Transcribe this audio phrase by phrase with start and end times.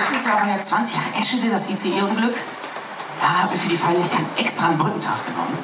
[0.00, 2.36] Letztes Jahr war ja 20 Jahre Eschede, das ICE-Unglück.
[3.20, 5.58] Ja, habe für die Feierlichkeit extra einen Brückentag genommen.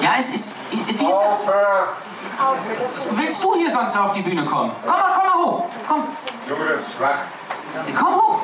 [0.00, 0.60] Ja, es ist.
[0.70, 1.46] Wie gesagt.
[3.10, 4.72] Willst du hier sonst auf die Bühne kommen?
[4.82, 5.64] Komm mal, komm mal hoch.
[5.88, 6.04] Komm.
[6.48, 7.18] Junge, das ist schwach.
[7.96, 8.40] Komm hoch.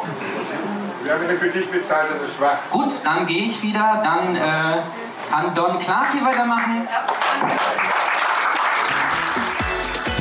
[1.03, 2.59] Wir haben für dich bezahlt, das ist schwach.
[2.71, 4.01] Gut, dann gehe ich wieder.
[4.03, 4.83] Dann äh,
[5.31, 6.89] kann Don Clark hier weitermachen.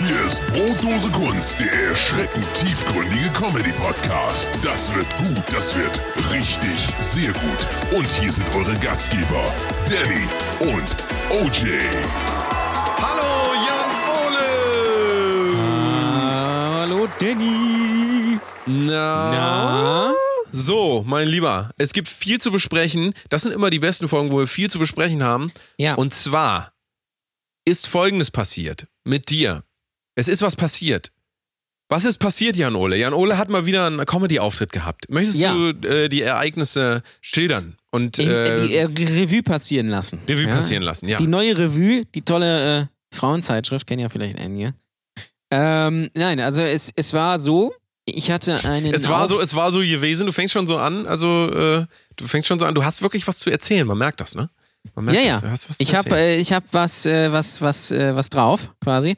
[0.09, 4.57] Hier ist Brotdose Kunst, der erschreckend tiefgründige Comedy-Podcast.
[4.63, 7.67] Das wird gut, das wird richtig, sehr gut.
[7.95, 9.53] Und hier sind eure Gastgeber,
[9.86, 10.27] Danny
[10.61, 10.87] und
[11.29, 11.77] OJ.
[12.97, 13.91] Hallo Jan
[14.25, 14.47] Ole!
[16.73, 18.39] Hallo Danny.
[18.65, 19.31] Na?
[19.31, 20.14] Na?
[20.51, 23.14] So, mein Lieber, es gibt viel zu besprechen.
[23.29, 25.51] Das sind immer die besten Folgen, wo wir viel zu besprechen haben.
[25.78, 25.93] Ja.
[25.93, 26.73] Und zwar
[27.64, 29.61] ist Folgendes passiert mit dir.
[30.19, 31.11] Es ist was passiert.
[31.91, 32.97] Was ist passiert, Jan Ole?
[32.97, 35.09] Jan Ole hat mal wieder einen Comedy-Auftritt gehabt.
[35.09, 35.53] Möchtest Ja.
[35.56, 40.20] du äh, die Ereignisse schildern und In, äh, die äh, Revue passieren lassen.
[40.28, 40.50] Revue ja?
[40.52, 41.08] passieren lassen?
[41.08, 41.17] Ja.
[41.17, 44.75] Die neue Revue, die tolle äh, Frauenzeitschrift, kennen ja vielleicht einige.
[45.52, 47.73] Ähm, nein, also es, es war so,
[48.06, 48.94] ich hatte einen.
[48.94, 50.28] Es war Auf- so, es war so gewesen.
[50.28, 51.86] Du fängst schon so an, also äh,
[52.17, 52.75] du fängst schon so an.
[52.75, 53.88] Du hast wirklich was zu erzählen.
[53.88, 54.50] Man merkt das, ne?
[54.95, 55.41] Man merkt Ja, das.
[55.41, 55.49] ja.
[55.49, 59.16] Hast was Ich habe äh, ich hab was, äh, was, was, äh, was drauf, quasi.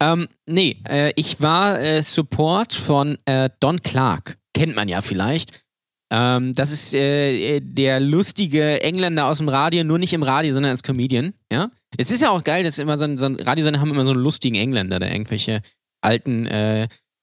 [0.00, 4.36] Ähm, nee, äh, ich war äh, Support von äh, Don Clark.
[4.54, 5.64] Kennt man ja vielleicht.
[6.12, 10.70] Ähm, das ist äh, der lustige Engländer aus dem Radio, nur nicht im Radio, sondern
[10.70, 11.34] als Comedian.
[11.52, 11.70] Ja?
[11.96, 14.12] Es ist ja auch geil, dass immer so ein, so ein Radiosender haben immer so
[14.12, 15.62] einen lustigen Engländer, der irgendwelche
[16.02, 16.48] alten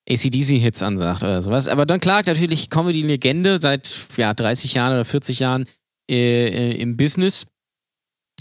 [0.09, 1.67] ACDC-Hits ansagt oder sowas.
[1.67, 5.65] Aber Don Clark natürlich Comedy-Legende seit ja, 30 Jahren oder 40 Jahren
[6.09, 7.45] äh, im Business.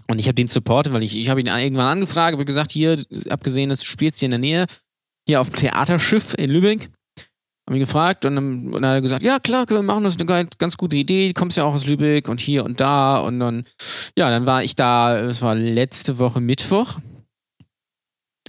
[0.09, 2.97] Und ich habe den supportet, weil ich, ich habe ihn irgendwann angefragt, habe gesagt, hier,
[3.29, 4.67] abgesehen, dass du spielst hier in der Nähe,
[5.27, 6.91] hier auf dem Theaterschiff in Lübeck.
[7.69, 10.05] Habe ihn gefragt und dann, und dann hat er gesagt, ja klar, können wir machen,
[10.05, 12.81] das ist eine ganz, gute Idee, du kommst ja auch aus Lübeck und hier und
[12.81, 13.65] da und dann,
[14.17, 16.99] ja, dann war ich da, es war letzte Woche Mittwoch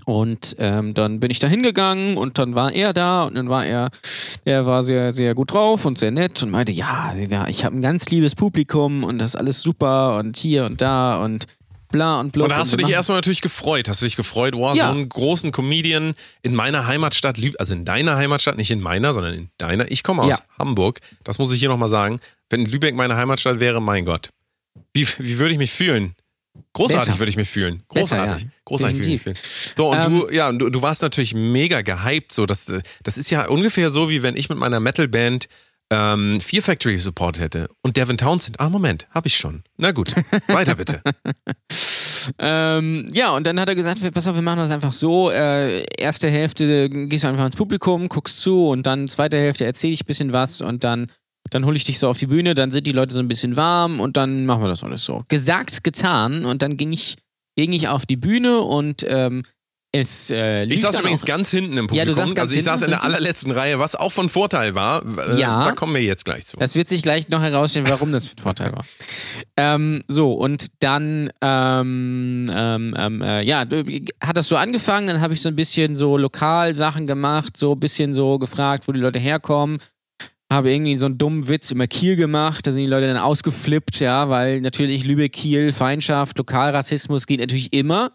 [0.07, 3.65] und ähm, dann bin ich da hingegangen und dann war er da und dann war
[3.65, 3.89] er,
[4.45, 7.75] er war sehr, sehr gut drauf und sehr nett und meinte, ja, ja ich habe
[7.75, 11.47] ein ganz liebes Publikum und das ist alles super und hier und da und
[11.89, 12.45] bla und blub.
[12.45, 13.87] Und da hast du dich erstmal natürlich gefreut.
[13.89, 14.87] Hast du dich gefreut, wow, Ja.
[14.87, 19.33] so einen großen Comedian in meiner Heimatstadt, also in deiner Heimatstadt, nicht in meiner, sondern
[19.33, 19.89] in deiner.
[19.91, 20.37] Ich komme aus Ja.
[20.59, 20.99] Hamburg.
[21.23, 22.19] Das muss ich hier nochmal sagen.
[22.49, 24.29] Wenn Lübeck meine Heimatstadt wäre, mein Gott.
[24.93, 26.15] Wie, wie würde ich mich fühlen?
[26.73, 27.19] Großartig Besser.
[27.19, 27.83] würde ich mich fühlen.
[27.93, 28.43] Besser, Großartig.
[28.45, 28.49] ja.
[28.65, 29.37] Großartig würde ich mich fühlen.
[29.77, 32.33] So, und Ähm, du, ja, du, du warst natürlich mega gehypt.
[32.33, 32.71] So, das,
[33.03, 35.47] das ist ja ungefähr so, wie wenn ich mit meiner Metalband
[35.89, 37.69] ähm, Fear Factory Support hätte.
[37.81, 38.59] Und Devin Townsend.
[38.59, 39.63] Ah, Moment, hab ich schon.
[39.77, 40.13] Na gut,
[40.47, 41.01] weiter bitte.
[42.39, 45.31] Ähm, ja, und dann hat er gesagt, pass auf, wir machen das einfach so.
[45.31, 49.93] Äh, erste Hälfte gehst du einfach ins Publikum, guckst zu und dann zweite Hälfte erzähle
[49.93, 51.11] ich ein bisschen was und dann,
[51.51, 53.55] dann hole ich dich so auf die Bühne, dann sind die Leute so ein bisschen
[53.55, 55.23] warm und dann machen wir das alles so.
[55.27, 57.15] Gesagt, getan und dann ging ich,
[57.55, 59.43] ging ich auf die Bühne und ähm,
[59.91, 61.97] es äh, Ich saß übrigens auch, ganz hinten im Publikum.
[61.97, 64.75] Ja, du saßt ganz also ich saß in der allerletzten Reihe, was auch von Vorteil
[64.75, 65.01] war.
[65.17, 65.63] Äh, Ja.
[65.63, 66.57] Da kommen wir jetzt gleich zu.
[66.57, 68.85] Das wird sich gleich noch herausstellen, warum das ein Vorteil war.
[69.55, 73.61] Ähm, so, und dann, ähm, ähm, ähm, äh, ja,
[74.21, 77.79] hat das so angefangen, dann habe ich so ein bisschen so Lokalsachen gemacht, so ein
[77.79, 79.79] bisschen so gefragt, wo die Leute herkommen.
[80.51, 83.99] Habe irgendwie so einen dummen Witz über Kiel gemacht, da sind die Leute dann ausgeflippt,
[83.99, 88.11] ja, weil natürlich Lübeck, Kiel, Feindschaft, Lokalrassismus geht natürlich immer.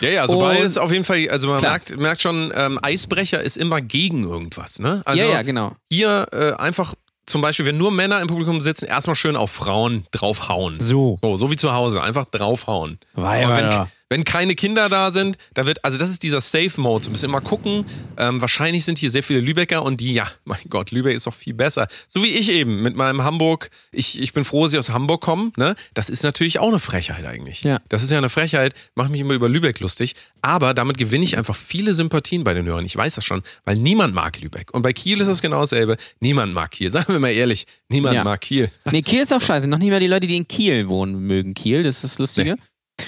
[0.00, 1.72] Ja, ja, also beides auf jeden Fall, also man Klar.
[1.72, 5.00] merkt, merkt schon, ähm, Eisbrecher ist immer gegen irgendwas, ne?
[5.06, 5.74] Also ja, ja, genau.
[5.90, 6.94] hier äh, einfach
[7.24, 10.78] zum Beispiel, wenn nur Männer im Publikum sitzen, erstmal schön auf Frauen draufhauen.
[10.78, 11.16] So.
[11.22, 12.98] So, so wie zu Hause, einfach draufhauen.
[13.14, 17.14] Weil, wenn, keine Kinder da sind, da wird, also das ist dieser Safe-Mode, so ein
[17.14, 17.86] bisschen mal gucken.
[18.18, 21.32] Ähm, wahrscheinlich sind hier sehr viele Lübecker und die, ja, mein Gott, Lübeck ist doch
[21.34, 21.88] viel besser.
[22.06, 25.22] So wie ich eben mit meinem Hamburg, ich, ich bin froh, dass sie aus Hamburg
[25.22, 25.74] kommen, ne?
[25.94, 27.62] Das ist natürlich auch eine Frechheit eigentlich.
[27.62, 27.80] Ja.
[27.88, 31.38] Das ist ja eine Frechheit, mache mich immer über Lübeck lustig, aber damit gewinne ich
[31.38, 32.84] einfach viele Sympathien bei den Hörern.
[32.84, 34.74] Ich weiß das schon, weil niemand mag Lübeck.
[34.74, 35.96] Und bei Kiel ist es genau dasselbe.
[36.20, 36.90] Niemand mag Kiel.
[36.92, 38.24] Sagen wir mal ehrlich, niemand Ja.
[38.24, 38.70] mag Kiel.
[38.90, 39.68] Nee, Kiel ist auch scheiße.
[39.68, 41.82] Noch nicht mal die Leute, die in Kiel wohnen, mögen Kiel.
[41.82, 42.56] Das ist das Lustige.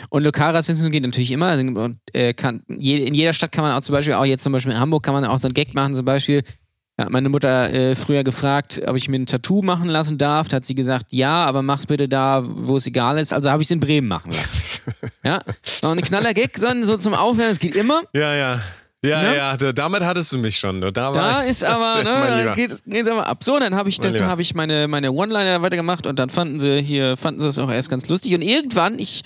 [0.08, 1.46] Und Lokalrassismus geht natürlich immer.
[1.48, 4.42] Also, Und, äh, kann, je, in jeder Stadt kann man auch zum Beispiel, auch jetzt
[4.42, 5.94] zum Beispiel in Hamburg, kann man auch so einen Gag machen.
[5.94, 6.42] Zum Beispiel,
[6.96, 10.48] hat meine Mutter äh, früher gefragt, ob ich mir ein Tattoo machen lassen darf.
[10.48, 13.32] Da hat sie gesagt, ja, aber mach's bitte da, wo es egal ist.
[13.32, 14.92] Also habe ich es in Bremen machen lassen.
[15.24, 15.40] ja,
[15.82, 18.02] noch ein knaller Gag, so, so zum Aufwärmen, das geht immer.
[18.14, 18.60] Ja, ja.
[19.04, 19.36] Ja, Ne?
[19.36, 20.80] ja, da- damit hattest du mich schon.
[20.80, 22.54] Da, war Da ich- ist aber, ne, Lieber.
[22.54, 23.44] geht, geht's aber ab.
[23.44, 26.58] So, dann habe ich, das- dann hab ich meine, meine One-Liner weitergemacht und dann fanden
[26.60, 28.34] sie hier, fanden sie das auch erst ganz lustig.
[28.34, 29.22] Und irgendwann, ich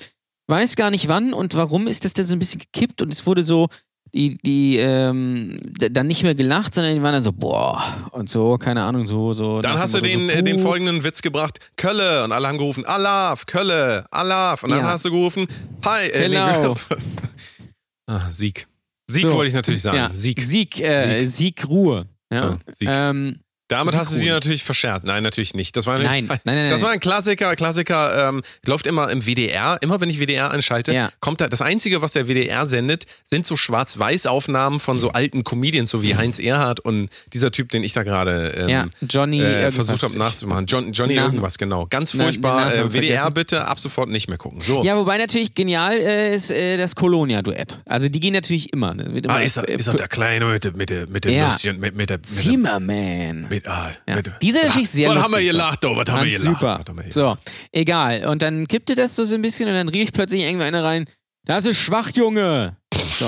[0.49, 3.27] weiß gar nicht wann und warum, ist das denn so ein bisschen gekippt und es
[3.27, 3.69] wurde so,
[4.15, 8.57] die, die ähm, dann nicht mehr gelacht, sondern die waren dann so, boah, und so,
[8.57, 9.61] keine Ahnung, so, so.
[9.61, 10.63] Dann hast du den, so, äh, den puh.
[10.63, 11.59] folgenden Witz gebracht.
[11.77, 12.25] Kölle.
[12.25, 14.65] Und alle haben gerufen, Alaf, Kölle, Alaf.
[14.65, 14.87] Und dann Ja.
[14.87, 15.47] hast du gerufen,
[15.85, 16.09] Hi.
[16.09, 16.33] Äh,
[16.65, 16.87] was-
[18.07, 18.67] ah, Sieg.
[19.11, 19.35] Sieg So.
[19.35, 19.97] wollte ich natürlich sagen.
[19.99, 20.43] Ja, Sieg.
[20.43, 21.69] Sieg, äh, Sieg.
[21.69, 22.07] Ruhe.
[22.33, 22.51] Ja.
[22.53, 22.89] Ja, Sieg.
[22.91, 25.07] Ähm, Damit hast du sie natürlich verscherzt.
[25.07, 25.77] Nein, natürlich nicht.
[25.77, 26.87] Das war Nein, nein, nein, Das nein.
[26.89, 27.55] war ein Klassiker.
[27.55, 29.79] Klassiker ähm, läuft immer im WDR.
[29.83, 31.11] Immer wenn ich WDR anschalte, Ja.
[31.21, 31.49] kommt da.
[31.49, 36.17] Das Einzige, was der WDR sendet, sind so Schwarz-Weiß-Aufnahmen von so alten Comedians, so wie
[36.17, 40.19] Heinz Erhardt und dieser Typ, den ich da gerade ähm, ja, Johnny äh, versucht habe
[40.19, 40.67] nachzumachen.
[40.67, 41.87] John, Johnny Namen- irgendwas, genau.
[41.91, 42.75] Ganz furchtbar.
[42.75, 44.61] Äh, WDR bitte ab sofort nicht mehr gucken.
[44.61, 44.83] So.
[44.83, 47.79] Ja, wobei natürlich genial äh, ist äh, das Colonia-Duett.
[47.87, 48.95] Also die gehen natürlich immer.
[48.95, 49.13] Ne?
[49.13, 51.25] Wird immer ah, ist er, äh, ist er der Kleine mit, der- mit, der- mit
[51.25, 51.55] dem Ja.
[51.79, 51.93] Mit, mit der.
[51.99, 53.43] Mit der Zimmerman.
[53.51, 54.17] mit, ah, Ja.
[54.17, 55.35] mit, Die sind natürlich sehr Was lustig.
[55.35, 55.53] haben wir so.
[55.53, 56.61] gelacht, oh, was haben wir gelacht?
[56.61, 56.85] Super.
[56.89, 57.13] Haben wir?
[57.13, 57.37] So,
[57.73, 58.27] egal.
[58.27, 61.07] Und dann kippte das so, so ein bisschen und dann rief plötzlich irgendwer einer rein,
[61.45, 62.77] das ist schwach, Junge.
[63.19, 63.27] So,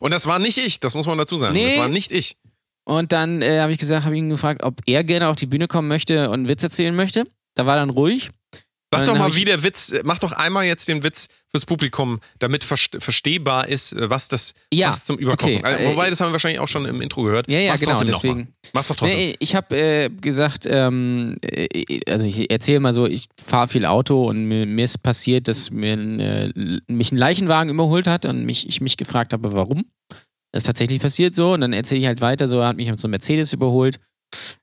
[0.00, 1.54] und das war nicht ich, das muss man dazu sagen.
[1.54, 1.68] Nee.
[1.68, 2.36] Das war nicht ich.
[2.84, 5.66] und dann äh, habe ich gesagt, habe ihn gefragt, ob er gerne auf die Bühne
[5.66, 7.24] kommen möchte und einen Witz erzählen möchte.
[7.54, 8.30] Da war dann ruhig.
[8.92, 12.20] Sag Dann doch mal, wie der Witz, mach doch einmal jetzt den Witz fürs Publikum,
[12.38, 15.58] damit verste- verstehbar ist, äh, was das Ja, was zum Überkochen.
[15.58, 15.84] okay.
[15.86, 17.48] Äh, Wobei, das haben wir wahrscheinlich auch schon im Intro gehört.
[17.50, 18.52] Ja, ja, Mach's genau, deswegen.
[18.74, 19.18] Mach's doch trotzdem.
[19.18, 23.84] Nee, ich habe äh, gesagt, ähm, äh, also ich erzähle mal so, ich fahre viel
[23.86, 28.26] Auto und mir, mir ist passiert, dass mir ein, äh, mich ein Leichenwagen überholt hat
[28.26, 29.86] und mich, ich mich gefragt habe, warum.
[30.52, 33.06] Das ist tatsächlich passiert so und dann erzähle ich halt weiter, so hat mich so
[33.06, 33.98] einem Mercedes überholt.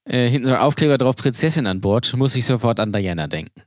[0.08, 3.64] Äh, hinten so ein Aufkleber drauf, Prinzessin an Bord, muss ich sofort an Diana denken.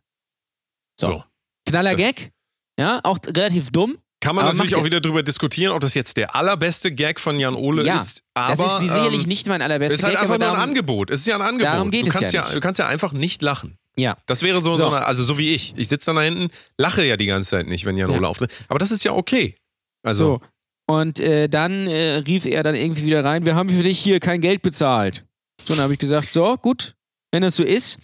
[1.00, 1.06] So.
[1.08, 1.24] So.
[1.66, 2.30] Knaller Gag,
[2.78, 3.98] ja, auch relativ dumm.
[4.20, 7.20] Kann man aber natürlich auch ja- wieder drüber diskutieren, ob das jetzt der allerbeste Gag
[7.20, 8.22] von Jan Ole Ja, ist.
[8.34, 10.60] Aber das ist die, sicherlich ähm, nicht mein allerbester ist halt Gag, einfach nur ein
[10.60, 11.10] Angebot.
[11.10, 11.72] Es ist ja ein Angebot.
[11.72, 12.56] darum geht du es kannst ja ja, nicht.
[12.56, 13.76] du kannst ja einfach nicht lachen.
[13.96, 14.16] Ja.
[14.26, 14.76] Das wäre so, so.
[14.78, 14.86] So.
[14.88, 15.72] eine, also so wie ich.
[15.76, 18.16] Ich sitze dann da hinten, lache ja die ganze Zeit nicht, wenn Jan Ja.
[18.18, 18.52] Ole auftritt.
[18.68, 19.56] Aber das ist ja okay.
[20.04, 20.94] Also, So.
[20.94, 24.18] Und äh, dann äh, rief er dann irgendwie wieder rein, wir haben für dich hier
[24.20, 25.24] kein Geld bezahlt.
[25.64, 26.94] So, dann habe ich gesagt, so, gut,
[27.30, 27.98] wenn das so ist,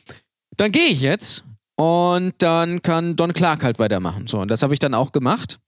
[0.56, 1.44] dann gehe ich jetzt.
[1.76, 4.26] Und dann kann Don Clark halt weitermachen.
[4.26, 5.58] So, und das habe ich dann auch gemacht.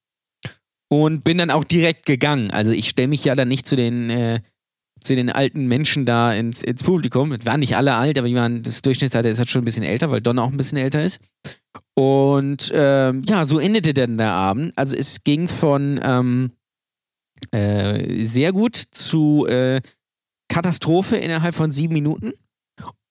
[0.89, 2.51] Und bin dann auch direkt gegangen.
[2.53, 4.41] Also ich stelle mich ja dann nicht zu den, äh,
[5.01, 7.33] zu den alten Menschen da ins, ins Publikum.
[7.33, 9.83] Es waren nicht alle alt, aber die waren, das Durchschnittsalter ist halt schon ein bisschen
[9.83, 11.21] älter, weil Don auch ein bisschen älter ist.
[11.95, 14.73] Und ähm, ja, so endete dann der Abend.
[14.77, 16.53] Also es ging von ähm,
[17.51, 19.81] äh, sehr gut zu äh,
[20.49, 22.33] Katastrophe innerhalb von sieben Minuten.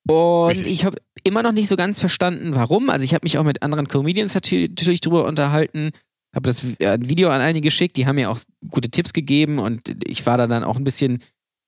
[0.07, 0.73] Und Richtig.
[0.73, 2.89] ich habe immer noch nicht so ganz verstanden, warum.
[2.89, 5.91] Also ich habe mich auch mit anderen Comedians natür- natürlich drüber unterhalten,
[6.33, 8.39] habe das äh, Video an einige geschickt, die haben mir auch
[8.69, 11.19] gute Tipps gegeben und ich war da dann auch ein bisschen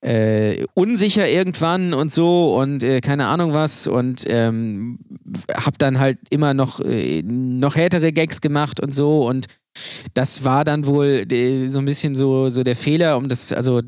[0.01, 4.99] äh, unsicher irgendwann und so und äh, keine Ahnung was und ähm,
[5.51, 9.47] habe dann halt immer noch, äh, noch härtere Gags gemacht und so und
[10.13, 13.81] das war dann wohl äh, so ein bisschen so, so der Fehler, um das, also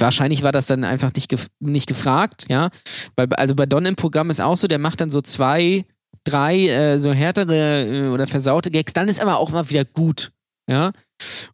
[0.00, 2.70] wahrscheinlich war das dann einfach nicht, gef nicht gefragt, ja.
[3.16, 5.84] Weil, also bei Don im Programm ist auch so, der macht dann so zwei,
[6.24, 10.32] drei äh, so härtere äh, oder versaute Gags, dann ist aber auch mal wieder gut,
[10.68, 10.92] ja.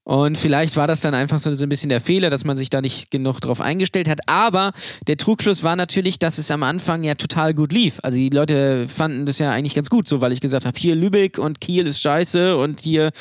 [0.02, 2.80] Und vielleicht war das dann einfach so, ein bisschen der Fehler, dass man sich da
[2.80, 4.20] nicht genug drauf eingestellt hat.
[4.26, 4.72] Aber
[5.06, 8.00] der Trugschluss war natürlich, dass es am Anfang ja total gut lief.
[8.02, 10.94] Also die Leute fanden das ja eigentlich ganz gut, so weil ich gesagt habe, hier
[10.94, 13.12] Lübeck und Kiel ist scheiße und hier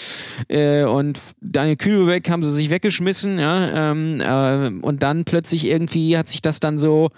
[0.50, 3.92] äh, und Daniel Kühlbeck haben sie sich weggeschmissen, ja.
[3.92, 7.10] Ähm, äh, und dann plötzlich irgendwie hat sich das dann so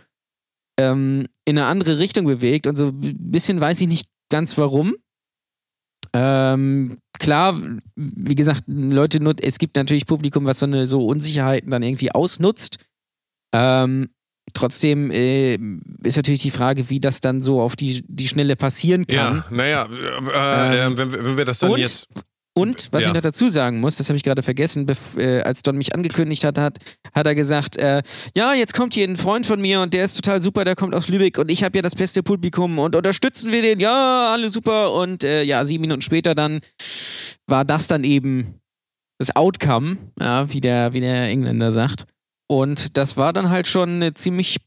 [0.78, 3.00] ähm, in eine andere Richtung bewegt und so ein
[3.32, 4.96] bisschen weiß ich nicht ganz warum.
[6.18, 7.60] Ähm, klar,
[7.96, 12.78] wie gesagt, Leute, es gibt natürlich Publikum, was so eine so Unsicherheiten dann irgendwie ausnutzt.
[13.54, 14.10] Ähm,
[14.54, 15.56] trotzdem äh,
[16.04, 19.44] ist natürlich die Frage, wie das dann so auf die, die Schnelle passieren kann.
[19.44, 21.80] ja, naja, äh, äh, Ähm, wenn, wenn wir das dann und?
[21.80, 22.08] jetzt.
[22.58, 23.10] Und, was Ja.
[23.10, 26.46] ich noch dazu sagen muss, das habe ich gerade vergessen, äh, als Don mich angekündigt
[26.46, 26.78] hat, hat,
[27.14, 28.02] hat er gesagt, äh,
[28.34, 30.96] ja, jetzt kommt hier ein Freund von mir und der ist total super, der kommt
[30.96, 34.48] aus Lübeck und ich habe ja das beste Publikum und unterstützen wir den, ja, alle
[34.48, 34.94] super.
[34.94, 36.62] Und äh, ja, sieben Minuten später dann
[37.46, 38.62] war das dann eben
[39.20, 42.06] das Outcome, ja, wie der, wie der Engländer sagt.
[42.48, 44.58] Und das war dann halt schon eine ziemlich,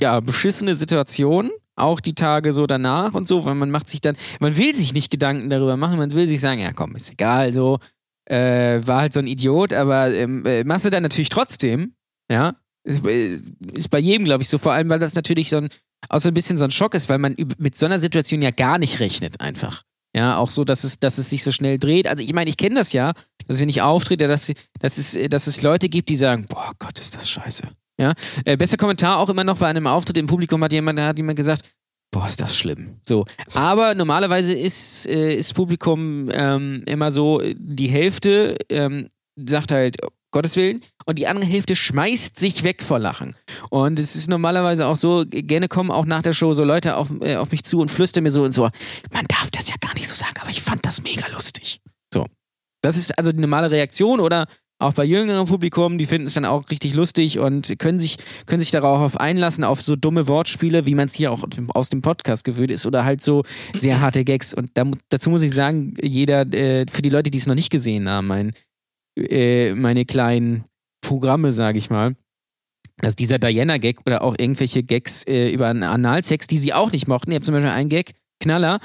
[0.00, 1.50] ja, beschissene Situation.
[1.76, 4.94] Auch die Tage so danach und so, weil man macht sich dann, man will sich
[4.94, 7.78] nicht Gedanken darüber machen, man will sich sagen, ja komm, ist egal, so,
[8.26, 11.94] äh, war halt so ein Idiot, aber ähm, äh, machst du dann natürlich trotzdem,
[12.30, 12.56] ja.
[12.84, 13.40] Ist, äh,
[13.74, 15.68] ist bei jedem, glaube ich, so, vor allem, weil das natürlich so ein,
[16.08, 18.50] auch so ein bisschen so ein Schock ist, weil man mit so einer Situation ja
[18.50, 19.82] gar nicht rechnet, einfach.
[20.16, 22.06] Ja, auch so, dass es, dass es sich so schnell dreht.
[22.06, 23.14] Also ich meine, ich kenne das ja,
[23.48, 27.00] dass wenn ich auftrete, dass, dass, es, dass es Leute gibt, die sagen, boah Gott,
[27.00, 27.64] ist das scheiße.
[28.00, 28.12] Ja,
[28.44, 31.36] äh, bester Kommentar auch immer noch bei einem Auftritt im Publikum hat jemand, hat jemand
[31.36, 31.62] gesagt,
[32.10, 33.00] boah, ist das schlimm.
[33.04, 39.96] So, aber normalerweise ist, äh, ist Publikum ähm, immer so, die Hälfte ähm, sagt halt,
[40.34, 43.36] Gottes Willen, und die andere Hälfte schmeißt sich weg vor Lachen.
[43.70, 47.12] Und es ist normalerweise auch so, gerne kommen auch nach der Show so Leute auf,
[47.20, 48.68] äh, auf mich zu und flüstern mir so und so,
[49.12, 51.80] man darf das ja gar nicht so sagen, aber ich fand das mega lustig.
[52.12, 52.26] So.
[52.82, 54.46] Das ist also die normale Reaktion oder
[54.78, 58.16] auch bei jüngerem Publikum, die finden es dann auch richtig lustig und können sich,
[58.46, 62.02] können sich darauf einlassen, auf so dumme Wortspiele, wie man es hier auch aus dem
[62.02, 64.52] Podcast gewöhnt ist, oder halt so sehr harte Gags.
[64.52, 67.70] Und da, dazu muss ich sagen, jeder, äh, für die Leute, die es noch nicht
[67.70, 68.52] gesehen haben, mein,
[69.16, 70.64] äh, meine kleinen
[71.00, 72.16] Programme, sage ich mal,
[72.98, 77.06] dass dieser Diana-Gag oder auch irgendwelche Gags äh, über einen Analsex, die sie auch nicht
[77.06, 77.30] mochten.
[77.30, 78.80] Ihr habt zum Beispiel einen Gag, Knaller.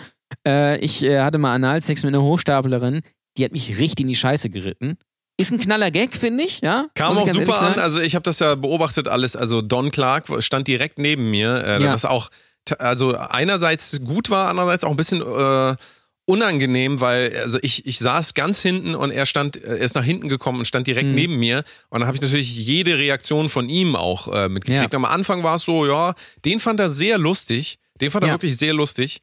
[0.47, 3.01] Äh, ich äh, hatte mal Analsex mit einer Hochstaplerin,
[3.37, 4.97] die hat mich richtig in die Scheiße geritten.
[5.39, 6.87] Ist ein knaller Gag, finde ich, ja.
[6.95, 7.79] Kam auch super an.
[7.79, 9.35] Also ich habe das ja beobachtet alles.
[9.37, 11.93] Also Don Clark stand direkt neben mir, äh, Ja.
[11.93, 12.29] was auch
[12.77, 15.75] also einerseits gut war, andererseits auch ein bisschen äh,
[16.25, 20.29] unangenehm, weil also ich, ich saß ganz hinten und er stand, er ist nach hinten
[20.29, 21.15] gekommen und stand direkt Mhm.
[21.15, 21.63] neben mir.
[21.89, 24.93] Und dann habe ich natürlich jede Reaktion von ihm auch äh, mitgekriegt.
[24.93, 24.97] Ja.
[24.97, 26.13] Am Anfang war es so, ja,
[26.45, 27.79] den fand er sehr lustig.
[28.01, 28.33] Den fand er Ja.
[28.35, 29.21] wirklich sehr lustig.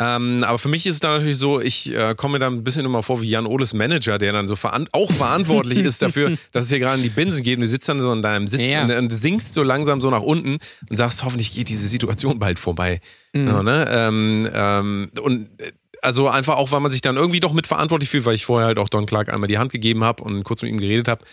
[0.00, 2.64] Ähm, aber für mich ist es dann natürlich so, ich äh, komme mir dann ein
[2.64, 6.36] bisschen immer vor wie Jan Oles Manager, der dann so veran auch verantwortlich ist dafür,
[6.52, 8.46] dass es hier gerade in die Binsen geht und du sitzt dann so in deinem
[8.46, 8.84] Sitz Ja.
[8.84, 12.60] und, und sinkst so langsam so nach unten und sagst, hoffentlich geht diese Situation bald
[12.60, 13.00] vorbei.
[13.32, 13.46] Mhm.
[13.48, 13.88] Ja, ne?
[13.90, 18.24] ähm, ähm, und äh, also einfach auch, weil man sich dann irgendwie doch mitverantwortlich fühlt,
[18.24, 20.70] weil ich vorher halt auch Don Clark einmal die Hand gegeben habe und kurz mit
[20.70, 21.24] ihm geredet habe.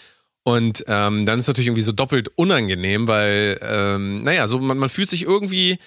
[0.43, 4.77] Und ähm, dann ist es natürlich irgendwie so doppelt unangenehm, weil, ähm, naja, so man,
[4.79, 5.77] man fühlt sich irgendwie,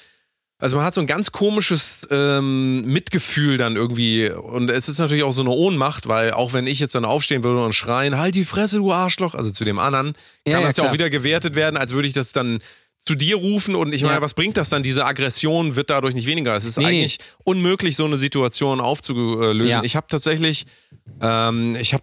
[0.58, 4.28] also man hat so ein ganz komisches ähm, Mitgefühl dann irgendwie.
[4.30, 7.44] Und es ist natürlich auch so eine Ohnmacht, weil auch wenn ich jetzt dann aufstehen
[7.44, 10.14] würde und schreien, halt die Fresse, du Arschloch, also zu dem anderen,
[10.46, 10.94] Ja, kann ja, das ja auch klar.
[10.94, 12.58] wieder gewertet werden, als würde ich das dann
[12.98, 14.20] zu dir rufen und ich meine, Ja.
[14.20, 14.82] was bringt das dann?
[14.82, 16.56] Diese Aggression wird dadurch nicht weniger.
[16.56, 16.90] Es ist Nee, nee.
[17.02, 19.84] eigentlich unmöglich, so eine Situation aufzulösen.
[19.84, 20.66] Ich habe tatsächlich,
[21.22, 22.02] ähm, ich habe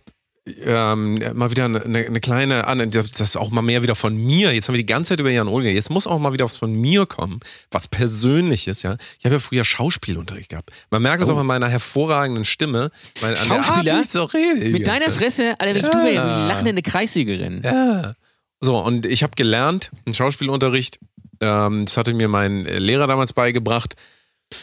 [0.64, 4.16] ähm, mal wieder eine, eine kleine, ah, das das ist auch mal mehr wieder von
[4.16, 4.54] mir.
[4.54, 5.70] Jetzt haben wir die ganze Zeit über Jan Olga.
[5.70, 7.40] Jetzt muss auch mal wieder was von mir kommen,
[7.72, 8.98] was Persönliches, ja.
[9.18, 10.70] Ich habe ja früher Schauspielunterricht gehabt.
[10.92, 12.92] Man merkt es auch an meiner hervorragenden Stimme.
[13.22, 13.74] Meine, an der Art, Oh.
[13.74, 14.02] Schauspieler?
[14.04, 15.10] ich so rede Mit deiner.
[15.12, 16.00] Fresse, Alter, wenn ich Ja.
[16.00, 17.62] du wäre, lachende Kreissiegerin.
[17.64, 18.14] Ja.
[18.62, 21.00] So, und ich habe gelernt, im Schauspielunterricht,
[21.42, 23.96] ähm, das hatte mir mein Lehrer damals beigebracht,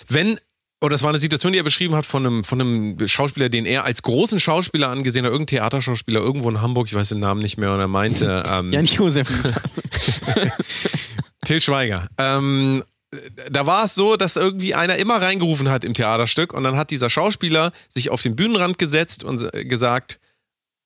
[0.08, 0.38] wenn,
[0.82, 3.64] oder das war eine Situation, die er beschrieben hat von einem, von einem Schauspieler, den
[3.66, 7.40] er als großen Schauspieler angesehen hat, irgendein Theaterschauspieler irgendwo in Hamburg, ich weiß den Namen
[7.40, 9.28] nicht mehr, und er meinte, ähm, Jan Josef.
[11.44, 12.08] Till Schweiger.
[12.18, 12.84] Ähm,
[13.50, 16.90] da war es so, dass irgendwie einer immer reingerufen hat im Theaterstück und dann hat
[16.90, 20.18] dieser Schauspieler sich auf den Bühnenrand gesetzt und gesagt,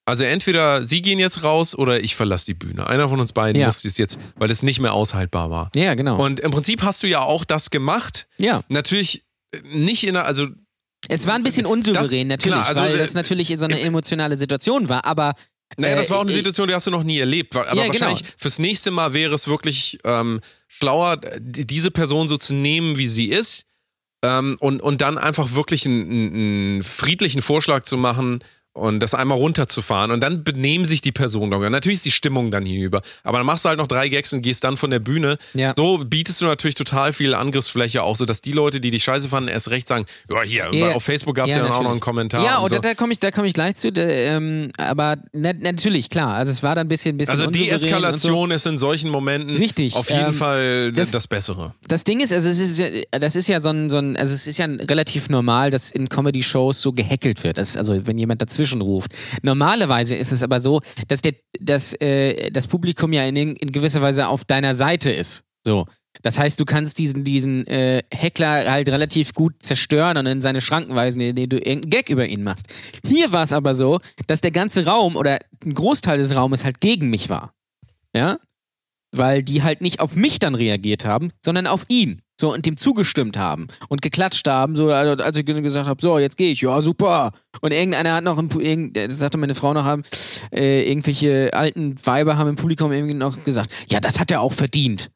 [0.06, 2.86] also entweder Sie gehen jetzt raus oder ich verlasse die Bühne.
[2.88, 3.66] Einer von uns beiden Ja.
[3.66, 5.70] muss es jetzt, weil es nicht mehr aushaltbar war.
[5.74, 6.22] ja, genau.
[6.24, 8.26] Und im Prinzip hast du ja auch das gemacht.
[8.38, 8.62] ja.
[8.68, 9.24] Natürlich
[9.64, 10.46] nicht in einer, also
[11.08, 13.80] Es war ein bisschen unsouverän, Das- natürlich, klar, also, weil äh, das natürlich so eine
[13.80, 15.34] emotionale Situation war, aber.
[15.76, 17.54] Naja, das war auch eine äh, Situation, die hast du noch nie erlebt.
[17.56, 17.88] Aber Ja, genau.
[17.88, 22.98] wahrscheinlich fürs nächste Mal wäre es wirklich ähm, schlauer, die- diese Person so zu nehmen,
[22.98, 23.66] wie sie ist.
[24.22, 28.42] Ähm, und, und dann einfach wirklich einen, einen friedlichen Vorschlag zu machen
[28.76, 30.11] und das einmal runterzufahren.
[30.11, 31.52] Und dann benehmen sich die Personen.
[31.52, 31.71] ich.
[31.71, 33.02] Natürlich ist die Stimmung dann hinüber.
[33.25, 35.38] Aber dann machst du halt noch drei Gags und gehst dann von der Bühne.
[35.54, 35.73] Ja.
[35.76, 39.28] So bietest du natürlich total viel Angriffsfläche auch, so dass die Leute, die dich scheiße
[39.28, 40.92] fanden, erst recht sagen, ja, hier, Ja.
[40.92, 42.45] auf Facebook gab es ja, dann auch noch einen Kommentar.
[42.45, 42.75] Ja, und und so.
[42.76, 43.90] da, da komme ich, da komm ich gleich zu.
[43.92, 46.35] Da, ähm, aber na, natürlich, klar.
[46.35, 47.62] Also es war dann ein bisschen, bisschen Also und so.
[47.62, 51.75] Deeskalation ist in solchen Momenten Richtig, auf jeden ähm, Fall das- das, Bessere.
[51.88, 54.35] Das Ding ist, also es ist ja, das ist ja so ein, so ein, also
[54.35, 57.59] es ist ja relativ normal, dass in Comedy-Shows so gehackelt wird.
[57.59, 59.12] Ist also, wenn jemand dazwischen ruft.
[59.42, 64.02] Normalerweise ist es aber so, dass der, dass, äh, das Publikum ja in, in gewisser
[64.02, 65.44] Weise auf deiner Seite ist.
[65.66, 65.87] So.
[66.23, 70.62] Das heißt, du kannst diesen, diesen äh, Heckler halt relativ gut zerstören und in seine
[70.62, 72.66] Schranken weisen, indem du irgendeinen Gag über ihn machst.
[73.06, 76.80] Hier war es aber so, dass der ganze Raum oder ein Großteil des Raumes halt
[76.80, 77.52] gegen mich war.
[78.14, 78.38] Ja?
[79.18, 82.23] weil die halt nicht auf mich dann reagiert haben, sondern auf ihn.
[82.38, 86.19] So, und dem zugestimmt haben und geklatscht haben, so, also, als ich gesagt habe, so,
[86.19, 87.33] jetzt gehe ich, ja, super.
[87.62, 90.02] Und irgendeiner hat noch, im, Pu- irgend, das sagte meine Frau noch, haben,
[90.52, 94.52] äh, irgendwelche alten Weiber haben im Publikum irgendwie noch gesagt, ja, das hat er auch
[94.52, 95.11] verdient.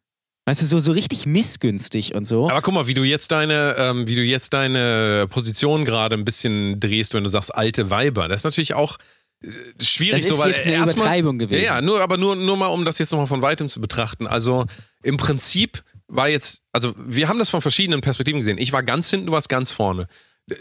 [0.46, 2.48] Weißt du, so, so richtig missgünstig und so.
[2.48, 6.24] Aber guck mal, wie du jetzt deine, ähm, wie du jetzt deine Position gerade ein
[6.24, 8.28] bisschen drehst, wenn du sagst alte Weiber.
[8.28, 8.96] Das ist natürlich auch
[9.42, 9.48] äh,
[9.78, 11.62] schwierig, Das ist so, weil jetzt eine Übertreibung gewesen.
[11.62, 14.26] Ja, ja, nur, aber nur, nur mal, um das jetzt nochmal von weitem zu betrachten.
[14.26, 14.64] Also
[15.02, 18.58] im Prinzip war jetzt, also wir haben das von verschiedenen Perspektiven gesehen.
[18.58, 20.06] Ich war ganz hinten, du warst ganz vorne.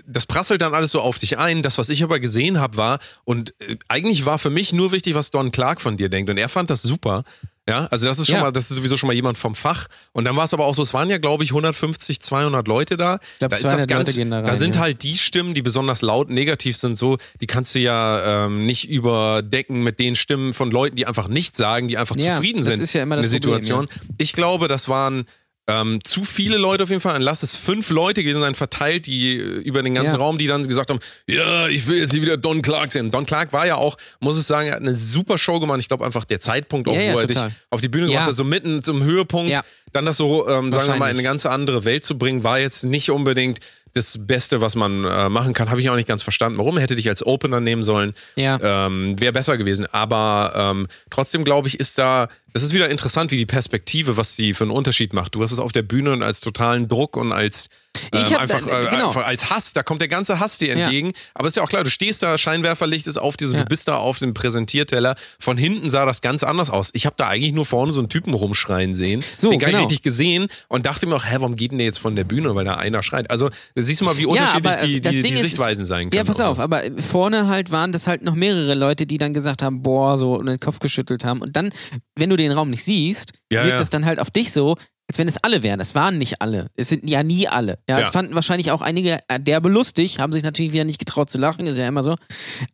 [0.05, 1.63] Das prasselt dann alles so auf dich ein.
[1.63, 5.15] Das, was ich aber gesehen habe, war, und äh, eigentlich war für mich nur wichtig,
[5.15, 6.29] was Don Clark von dir denkt.
[6.29, 7.23] Und er fand das super.
[7.67, 8.41] Ja, also das ist schon Ja.
[8.41, 9.85] mal, das ist sowieso schon mal jemand vom Fach.
[10.11, 12.97] Und dann war es aber auch so, es waren ja, glaube ich, 150, 200 Leute
[12.97, 13.19] da.
[13.37, 14.81] glaub, da ist 200 das ganz, da rein, sind ja.
[14.81, 18.89] halt die Stimmen, die besonders laut negativ sind, so, die kannst du ja ähm, nicht
[18.89, 22.73] überdecken mit den Stimmen von Leuten, die einfach nichts sagen, die einfach Ja, zufrieden das
[22.73, 23.85] sind ist ja immer das Problem, Situation.
[24.17, 25.25] Ich glaube, das waren
[25.69, 27.13] ähm, zu viele Leute auf jeden Fall.
[27.13, 30.19] Dann lass es fünf Leute gewesen sein, verteilt, die äh, über den ganzen Ja.
[30.19, 33.11] Raum, die dann gesagt haben, ja, ich will jetzt hier wieder Don Clark sehen.
[33.11, 35.79] Don Clark war ja auch, muss ich sagen, er hat eine super Show gemacht.
[35.79, 38.27] Ich glaube einfach der Zeitpunkt, auch, Ja, ja, wo er dich auf die Bühne gebracht
[38.27, 39.53] hat, so mitten zum Höhepunkt,
[39.91, 42.59] dann das so, ähm, sagen wir mal, in eine ganz andere Welt zu bringen, war
[42.59, 43.59] jetzt nicht unbedingt
[43.95, 45.71] das Beste, was man äh, machen kann.
[45.71, 46.59] Habe ich auch nicht ganz verstanden.
[46.59, 46.77] Warum?
[46.77, 48.13] Er hätte dich als Opener nehmen sollen.
[48.35, 48.85] Ja.
[48.85, 49.87] Ähm, Wäre besser gewesen.
[49.91, 54.35] Aber ähm, trotzdem glaube ich, ist da, das ist wieder interessant, wie die Perspektive, was
[54.35, 55.35] die für einen Unterschied macht.
[55.35, 57.67] Du hast es auf der Bühne und als totalen Druck und als
[58.13, 59.07] ähm, einfach, da- äh, genau.
[59.07, 60.83] einfach als Hass, da kommt der ganze Hass dir Ja.
[60.85, 61.11] entgegen.
[61.33, 63.63] Aber ist ja auch klar, du stehst da, Scheinwerferlicht ist auf dir, so, Ja.
[63.63, 65.15] du bist da auf dem Präsentierteller.
[65.39, 66.91] Von hinten sah das ganz anders aus.
[66.93, 69.79] Ich habe da eigentlich nur vorne so einen Typen rumschreien sehen, So, den gar genau.
[69.81, 72.23] nicht richtig gesehen und dachte mir auch, hä, warum geht denn der jetzt von der
[72.25, 73.29] Bühne, weil da einer schreit?
[73.31, 76.17] Also siehst du mal, wie unterschiedlich äh, die, die, die ist- Sichtweisen sein können.
[76.17, 79.61] Ja, pass auf, aber vorne halt waren das halt noch mehrere Leute, die dann gesagt
[79.63, 81.41] haben, boah, so und den Kopf geschüttelt haben.
[81.41, 81.71] Und dann,
[82.15, 83.77] wenn du den Raum nicht siehst, Ja, wirkt ja.
[83.77, 84.75] das dann halt auf dich so,
[85.07, 85.79] als wenn es alle wären.
[85.79, 86.67] Es waren nicht alle.
[86.75, 87.79] Es sind ja nie alle.
[87.89, 88.11] Ja, es Ja.
[88.11, 91.77] fanden wahrscheinlich auch einige derbe lustig, haben sich natürlich wieder nicht getraut zu lachen, ist
[91.77, 92.15] ja immer so.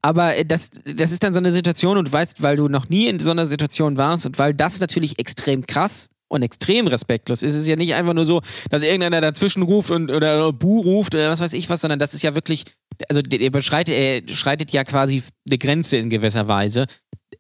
[0.01, 2.89] Aber äh, das, das ist dann so eine Situation und du weißt, weil du noch
[2.89, 7.41] nie in so einer Situation warst und weil das natürlich extrem krass und extrem respektlos
[7.43, 7.53] ist.
[7.53, 11.15] Es ist ja nicht einfach nur so, dass irgendeiner dazwischen ruft und oder Bu ruft
[11.15, 12.65] oder was weiß ich was, sondern das ist ja wirklich,
[13.07, 16.87] also der beschreitet, er schreitet ja quasi eine Grenze in gewisser Weise.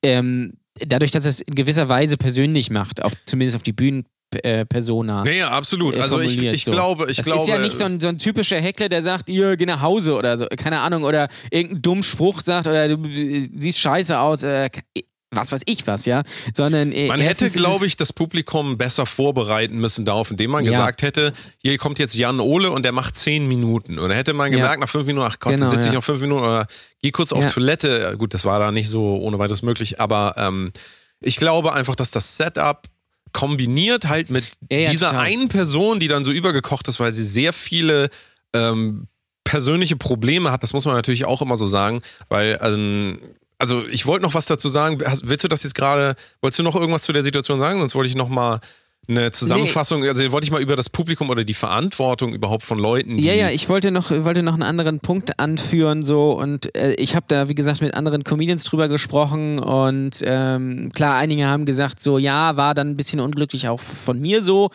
[0.03, 5.23] Ähm, dadurch, dass er es in gewisser Weise persönlich macht, auf, zumindest auf die Bühnenpersona.
[5.23, 5.95] Nee, ja, absolut.
[5.95, 6.71] äh, Also ich, ich so.
[6.71, 7.41] glaube, ich das glaube.
[7.41, 10.15] ist ja nicht so ein, so ein typischer Heckler, der sagt, ihr geh nach Hause
[10.15, 14.43] oder so, keine Ahnung, oder irgendeinen dummen Spruch sagt oder du äh, siehst scheiße aus,
[14.43, 14.69] äh,
[15.35, 16.23] was weiß ich was, ja.
[16.53, 20.71] Sondern äh, Man hätte, glaube ich, das Publikum besser vorbereiten müssen darauf, indem man Ja.
[20.71, 23.99] gesagt hätte, hier kommt jetzt Jan Ole und der macht zehn Minuten.
[23.99, 24.57] Und da hätte man Ja.
[24.59, 25.99] gemerkt, nach fünf Minuten, ach Gott, Genau, da sitze ich ja.
[25.99, 26.67] noch fünf Minuten oder
[27.01, 27.49] geh kurz auf Ja.
[27.49, 28.15] Toilette.
[28.17, 30.71] Gut, das war da nicht so ohne weiteres möglich, aber ähm,
[31.21, 32.83] ich glaube einfach, dass das Setup
[33.31, 35.25] kombiniert halt mit Ja, ja, dieser total.
[35.25, 38.09] einen Person, die dann so übergekocht ist, weil sie sehr viele
[38.53, 39.07] ähm,
[39.43, 43.19] persönliche Probleme hat, das muss man natürlich auch immer so sagen, weil ähm,
[43.57, 44.99] also ich wollte noch was dazu sagen.
[45.05, 47.79] Hast, willst du das jetzt gerade, wolltest du noch irgendwas zu der Situation sagen?
[47.79, 48.59] Sonst wollte ich noch mal
[49.07, 53.17] eine Zusammenfassung, also wollte ich mal über das Publikum oder die Verantwortung überhaupt von Leuten,
[53.17, 56.93] die Ja, ja, ich wollte noch, wollte noch einen anderen Punkt anführen, so und äh,
[56.93, 61.65] ich habe da, wie gesagt, mit anderen Comedians drüber gesprochen und ähm, klar, einige haben
[61.65, 64.71] gesagt, so ja, war dann ein bisschen unglücklich auch von mir so,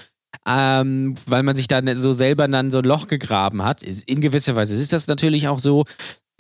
[0.46, 3.82] ähm, weil man sich dann so selber dann so ein Loch gegraben hat.
[3.82, 5.84] In gewisser Weise ist das natürlich auch so.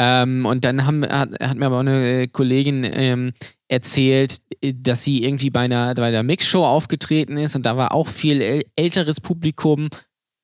[0.02, 3.32] Ähm, und dann haben, hat, hat mir aber auch eine äh, Kollegin ähm,
[3.68, 7.92] erzählt, äh, dass sie irgendwie bei einer, bei einer Mixshow aufgetreten ist und da war
[7.92, 9.90] auch viel äl älteres Publikum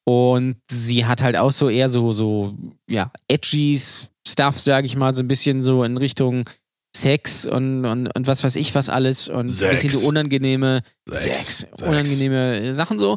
[0.05, 2.55] und sie hat halt auch so eher so, so,
[2.91, 3.81] ja, edgy
[4.29, 6.45] Stuff, sage ich mal, so ein bisschen so in Richtung
[6.95, 9.83] Sex und, und, und was weiß ich was alles und ein Sex.
[9.83, 11.61] bisschen so unangenehme Sex.
[11.61, 13.17] Sex, unangenehme Sachen so.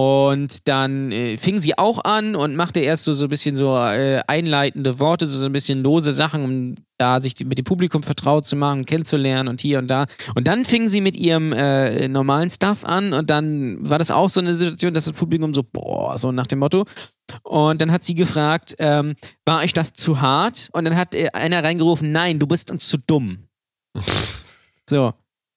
[0.00, 3.76] Und dann äh, fing sie auch an und machte erst so, so ein bisschen so
[3.76, 8.02] äh, einleitende Worte, so, so ein bisschen lose Sachen, um da sich mit dem Publikum
[8.02, 10.06] vertraut zu machen, kennenzulernen und hier und da.
[10.34, 14.30] Und dann fing sie mit ihrem äh, normalen Stuff an und dann war das auch
[14.30, 16.86] so eine Situation, dass das Publikum so, boah, so nach dem Motto.
[17.42, 20.70] Und dann hat sie gefragt, ähm, war euch das zu hart?
[20.72, 23.48] Und dann hat äh, einer reingerufen, nein, du bist uns zu dumm.
[24.88, 25.12] so.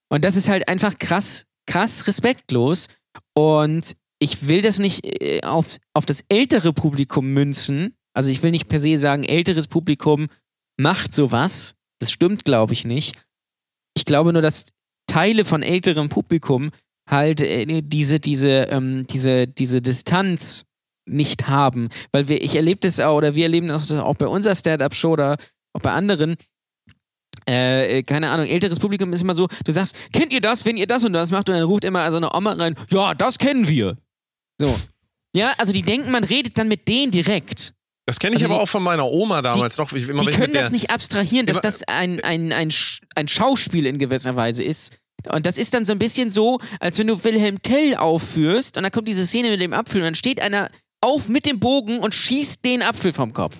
[0.10, 2.88] Und das ist halt einfach krass, krass respektlos.
[3.34, 7.95] Und ich will das nicht äh, auf, auf das ältere Publikum münzen.
[8.13, 10.27] Also ich will nicht per se sagen, älteres Publikum
[10.79, 11.75] macht sowas.
[11.99, 13.15] Das stimmt, glaube ich, nicht.
[13.95, 14.65] Ich glaube nur, dass
[15.07, 16.71] Teile von älterem Publikum
[17.09, 20.65] halt äh, diese, diese, ähm, diese, diese Distanz
[21.05, 21.89] nicht haben.
[22.13, 25.38] Weil wir, ich erlebe das auch, oder wir erleben das auch bei unserer Stand-Up-Show oder
[25.73, 26.38] auch bei anderen.
[27.47, 30.77] Äh, äh, keine Ahnung, älteres Publikum ist immer so, du sagst, kennt ihr das, wenn
[30.77, 31.49] ihr das und das macht?
[31.49, 33.97] Und dann ruft immer so eine Oma rein, ja, das kennen wir.
[34.59, 34.79] So.
[35.35, 37.73] Ja, also die denken, man redet dann mit denen direkt.
[38.05, 39.91] Das kenne ich Also aber die- auch von meiner Oma damals noch.
[39.93, 42.71] Ich, immer, Die können das nicht abstrahieren, dass das ein, ein, ein,
[43.15, 44.97] ein Schauspiel in gewisser Weise ist.
[45.31, 48.83] Und das ist dann so ein bisschen so, als wenn du Wilhelm Tell aufführst und
[48.83, 50.69] dann kommt diese Szene mit dem Apfel und dann steht einer
[51.01, 53.57] auf mit dem Bogen und schießt den Apfel vom Kopf.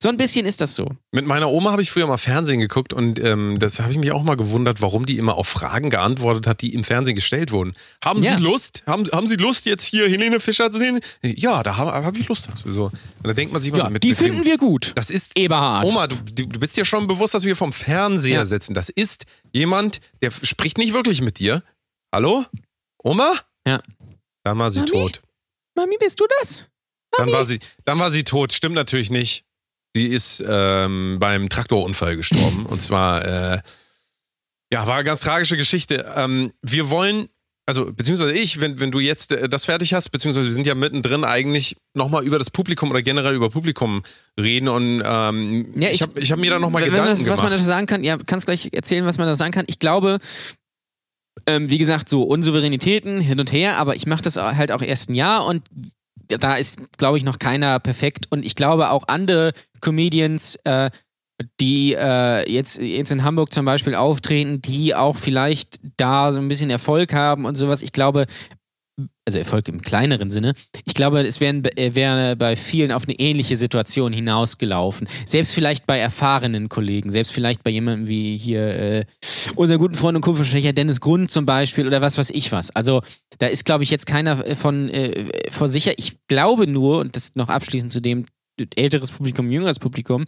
[0.00, 0.88] So ein bisschen ist das so.
[1.10, 4.12] Mit meiner Oma habe ich früher mal Fernsehen geguckt und ähm, das habe ich mich
[4.12, 7.72] auch mal gewundert, warum die immer auf Fragen geantwortet hat, die im Fernsehen gestellt wurden.
[8.04, 8.36] Haben Ja.
[8.36, 8.84] Sie Lust?
[8.86, 11.00] Haben, haben Sie Lust, jetzt hier Helene Fischer zu sehen?
[11.22, 12.70] Ja, da habe hab ich Lust dazu.
[12.70, 12.84] So.
[12.86, 14.92] Und da denkt man sich, was mit die mit finden wem- wir gut.
[14.94, 15.84] Das ist Eberhard.
[15.84, 18.44] Oma, du, du bist dir schon bewusst, dass wir vom Fernseher Ja.
[18.44, 18.74] sitzen.
[18.74, 21.62] Das ist jemand, der spricht nicht wirklich mit dir.
[22.14, 22.44] Hallo?
[23.02, 23.32] Oma?
[23.66, 23.80] Ja.
[24.44, 24.90] Dann war sie Mami?
[24.90, 25.22] tot.
[25.74, 26.66] Mami, bist du das?
[27.16, 28.52] Dann war, sie, dann war sie tot.
[28.52, 29.44] Stimmt natürlich nicht.
[29.94, 32.64] Sie ist ähm, beim Traktorunfall gestorben.
[32.66, 33.60] Und zwar, äh,
[34.72, 36.10] ja, war eine ganz tragische Geschichte.
[36.16, 37.28] Ähm, wir wollen,
[37.66, 40.74] also beziehungsweise ich, wenn, wenn du jetzt äh, das fertig hast, beziehungsweise wir sind ja
[40.74, 44.02] mittendrin, eigentlich nochmal über das Publikum oder generell über Publikum
[44.40, 44.68] reden.
[44.68, 47.26] Und ähm, Ja, ich, ich- habe ich hab mir da nochmal was, Gedanken was, was
[47.26, 47.52] man gemacht.
[47.52, 49.66] dazu sagen kann, ja, kannst gleich erzählen, was man da sagen kann.
[49.68, 50.20] Ich glaube,
[51.46, 55.10] ähm, wie gesagt, so Unsouveränitäten hin und her, aber ich mache das halt auch erst
[55.10, 55.62] ein Jahr und
[56.28, 58.26] da ist, glaube ich, noch keiner perfekt.
[58.30, 60.90] Und ich glaube auch andere Comedians, äh,
[61.60, 66.48] die äh, jetzt, jetzt in Hamburg zum Beispiel auftreten, die auch vielleicht da so ein
[66.48, 67.82] bisschen Erfolg haben und sowas.
[67.82, 68.26] Ich glaube,
[69.24, 70.54] also Erfolg im kleineren Sinne.
[70.84, 75.08] Ich glaube, es äh, wäre bei vielen auf eine ähnliche Situation hinausgelaufen.
[75.26, 79.04] Selbst vielleicht bei erfahrenen Kollegen, selbst vielleicht bei jemandem wie hier äh,
[79.54, 82.70] unser guten Freund und Kupferstecher Dennis Grund zum Beispiel oder was weiß ich was.
[82.74, 83.02] Also
[83.38, 85.92] da ist, glaube ich, jetzt keiner von äh, vor sicher.
[85.96, 88.26] Ich glaube nur, und das noch abschließend zu dem
[88.76, 90.24] älteres Publikum, jüngeres Publikum,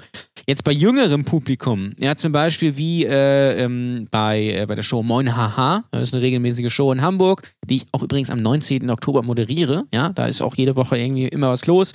[0.46, 5.02] jetzt bei jüngerem Publikum, ja, zum Beispiel wie äh, ähm, bei, äh, bei der Show
[5.02, 8.90] Moin Haha, das ist eine regelmäßige Show in Hamburg, die ich auch übrigens am 19.
[8.90, 11.92] Oktober moderiere, ja, da ist auch jede Woche irgendwie immer was los.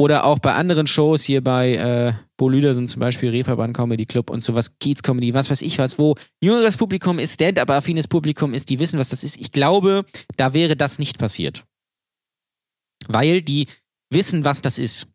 [0.00, 4.30] Oder auch bei anderen Shows hier bei äh, Bo Lüdersen zum Beispiel, Reeperbahn Comedy Club
[4.30, 8.70] und sowas, Kiez Comedy, was weiß ich was, wo jüngeres Publikum ist, Stand-up-affines Publikum ist,
[8.70, 9.36] die wissen, was das ist.
[9.36, 10.04] Ich glaube,
[10.36, 11.64] da wäre das nicht passiert.
[13.08, 13.66] Weil die
[14.10, 15.08] wissen, was das ist.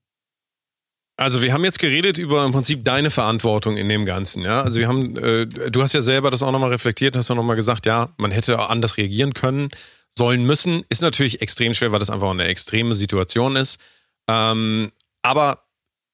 [1.24, 4.62] Also wir haben jetzt geredet über im Prinzip deine Verantwortung in dem Ganzen, ja.
[4.62, 7.56] Also wir haben, äh, du hast ja selber das auch nochmal reflektiert, hast ja nochmal
[7.56, 9.70] gesagt, ja, man hätte auch anders reagieren können,
[10.10, 10.84] sollen müssen.
[10.90, 13.80] Ist natürlich extrem schwer, weil das einfach eine extreme Situation ist.
[14.28, 15.64] Ähm, aber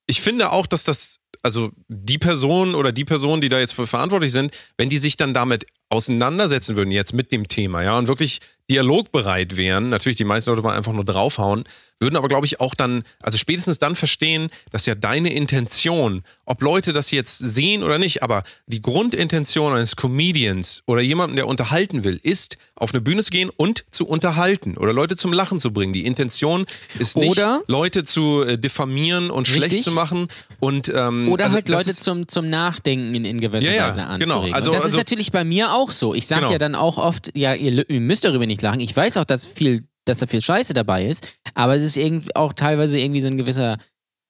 [0.06, 4.32] ich finde auch, dass das, also die Person oder die Personen, die da jetzt verantwortlich
[4.32, 8.40] sind, wenn die sich dann damit auseinandersetzen würden, jetzt mit dem Thema, ja, und wirklich
[8.70, 11.64] dialogbereit wären, natürlich die meisten Leute mal einfach nur draufhauen,
[12.00, 16.62] würden aber, glaube ich, auch dann, also spätestens dann verstehen, dass ja deine Intention, ob
[16.62, 22.02] Leute das jetzt sehen oder nicht, aber die Grundintention eines Comedians oder jemanden, der unterhalten
[22.04, 25.72] will, ist, auf eine Bühne zu gehen und zu unterhalten oder Leute zum Lachen zu
[25.72, 25.92] bringen.
[25.92, 26.64] Die Intention
[26.98, 29.64] ist nicht, Oder- Leute zu äh, diffamieren und Richtig.
[29.72, 33.38] schlecht zu machen und ähm, Oder also halt Leute ist- zum, zum Nachdenken in, in
[33.40, 34.08] gewisser Ja, Weise genau.
[34.38, 34.54] anzuregen.
[34.54, 36.14] Also- und das also- ist natürlich bei mir auch so.
[36.14, 36.52] Ich sage Genau.
[36.52, 38.80] ja dann auch oft, ja, ihr, ihr müsst darüber nicht lachen.
[38.80, 42.34] Ich weiß auch, dass viel, dass da viel Scheiße dabei ist, aber es ist irgendwie
[42.36, 43.78] auch teilweise irgendwie so ein gewisser,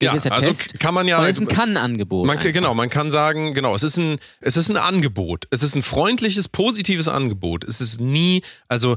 [0.02, 0.80] ja, also Test.
[0.80, 2.26] kann man ja Und es ist ein Kann-Angebot.
[2.26, 2.52] Man, einfach.
[2.52, 5.46] genau, man kann sagen, genau, es ist, ein, es ist ein Angebot.
[5.50, 7.64] Es ist ein freundliches, positives Angebot.
[7.64, 8.96] Es ist nie, also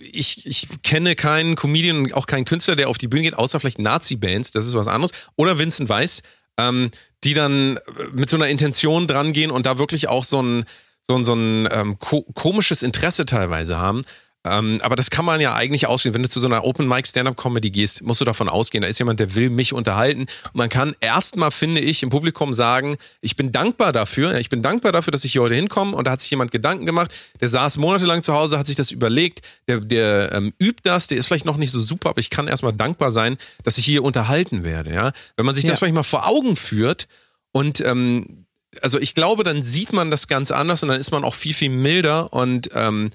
[0.00, 3.78] ich, ich kenne keinen Comedian auch keinen Künstler, der auf die Bühne geht, außer vielleicht
[3.78, 5.12] Nazi-Bands, das ist was anderes.
[5.36, 6.22] Oder Vincent Weiss,
[6.58, 6.90] ähm,
[7.22, 7.80] die dann äh,
[8.12, 10.64] mit so einer Intention dran gehen und da wirklich auch so ein,
[11.06, 14.00] so ein, so ein ähm, ko komisches Interesse teilweise haben.
[14.42, 16.14] Ähm, aber das kann man ja eigentlich ausstehen.
[16.14, 18.88] Wenn du zu so einer Open Mic Stand-Up Comedy gehst, musst du davon ausgehen, da
[18.88, 20.22] ist jemand, der will mich unterhalten.
[20.22, 24.36] Und man kann erstmal, finde ich, im Publikum sagen, ich bin dankbar dafür.
[24.38, 25.94] Ich bin dankbar dafür, dass ich hier heute hinkomme.
[25.94, 27.14] Und da hat sich jemand Gedanken gemacht.
[27.40, 29.40] Der saß monatelang zu Hause, hat sich das überlegt.
[29.68, 31.06] Der, der ähm, übt das.
[31.08, 33.84] Der ist vielleicht noch nicht so super, aber ich kann erstmal dankbar sein, dass ich
[33.84, 34.94] hier unterhalten werde.
[34.94, 35.12] Ja?
[35.36, 35.70] Wenn man sich Ja.
[35.70, 37.08] das vielleicht mal vor Augen führt
[37.52, 38.46] und ähm,
[38.82, 41.52] also ich glaube, dann sieht man das ganz anders und dann ist man auch viel,
[41.52, 43.10] viel milder und ähm,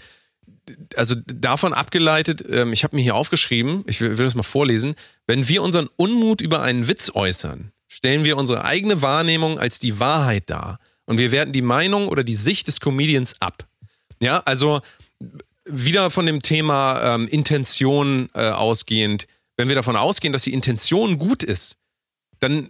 [0.96, 4.96] also davon abgeleitet, ähm, ich habe mir hier aufgeschrieben, ich will, will das mal vorlesen,
[5.28, 10.00] wenn wir unseren Unmut über einen Witz äußern, stellen wir unsere eigene Wahrnehmung als die
[10.00, 13.68] Wahrheit dar und wir werten die Meinung oder die Sicht des Comedians ab.
[14.20, 14.82] Ja, also
[15.66, 21.18] wieder von dem Thema ähm, Intention äh, ausgehend, wenn wir davon ausgehen, dass die Intention
[21.18, 21.78] gut ist,
[22.40, 22.70] dann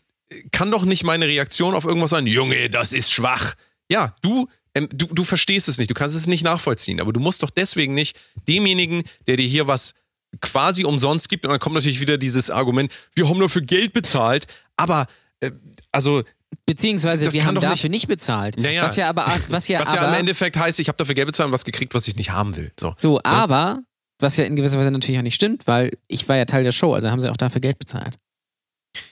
[0.51, 3.55] kann doch nicht meine Reaktion auf irgendwas sein, Junge, das ist schwach.
[3.89, 7.19] Ja, du, ähm, du, du verstehst es nicht, du kannst es nicht nachvollziehen, aber du
[7.19, 9.93] musst doch deswegen nicht demjenigen, der dir hier was
[10.41, 13.93] quasi umsonst gibt, und dann kommt natürlich wieder dieses Argument, wir haben nur für Geld
[13.93, 15.07] bezahlt, aber
[15.39, 15.51] äh,
[15.91, 16.23] also
[16.65, 18.57] Beziehungsweise Das wir haben doch dafür nicht, bezahlt.
[18.57, 18.83] Naja.
[18.83, 21.27] Was ja aber, was ja was ja aber, im Endeffekt heißt, ich habe dafür Geld
[21.27, 22.71] bezahlt und was gekriegt, was ich nicht haben will.
[22.79, 22.95] So.
[22.97, 23.79] so, aber,
[24.19, 26.71] was ja in gewisser Weise natürlich auch nicht stimmt, weil ich war ja Teil der
[26.71, 28.17] Show, also haben sie auch dafür Geld bezahlt.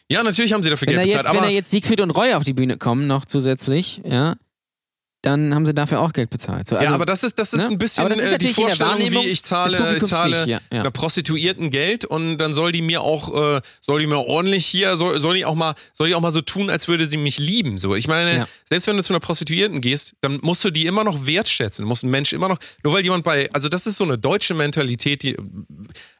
[0.09, 2.11] Ja, natürlich haben sie dafür Wenn Geld jetzt, bezahlt, wenn aber da jetzt Siegfried und
[2.11, 4.35] Roy auf die Bühne kommen, noch zusätzlich, ja,
[5.23, 6.67] dann haben sie dafür auch Geld bezahlt.
[6.67, 7.67] So, also, ja, aber das ist, das ist ne?
[7.69, 9.95] ein bisschen Aber das ist äh, die natürlich in der Vorstellung, Wahrnehmung wie ich zahle,
[9.97, 10.81] ich zahle ja, ja.
[10.81, 14.97] einer Prostituierten Geld und dann soll die mir auch, äh, soll die mir ordentlich hier,
[14.97, 17.39] soll, soll die auch mal, soll die auch mal so tun, als würde sie mich
[17.39, 17.77] lieben.
[17.77, 18.47] So, ich meine, Ja.
[18.65, 21.83] selbst wenn du zu einer Prostituierten gehst, dann musst du die immer noch wertschätzen.
[21.83, 24.17] Du musst einen Mensch immer noch, nur weil jemand bei, also das ist so eine
[24.17, 25.37] deutsche Mentalität, die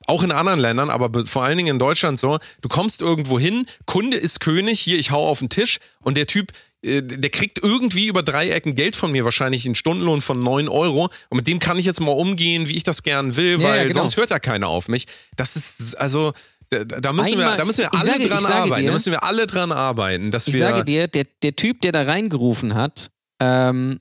[0.08, 3.38] auch in anderen Ländern, aber be- vor allen Dingen in Deutschland so, du kommst irgendwo
[3.38, 6.52] hin, Kunde ist König, hier, ich hau auf den Tisch und der Typ
[6.86, 11.10] der kriegt irgendwie über drei Ecken Geld von mir, wahrscheinlich einen Stundenlohn von 9 Euro.
[11.30, 13.78] Und mit dem kann ich jetzt mal umgehen, wie ich das gern will, Ja, weil
[13.78, 14.02] ja, genau.
[14.02, 15.06] sonst hört ja keiner auf mich.
[15.38, 16.34] Das ist, also,
[16.70, 18.82] da, da müssen, wir, Einmal- da müssen wir alle sage- dran arbeiten.
[18.82, 20.60] dir- da müssen wir alle dran arbeiten, dass Ich wir.
[20.60, 24.00] sage dir, der, der Typ, der da reingerufen hat, ähm,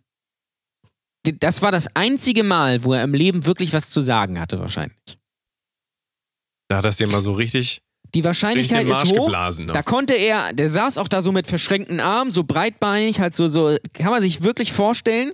[1.24, 4.96] das war das einzige Mal, wo er im Leben wirklich was zu sagen hatte, wahrscheinlich.
[6.68, 7.82] da hat das ja mal so richtig,
[8.14, 9.26] Die Wahrscheinlichkeit ist hoch.
[9.26, 9.66] geblasen.
[9.66, 9.72] Ne?
[9.72, 13.48] Da konnte er, der saß auch da so mit verschränkten Armen, so breitbeinig, halt so,
[13.48, 15.32] so, kann man sich wirklich vorstellen.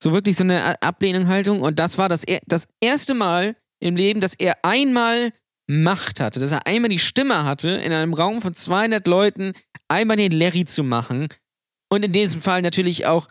[0.00, 1.62] So wirklich so eine Ablehnungshaltung.
[1.62, 5.32] Und das war das, das erste Mal im Leben, dass er einmal
[5.68, 9.52] Macht hatte, dass er einmal die Stimme hatte, in einem Raum von 200 Leuten
[9.88, 11.28] einmal den Larry zu machen.
[11.88, 13.28] Und in diesem Fall natürlich auch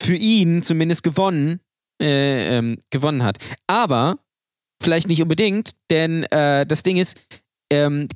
[0.00, 1.60] für ihn zumindest gewonnen,
[2.00, 3.38] äh, ähm, gewonnen hat.
[3.66, 4.18] Aber
[4.80, 7.18] vielleicht nicht unbedingt, denn äh, das Ding ist,
[7.70, 8.08] ähm,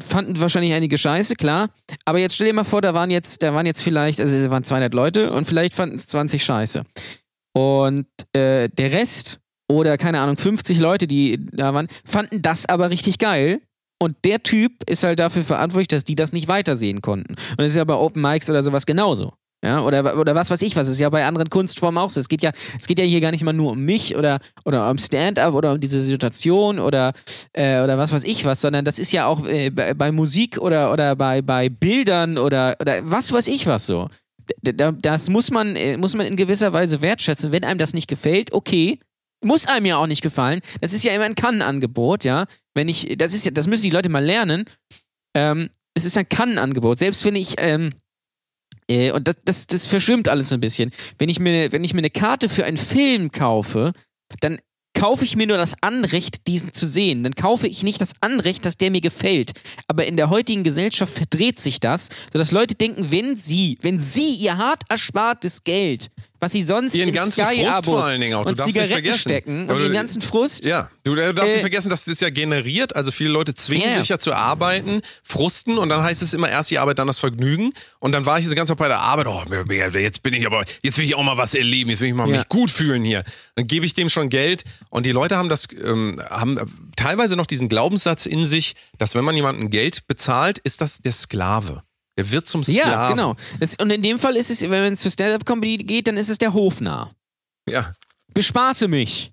[0.00, 1.70] fanden wahrscheinlich einige scheiße, klar.
[2.04, 4.50] Aber jetzt stell dir mal vor, da waren jetzt, da waren jetzt vielleicht, also es
[4.50, 6.84] waren 200 Leute und vielleicht fanden es 20 scheiße.
[7.52, 12.90] Und äh, der Rest oder keine Ahnung, 50 Leute, die da waren, fanden das aber
[12.90, 13.60] richtig geil.
[14.02, 17.34] Und der Typ ist halt dafür verantwortlich, dass die das nicht weitersehen konnten.
[17.34, 19.34] Und das ist ja bei Open Mics oder sowas genauso.
[19.62, 22.18] Ja, oder, oder was weiß ich was, ist ja bei anderen Kunstformen auch so.
[22.18, 24.88] Es geht ja, es geht ja hier gar nicht mal nur um mich oder, oder
[24.90, 27.12] um Stand-up oder um diese Situation oder,
[27.52, 30.56] äh, oder was weiß ich was, sondern das ist ja auch äh, bei, bei Musik
[30.56, 34.08] oder, oder bei, bei Bildern oder, oder was weiß ich was so.
[34.62, 37.52] D- Das muss man, äh, muss man in gewisser Weise wertschätzen.
[37.52, 38.98] Wenn einem das nicht gefällt, okay.
[39.42, 40.60] Muss einem ja auch nicht gefallen.
[40.80, 42.44] Das ist ja immer ein Kann-Angebot, ja.
[42.74, 44.64] Wenn ich, das ist ja, das müssen die Leute mal lernen.
[45.34, 46.98] Ähm, es ist ein Kann-Angebot.
[46.98, 47.92] Selbst wenn ich, ähm,
[48.90, 50.90] äh, und das, das, das verschwimmt alles ein bisschen.
[51.18, 53.92] Wenn ich, mir, wenn ich mir eine Karte für einen Film kaufe,
[54.40, 54.58] dann
[54.92, 57.22] kaufe ich mir nur das Anrecht, diesen zu sehen.
[57.22, 59.52] Dann kaufe ich nicht das Anrecht, dass der mir gefällt.
[59.86, 64.34] Aber in der heutigen Gesellschaft verdreht sich das, sodass Leute denken, wenn sie, wenn sie
[64.34, 66.08] ihr hart erspartes Geld,
[66.40, 68.44] was sie sonst Ihren in ganzen Frust vor allen Dingen auch.
[68.44, 71.90] Du und Zigaretten stecken und du- den ganzen Frust, Ja, du darfst Äh, nicht vergessen,
[71.90, 72.96] dass das ja generiert.
[72.96, 73.98] Also viele Leute zwingen ja.
[73.98, 77.18] sich ja zu arbeiten, frusten und dann heißt es immer erst die Arbeit, dann das
[77.18, 77.72] Vergnügen.
[77.98, 79.42] Und dann war ich diese ganze Zeit bei der Arbeit, oh,
[79.98, 82.28] jetzt bin ich aber, jetzt will ich auch mal was erleben, jetzt will ich mal
[82.28, 82.36] Ja.
[82.38, 83.22] mich gut fühlen hier.
[83.54, 86.58] Dann gebe ich dem schon Geld und die Leute haben das, ähm, haben
[86.96, 91.12] teilweise noch diesen Glaubenssatz in sich, dass wenn man jemandem Geld bezahlt, ist das der
[91.12, 91.82] Sklave.
[92.24, 92.90] Der wird zum Sklaven.
[92.90, 93.36] Ja, genau.
[93.58, 96.38] Das, und in dem Fall ist es, wenn es für Stand-Up-Comedy geht, dann ist es
[96.38, 97.10] der Hofnarr.
[97.68, 97.94] Ja.
[98.34, 99.32] Bespaße mich.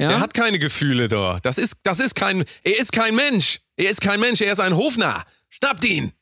[0.00, 0.12] Ja?
[0.12, 1.40] Er hat keine Gefühle da.
[1.42, 3.60] Das ist, das ist kein, er ist kein Mensch.
[3.76, 5.24] Er ist kein Mensch, er ist ein Hofnarr.
[5.48, 6.12] Schnappt ihn.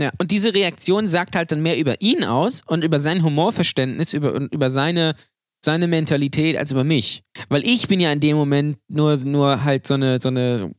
[0.00, 4.14] Ja, und diese Reaktion sagt halt dann mehr über ihn aus und über sein Humorverständnis
[4.14, 5.16] über, und über seine,
[5.60, 7.24] seine Mentalität als über mich.
[7.48, 10.72] Weil ich bin ja in dem Moment nur, nur halt so eine, so eine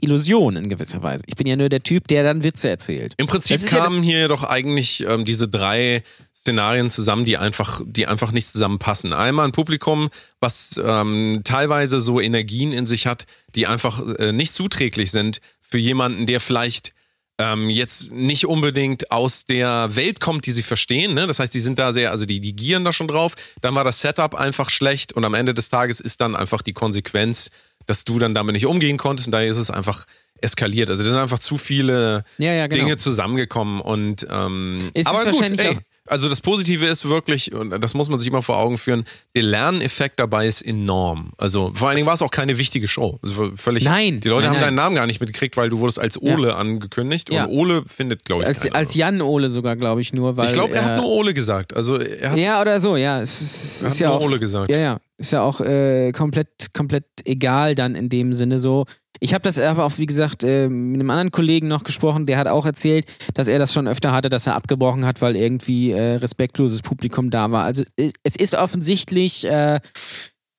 [0.00, 1.22] Illusion in gewisser Weise.
[1.26, 3.14] Ich bin ja nur der Typ, der dann Witze erzählt.
[3.18, 6.02] Im Prinzip ist ja kamen hier doch eigentlich ähm, diese drei
[6.34, 9.12] Szenarien zusammen, die einfach, die einfach nicht zusammenpassen.
[9.12, 10.08] Einmal ein Publikum,
[10.40, 15.78] was ähm, teilweise so Energien in sich hat, die einfach äh, nicht zuträglich sind für
[15.78, 16.92] jemanden, der vielleicht
[17.38, 21.14] ähm, jetzt nicht unbedingt aus der Welt kommt, die sie verstehen.
[21.14, 21.26] Ne?
[21.26, 23.34] Das heißt, die sind da sehr, also die, die gieren da schon drauf.
[23.60, 26.72] Dann war das Setup einfach schlecht und am Ende des Tages ist dann einfach die
[26.72, 27.50] Konsequenz,
[27.86, 30.06] dass du dann damit nicht umgehen konntest und daher ist es einfach
[30.40, 30.90] eskaliert.
[30.90, 32.84] Also da sind einfach zu viele Ja, ja, genau.
[32.84, 37.08] Dinge zusammengekommen und ähm, Es ist aber gut, wahrscheinlich ey, auch- also das Positive ist
[37.08, 41.32] wirklich, und das muss man sich immer vor Augen führen, der Lerneffekt dabei ist enorm.
[41.38, 43.18] Also vor allen Dingen war es auch keine wichtige Show.
[43.22, 44.62] Es war völlig, Nein, Die Leute nein, haben nein.
[44.68, 47.44] deinen Namen gar nicht mitgekriegt, weil du wurdest als Ole angekündigt Ja.
[47.44, 50.46] und Ole findet, glaube ich, Als, als Jan Ole sogar, glaube ich, nur, weil.
[50.46, 51.74] ich glaube, er hat äh, nur Ole gesagt.
[51.74, 53.20] Also er hat Ja, oder so, ja.
[53.20, 54.70] Es ist, Er hat ja nur auch, Ole gesagt.
[54.70, 54.98] Ja, ja.
[55.18, 58.84] Ist ja auch äh, komplett, komplett egal dann in dem Sinne so.
[59.20, 62.38] Ich habe das aber auch, wie gesagt, äh, mit einem anderen Kollegen noch gesprochen, der
[62.38, 65.92] hat auch erzählt, dass er das schon öfter hatte, dass er abgebrochen hat, weil irgendwie
[65.92, 67.64] äh, respektloses Publikum da war.
[67.64, 69.80] Also es es ist offensichtlich äh,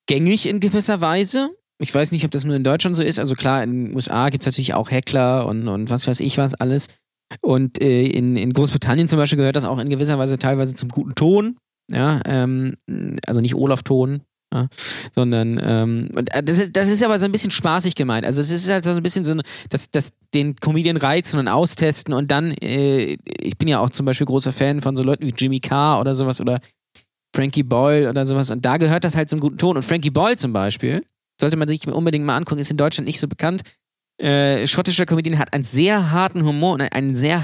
[0.08, 1.50] gängig in gewisser Weise.
[1.80, 3.20] Ich weiß nicht, ob das nur in Deutschland so ist.
[3.20, 6.38] Also klar, in den USA gibt es natürlich auch Heckler und, und was weiß ich
[6.38, 6.88] was alles.
[7.42, 10.90] Und äh, in, in Großbritannien zum Beispiel gehört das auch in gewisser Weise teilweise zum
[10.90, 11.58] guten Ton.
[11.92, 12.76] Ja, ähm,
[13.26, 14.22] also nicht Olaf-Ton,
[14.54, 14.68] ja,
[15.12, 18.26] sondern ähm, und äh, das ist, das ist aber so ein bisschen spaßig gemeint.
[18.26, 19.92] Also es ist halt so ein bisschen so, ein- das,
[20.34, 24.54] den Comedian reizen und austesten und dann, äh, ich bin ja auch zum Beispiel großer
[24.54, 26.60] Fan von so Leuten wie Jimmy Carr oder sowas oder
[27.36, 29.76] Frankie Boyle oder sowas und da gehört das halt zum guten Ton.
[29.76, 31.04] Und Frankie Boyle zum Beispiel,
[31.40, 33.62] sollte man sich unbedingt mal angucken, ist in Deutschland nicht so bekannt.
[34.20, 37.44] Äh, schottischer Comedian hat einen sehr harten Humor und einen sehr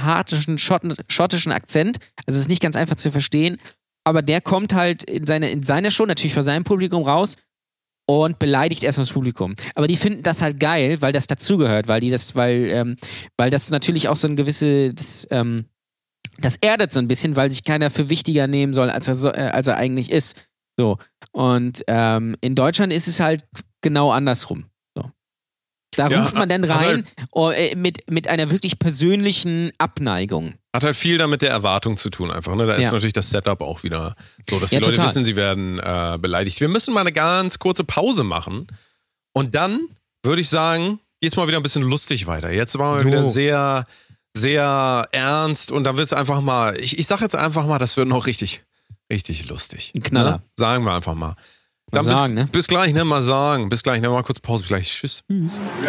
[0.57, 1.97] Schotten, schottischen Akzent.
[2.25, 3.57] Also es ist nicht ganz einfach zu verstehen.
[4.05, 7.35] Aber der kommt halt in, seine, in seiner Show natürlich vor seinem Publikum raus
[8.05, 9.55] und beleidigt erstmal das Publikum.
[9.75, 12.95] Aber die finden das halt geil, weil das dazugehört, weil die das, weil, ähm,
[13.37, 15.65] weil das natürlich auch so ein gewisse, das, ähm,
[16.39, 19.29] Das erdet so ein bisschen, weil sich keiner für wichtiger nehmen soll, als er, so,
[19.29, 20.35] äh, als er eigentlich ist.
[20.77, 20.97] So.
[21.31, 23.45] Und ähm, in Deutschland ist es halt
[23.81, 24.65] genau andersrum.
[24.97, 25.11] So.
[25.95, 30.55] Da Ja, ruft man dann hat rein oh, äh, mit, mit einer wirklich persönlichen Abneigung.
[30.75, 32.55] Hat halt viel damit der Erwartung zu tun einfach.
[32.55, 32.65] Ne?
[32.65, 32.91] Da ist Ja.
[32.91, 34.15] natürlich das Setup auch wieder
[34.49, 35.09] so, dass die Ja, Leute total.
[35.09, 36.59] wissen, sie werden äh, beleidigt.
[36.61, 38.67] Wir müssen mal eine ganz kurze Pause machen.
[39.33, 39.87] Und dann
[40.23, 42.51] würde ich sagen, geht's mal wieder ein bisschen lustig weiter.
[42.51, 43.05] Jetzt waren wir So.
[43.07, 43.85] wieder sehr,
[44.35, 47.95] sehr ernst und dann wird es einfach mal, ich, ich sag jetzt einfach mal, das
[47.97, 48.63] wird noch richtig,
[49.11, 49.91] richtig lustig.
[49.95, 50.31] Ein Knaller.
[50.37, 50.41] Ne?
[50.57, 51.35] Sagen wir einfach mal.
[51.93, 52.47] Mal Dann bis, sagen, ne?
[52.51, 53.05] bis gleich, ne?
[53.05, 53.69] Mal sagen.
[53.69, 54.09] Bis gleich, ne?
[54.09, 54.63] Mal kurz Pause.
[54.63, 54.89] Bis gleich.
[54.89, 55.21] Tschüss.
[55.27, 55.37] Wir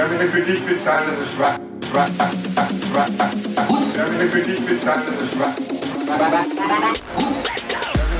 [0.03, 1.59] haben nicht für dich bezahlt, das ist schwach.
[1.91, 3.69] Schwach, schwach, schwach.
[3.69, 5.57] Gut, Wir haben nicht für dich bezahlt, das ist schwach.
[5.57, 5.83] gut.
[6.05, 6.53] Wir haben nicht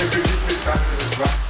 [0.01, 1.29] für dich bezahlt, das ist schwach.
[1.29, 1.44] Schwach,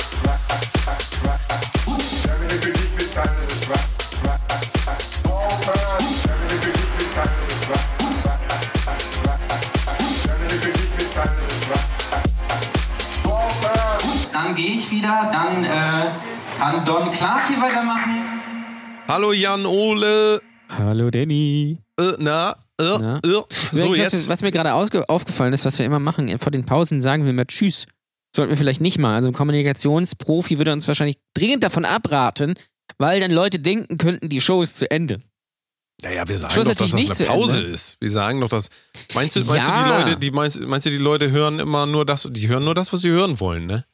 [14.44, 16.11] Dann gehe ich wieder, dann äh,
[16.59, 18.12] kann Don Clark hier weitermachen.
[19.09, 20.42] Hallo Jan Ole.
[20.68, 21.78] Hallo Danny.
[21.98, 23.16] Äh, na, äh, Na?
[23.16, 23.20] äh.
[23.30, 24.28] So, Übrigens, jetzt.
[24.28, 27.46] was, mir- gerade aufgefallen ist, was wir immer machen, vor den Pausen sagen wir immer
[27.46, 27.87] Tschüss.
[28.37, 29.14] Sollten wir vielleicht nicht mal.
[29.14, 32.52] Also ein Kommunikationsprofi würde uns wahrscheinlich dringend davon abraten,
[32.98, 35.20] weil dann Leute denken könnten, die Show ist zu Ende.
[36.02, 37.70] Naja, wir sagen Schluss doch, dass das eine Pause Ende.
[37.70, 37.96] ist.
[37.98, 38.68] Wir sagen doch, dass.
[39.14, 39.74] Meinst du, meinst Ja.
[39.74, 42.64] du, die Leute, die meinst, meinst du, die Leute hören immer nur das, die hören
[42.64, 43.87] nur das, was sie hören wollen, ne?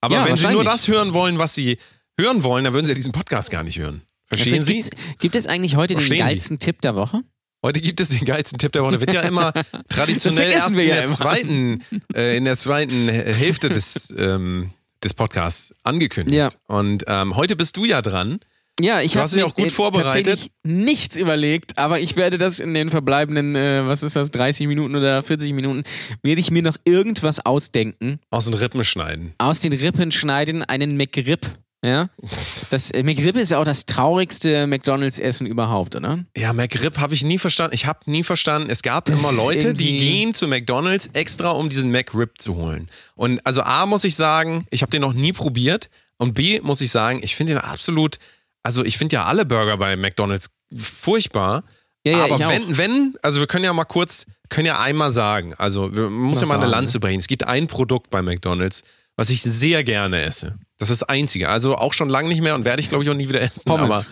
[0.00, 1.78] Aber Ja, wenn sie nur das hören wollen, was sie
[2.18, 4.02] hören wollen, dann würden sie ja diesen Podcast gar nicht hören.
[4.26, 4.74] Verstehen Also, Sie?
[4.74, 6.32] gibt's- Gibt es eigentlich heute Verstehen den Sie?
[6.34, 7.22] geilsten Tipp der Woche?
[7.64, 9.00] Heute gibt es den geilsten Tipp der Woche.
[9.00, 9.52] Wird ja immer
[9.90, 11.14] traditionell Das erst in ja der immer.
[11.14, 11.84] zweiten,
[12.14, 14.70] äh, in der zweiten Hälfte des, ähm,
[15.04, 16.36] des Podcasts angekündigt.
[16.36, 16.48] Ja.
[16.74, 18.40] Und ähm, heute bist du ja dran.
[18.82, 20.26] Ja, ich habe mir auch gut äh, vorbereitet.
[20.26, 24.66] tatsächlich nichts überlegt, aber ich werde das in den verbleibenden, äh, was ist das, 30
[24.66, 25.84] Minuten oder 40 Minuten,
[26.22, 29.34] werde ich mir noch irgendwas ausdenken, Aus den Rippen schneiden.
[29.38, 31.46] aus den Rippen schneiden, einen McRib.
[31.82, 36.24] Ja, das äh, McRib ist ja auch das traurigste McDonalds-Essen überhaupt, oder?
[36.36, 37.74] Ja, McRib habe ich nie verstanden.
[37.74, 38.68] Ich habe nie verstanden.
[38.68, 42.90] Es gab Das immer Leute, die gehen zu McDonalds extra, um diesen McRib zu holen.
[43.14, 45.88] Und also A muss ich sagen, ich habe den noch nie probiert.
[46.18, 48.18] Und B muss ich sagen, ich finde den absolut.
[48.62, 51.62] Also ich finde ja alle Burger bei McDonalds furchtbar.
[52.06, 55.10] Ja, ja, aber ich wenn, wenn, also wir können ja mal kurz, können ja einmal
[55.10, 57.18] sagen, also wir, man muss Was ja mal eine Lanze brechen.
[57.18, 58.82] Es gibt ein Produkt bei McDonalds,
[59.16, 60.56] was ich sehr gerne esse.
[60.78, 61.50] Das ist das einzige.
[61.50, 63.64] Also auch schon lange nicht mehr und werde ich glaube ich auch nie wieder essen.
[63.66, 63.82] Pommes.
[63.82, 64.04] Aber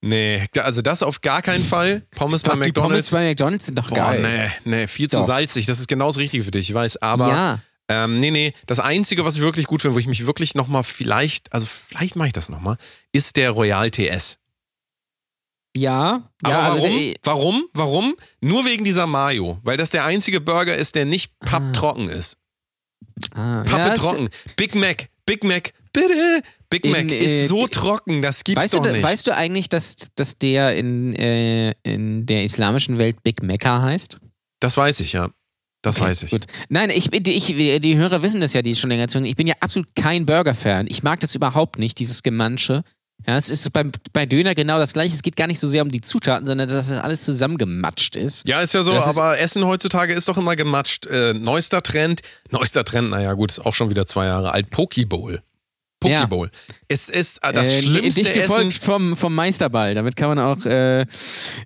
[0.00, 2.02] nee, also das auf gar keinen Fall.
[2.16, 3.10] Pommes bei Doch, die McDonalds.
[3.10, 4.22] Pommes bei McDonalds sind doch Boah, geil.
[4.64, 5.26] nee, nee, viel zu Doch.
[5.26, 5.66] salzig.
[5.66, 6.96] Das ist genau das Richtige für dich, ich weiß.
[7.02, 7.58] Aber Ja.
[7.88, 10.84] Ähm, nee, nee, das Einzige, was ich wirklich gut finde, wo ich mich wirklich nochmal
[10.84, 12.76] vielleicht, also vielleicht mache ich das nochmal,
[13.12, 14.38] ist der Royal TS.
[15.76, 16.98] Ja, Aber ja, also, warum?
[16.98, 17.64] äh, warum?
[17.74, 18.16] Warum?
[18.40, 19.58] Nur wegen dieser Mayo.
[19.64, 22.36] Weil das der einzige Burger ist, der nicht papptrocken ist.
[23.34, 24.28] ah, Pappe ja, trocken.
[24.56, 26.42] Big Mac, Big Mac, bitte.
[26.70, 29.02] Big In, Mac äh, ist so trocken, das gibt's Weißt du, doch da- nicht.
[29.02, 34.18] weißt du eigentlich, dass, dass der in, äh, in der islamischen Welt Big Mecca heißt?
[34.60, 35.28] das weiß ich, ja.
[35.84, 36.30] Das weiß ich.
[36.30, 36.46] Gut.
[36.70, 39.26] Nein, ich, ich, die Hörer wissen das ja, die schon länger zuhören.
[39.26, 40.86] Ich bin ja absolut kein Burger-Fan.
[40.88, 42.84] Ich mag das überhaupt nicht, dieses Gemansche.
[43.26, 45.14] Ja, es ist beim, bei Döner genau das gleiche.
[45.14, 48.48] Es geht gar nicht so sehr um die Zutaten, sondern dass das alles zusammengematscht ist.
[48.48, 51.06] Ja, ist ja so, Das aber Essen heutzutage ist doch immer gematscht.
[51.06, 54.70] Äh, neuester Trend, neuester Trend, naja gut, ist auch schon wieder zwei Jahre alt,
[56.08, 56.50] Pokeball.
[56.52, 56.74] Ja.
[56.88, 58.80] Es ist äh, das Äh, schlimmste Dich gefolgt Essen.
[58.84, 59.94] vom, vom Meisterball.
[59.94, 61.02] Damit kann man auch äh,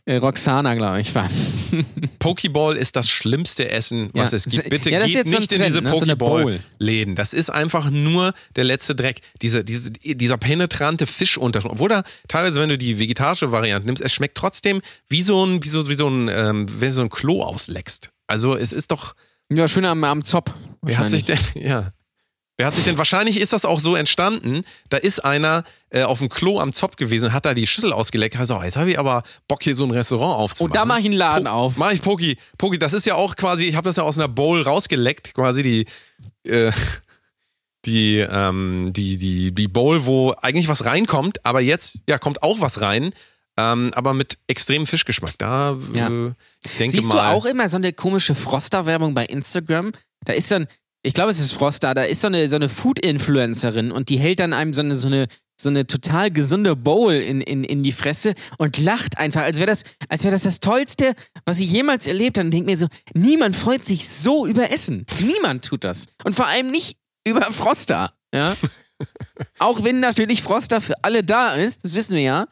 [0.05, 1.31] äh, Roxana, glaube ich, fahren.
[2.19, 4.37] Pokeball ist das schlimmste Essen, was Ja.
[4.37, 4.69] es gibt.
[4.71, 5.91] Bitte ja, geht so nicht in diese ne?
[5.91, 6.43] So eine Bowl.
[6.43, 7.15] Pokeball-Läden.
[7.15, 9.21] Das ist einfach nur der letzte Dreck.
[9.43, 11.71] Diese, diese, dieser penetrante Fischunterschied.
[11.71, 15.63] Obwohl da teilweise, wenn du die vegetarische Variante nimmst, es schmeckt trotzdem wie so ein,
[15.63, 18.11] wie so, wie so ein, ähm, wenn du so ein Klo ausleckst.
[18.27, 19.15] Also es ist doch.
[19.51, 20.53] Ja, schön am, am Zopf.
[20.83, 21.91] Wer hat sich denn, ja.
[22.59, 26.19] Wer hat sich denn, wahrscheinlich ist das auch so entstanden, da ist einer äh, auf
[26.19, 28.99] dem Klo am Zopf gewesen, hat da die Schüssel ausgeleckt, hat oh, jetzt habe ich
[28.99, 30.73] aber Bock hier so ein Restaurant aufzumachen.
[30.73, 31.77] Und da mache ich einen Laden Po- auf.
[31.77, 32.37] Mach ich Poki.
[32.59, 35.63] Poki, das ist ja auch quasi, ich habe das ja aus einer Bowl rausgeleckt, quasi
[35.63, 35.87] die,
[36.51, 36.73] äh,
[37.87, 42.61] die, ähm, die, die, die Bowl, wo eigentlich was reinkommt, aber jetzt, ja, kommt auch
[42.61, 43.13] was rein,
[43.57, 45.35] ähm, aber mit extremem Fischgeschmack.
[45.39, 46.09] Da, Ja.
[46.09, 46.33] äh,
[46.65, 47.15] ich denke Siehst mal.
[47.15, 49.93] du auch immer so eine komische Froster-Werbung bei Instagram?
[50.25, 50.67] Da ist so ein,
[51.09, 54.41] ich glaube, es ist Froster, da ist so eine, so eine Food-Influencerin und die hält
[54.41, 55.27] dann einem so eine, so eine,
[55.59, 59.67] so eine total gesunde Bowl in, in, in die Fresse und lacht einfach, als wäre
[59.67, 61.15] das, als wäre das das Tollste,
[61.47, 62.47] was ich jemals erlebt habe.
[62.47, 65.07] Und denkt mir so, niemand freut sich so über Essen.
[65.25, 66.05] Niemand tut das.
[66.25, 68.13] Und vor allem nicht über Froster.
[68.35, 68.55] Ja?
[69.59, 72.47] Auch wenn natürlich Froster für alle da ist, das wissen wir ja.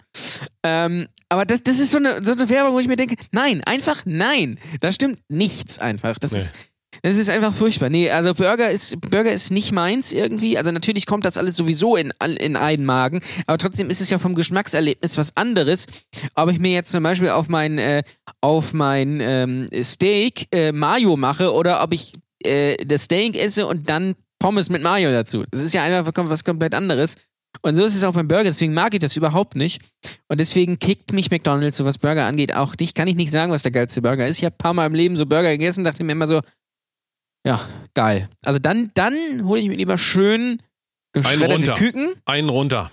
[0.62, 3.62] Ähm, aber das, das ist so eine, so eine Werbung, wo ich mir denke, nein,
[3.64, 4.58] einfach nein.
[4.80, 6.18] Da stimmt nichts einfach.
[6.18, 6.38] Das Nee.
[6.38, 6.54] ist,
[7.02, 7.90] Das ist einfach furchtbar.
[7.90, 10.58] Nee, also Burger ist, Burger ist nicht meins irgendwie.
[10.58, 14.18] Also natürlich kommt das alles sowieso in, in einen Magen, aber trotzdem ist es ja
[14.18, 15.86] vom Geschmackserlebnis was anderes.
[16.34, 18.02] Ob ich mir jetzt zum Beispiel auf mein, äh,
[18.40, 23.88] auf mein ähm, Steak äh, Mayo mache oder ob ich äh, das Steak esse und
[23.88, 25.44] dann Pommes mit Mayo dazu.
[25.50, 27.16] Das ist ja einfach was komplett anderes.
[27.62, 29.80] Und so ist es auch beim Burger, deswegen mag ich das überhaupt nicht.
[30.28, 33.52] Und deswegen kickt mich McDonalds, so was Burger angeht, auch dich kann ich nicht sagen,
[33.52, 34.38] was der geilste Burger ist.
[34.38, 36.42] Ich habe ein paar Mal im Leben so Burger gegessen, dachte mir immer so,
[37.46, 37.60] ja,
[37.94, 38.28] geil.
[38.44, 40.60] Also dann, dann hole ich mir lieber schön Einen
[41.12, 41.74] geschredderte runter.
[41.76, 42.90] Küken, Einen runter.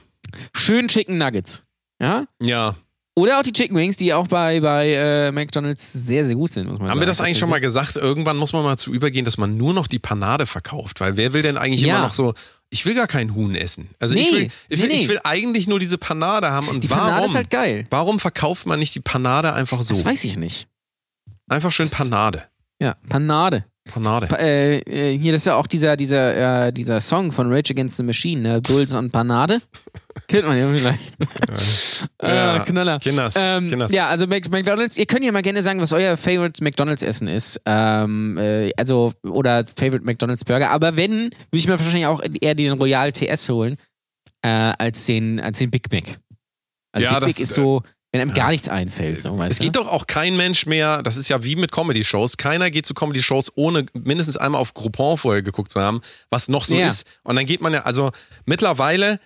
[0.56, 1.64] schön Chicken Nuggets.
[2.02, 2.26] Ja?
[2.42, 2.76] Ja.
[3.16, 6.68] Oder auch die Chicken Wings, die auch bei, bei äh, McDonalds sehr, sehr gut sind,
[6.68, 7.00] muss man Haben sagen.
[7.02, 7.96] wir das eigentlich schon mal gesagt?
[7.96, 11.00] Irgendwann muss man mal zu übergehen, dass man nur noch die Panade verkauft.
[11.00, 11.98] Weil wer will denn eigentlich Ja.
[11.98, 12.34] immer noch so,
[12.72, 13.90] ich will gar kein Huhn essen.
[14.00, 15.02] Also ich, Nee, will, ich, will, nee, nee.
[15.02, 16.68] ich will eigentlich nur diese Panade haben.
[16.68, 17.06] Und Die warum?
[17.06, 17.86] Panade ist halt geil.
[17.92, 19.90] Warum verkauft man nicht die Panade einfach so?
[19.94, 20.68] Das weiß ich nicht.
[21.48, 22.46] Einfach schön Das- Panade.
[22.80, 23.64] Ja, Panade.
[23.86, 24.28] Panade.
[24.28, 27.72] Pa äh, äh, hier, das ist ja auch dieser, dieser, äh, dieser Song von Rage
[27.74, 28.62] Against the Machine, ne?
[28.62, 29.62] Bulls und Panade.
[30.28, 31.18] Kennt man ja vielleicht.
[32.22, 32.56] Ja.
[32.62, 33.00] äh, Knaller.
[33.00, 33.36] Kinders.
[33.38, 33.92] Ähm, Kinders.
[33.94, 37.60] ja, also Mac McDonalds, ihr könnt ja mal gerne sagen, was euer Favorite McDonalds-Essen ist.
[37.66, 40.70] Ähm, äh, also, oder Favorite McDonalds-Burger.
[40.70, 43.76] Aber wenn, würde ich mir wahrscheinlich auch eher den Royal TS holen,
[44.44, 46.20] äh, als, den, als den Big Mac.
[46.94, 47.82] Also Ja, Big Mac das- ist so,
[48.14, 49.24] wenn einem gar nichts einfällt.
[49.24, 49.82] So, Es geht du?
[49.82, 53.52] doch auch kein Mensch mehr, das ist ja wie mit Comedy-Shows, keiner geht zu Comedy-Shows,
[53.56, 56.88] ohne mindestens einmal auf Groupon vorher geguckt zu haben, was noch so Ja.
[56.88, 57.06] ist.
[57.24, 58.12] Und dann geht man ja, also
[58.46, 59.20] mittlerweile,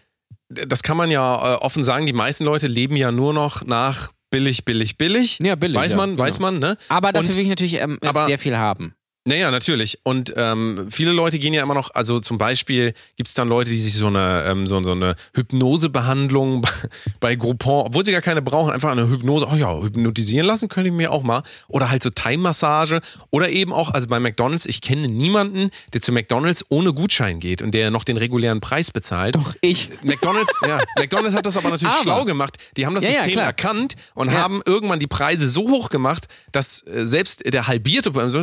[0.50, 4.10] das kann man ja äh, offen sagen, die meisten Leute leben ja nur noch nach
[4.32, 5.38] billig, billig, billig.
[5.44, 6.24] Ja, billig, Weiß ja, man, genau.
[6.24, 6.78] weiß man, ne?
[6.88, 8.94] Aber dafür Und- will ich natürlich ähm, sehr viel haben.
[9.28, 10.00] Naja, natürlich.
[10.04, 13.70] Und ähm, viele Leute gehen ja immer noch, also zum Beispiel gibt es dann Leute,
[13.70, 16.66] die sich so eine, ähm, so, so eine Hypnosebehandlung
[17.20, 20.90] bei, Groupon, obwohl sie gar keine brauchen, einfach eine Hypnose, oh ja, hypnotisieren lassen könnte
[20.90, 21.44] ich mir auch mal.
[21.68, 23.02] Oder halt so Thai-Massage.
[23.30, 27.62] Oder eben auch, also bei McDonalds, ich kenne niemanden, der zu McDonalds ohne Gutschein geht
[27.62, 29.36] und der noch den regulären Preis bezahlt.
[29.36, 29.90] Doch, ich.
[30.04, 32.56] McDonalds, ja, McDonalds hat das aber natürlich Aber- schlau gemacht.
[32.78, 33.46] Die haben das Ja, ja, System klar.
[33.48, 34.38] erkannt und Ja.
[34.38, 38.40] haben irgendwann die Preise so hoch gemacht, dass äh, selbst der halbierte, vor allem so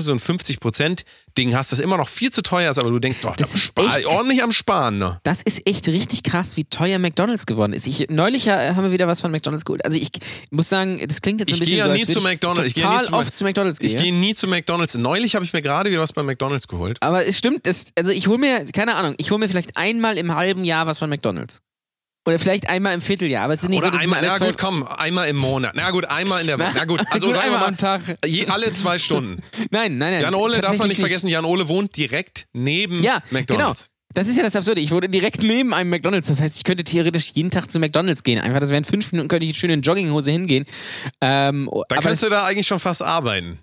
[0.80, 3.72] ein 50%-Ding hast, das immer noch viel zu teuer ist, aber du denkst, doch, Das
[3.74, 4.98] da ist echt- ordentlich am Sparen.
[4.98, 5.18] Ne?
[5.22, 7.86] Das ist echt richtig krass, wie teuer McDonalds geworden ist.
[7.86, 9.84] Ich, neulich äh, haben wir wieder was von McDonalds geholt.
[9.84, 10.10] Also ich
[10.50, 12.68] muss sagen, das klingt jetzt so Ich ein bisschen gehe ja so, nie zu McDonalds.
[12.68, 14.02] Ich gehe nie zu, oft zu McDonalds Ich gehe.
[14.04, 14.94] gehe nie zu McDonalds.
[14.96, 16.98] Neulich habe ich mir gerade wieder was bei McDonalds geholt.
[17.00, 20.16] Aber es stimmt, es, also ich hole mir, keine Ahnung, ich hole mir vielleicht einmal
[20.18, 21.60] im halben Jahr was von McDonalds.
[22.26, 24.56] Oder vielleicht einmal im Vierteljahr, aber es ist nicht Oder so, dass einmal, na gut,
[24.56, 25.72] komm, einmal im Monat.
[25.74, 26.72] Na gut, einmal in der Woche.
[26.74, 28.16] Na gut, also sagen wir einmal mal, am Tag.
[28.24, 29.42] Je, alle zwei Stunden.
[29.70, 30.22] Nein, nein, nein.
[30.22, 33.88] Jan Ole darf man nicht vergessen, Jan Ole wohnt direkt neben Ja, McDonalds.
[33.88, 33.94] genau.
[34.14, 34.80] Das ist ja das Absurde.
[34.80, 36.28] Ich wohne direkt neben einem McDonalds.
[36.28, 38.40] Das heißt, ich könnte theoretisch jeden Tag zu McDonalds gehen.
[38.40, 40.66] Einfach, das wären fünf Minuten, könnte ich schön in Jogginghose hingehen.
[41.20, 43.58] Ähm, Dann kannst du da eigentlich schon fast arbeiten.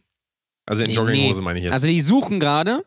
[0.66, 1.43] Also in Jogginghose nee.
[1.43, 1.74] meine ich jetzt.
[1.74, 2.84] Also die suchen gerade,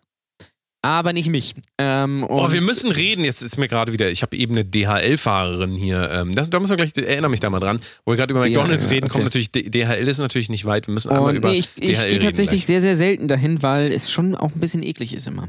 [0.85, 1.55] aber nicht mich.
[1.79, 3.25] Ähm, Oh, wir müssen reden.
[3.25, 6.11] Jetzt ist mir gerade wieder, ich habe eben eine DHL-Fahrerin hier.
[6.11, 7.81] Ähm, das, da müssen wir gleich, erinnere mich da mal dran.
[8.05, 9.13] Wo wir gerade über McDonalds reden, okay.
[9.13, 10.87] kommt natürlich, DHL ist natürlich nicht weit.
[10.87, 12.67] Wir müssen einmal Und über nee, ich, ich gehe tatsächlich gleich.
[12.67, 15.49] sehr, sehr selten dahin, weil es schon auch ein bisschen eklig ist immer.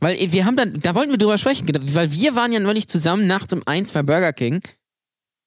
[0.00, 2.60] Weil äh, wir haben dann, da wollten wir drüber sprechen, genau, weil wir waren ja
[2.60, 4.60] neulich zusammen nachts um eins bei Burger King,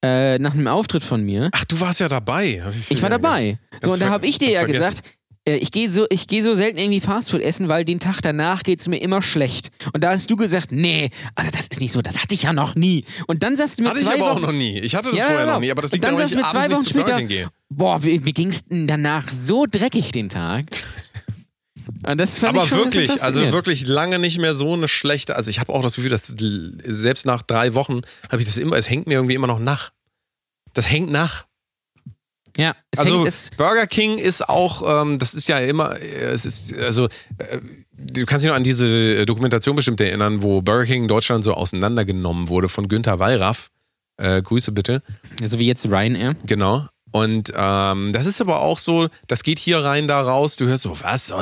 [0.04, 1.50] äh, nach einem Auftritt von mir.
[1.52, 2.62] Ach, du warst ja dabei.
[2.64, 3.58] Hab Ich war dabei.
[3.82, 4.78] So, und da habe ich dir ja vergessen.
[4.78, 5.02] gesagt,
[5.54, 8.88] ich gehe so, ich so selten irgendwie Fastfood essen, weil den Tag danach geht es
[8.88, 9.70] mir immer schlecht.
[9.92, 12.52] Und da hast du gesagt, nee, also das ist nicht so, das hatte ich ja
[12.52, 13.04] noch nie.
[13.28, 14.80] Und dann sagst du mir Hatte ich zwei aber auch Wochen, noch nie.
[14.80, 15.52] Ich hatte das Ja, vorher genau.
[15.54, 17.22] noch nie, aber das liegt dann daran, sagst ich du mir abends zwei Wochen später-
[17.22, 17.48] gehe.
[17.68, 20.66] boah, mir, mir ging es danach so dreckig den Tag.
[22.02, 22.22] Aber
[22.64, 25.36] ich wirklich, also wirklich lange nicht mehr so eine schlechte.
[25.36, 28.76] Also ich habe auch das Gefühl, dass selbst nach drei Wochen habe ich das immer,
[28.76, 29.90] es hängt mir irgendwie immer noch nach.
[30.74, 31.46] Das hängt nach.
[32.56, 36.74] Ja, also hängt, Burger King ist auch, ähm, das ist ja immer, äh, es ist,
[36.74, 37.06] also
[37.38, 37.60] äh,
[37.92, 41.54] du kannst dich noch an diese Dokumentation bestimmt erinnern, wo Burger King in Deutschland so
[41.54, 43.70] auseinandergenommen wurde von Günther Wallraff.
[44.18, 45.02] Äh, Grüße bitte.
[45.42, 46.36] so wie jetzt Ryanair.
[46.46, 46.86] Genau.
[47.12, 50.56] Und ähm, das ist aber auch so, das geht hier rein, da raus.
[50.56, 51.32] Du hörst so, was?
[51.32, 51.40] Oh,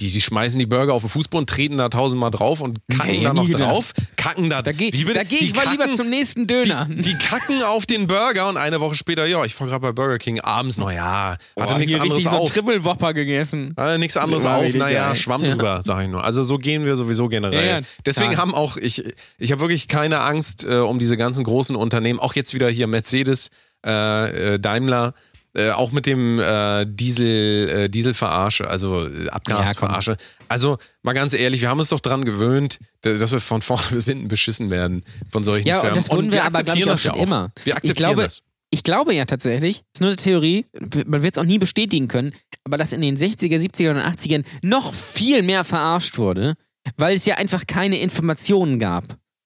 [0.00, 3.22] die, die schmeißen die Burger auf den Fußboden, treten da tausendmal drauf und kacken Nee,
[3.22, 3.70] da noch nie gedacht.
[3.70, 3.92] drauf.
[4.16, 4.62] Kacken da.
[4.62, 5.12] Da gehe Wie bitte?
[5.18, 6.86] da geh Die ich mal lieber zum nächsten Döner.
[6.90, 9.92] Die, die kacken auf den Burger und eine Woche später, ja, ich war gerade bei
[9.92, 12.52] Burger King abends, naja, hatte Boah, nichts anderes richtig so auf.
[12.52, 13.74] Triple Whopper gegessen.
[13.76, 15.16] Hatte nichts anderes auf, naja, geil.
[15.16, 15.50] Schwamm Ja.
[15.50, 16.24] drüber, sag ich nur.
[16.24, 17.64] Also so gehen wir sowieso generell.
[17.66, 18.42] Ja, ja, Deswegen klar.
[18.42, 19.04] haben auch, ich,
[19.38, 22.86] ich habe wirklich keine Angst äh, um diese ganzen großen Unternehmen, auch jetzt wieder hier
[22.88, 23.50] Mercedes,
[23.84, 25.14] äh, äh, Daimler,
[25.54, 30.16] äh, auch mit dem äh, Diesel, äh, Dieselverarsche, also äh, Abgasverarsche.
[30.48, 34.06] also mal ganz ehrlich, wir haben uns doch dran gewöhnt, dass wir von vorne bis
[34.06, 35.90] hinten beschissen werden von solchen Ja, Firmen.
[35.90, 37.52] und das wurden wir aber, glaube ich, akzeptieren auch das ja schon immer.
[37.64, 38.42] Wir Ich akzeptieren glaube, das.
[38.70, 40.64] ich glaube ja tatsächlich, ist nur eine Theorie,
[41.06, 42.32] man wird es auch nie bestätigen können,
[42.64, 46.54] aber dass in den 60er, 70er und 80ern noch viel mehr verarscht wurde,
[46.96, 49.04] weil es ja einfach keine Informationen gab.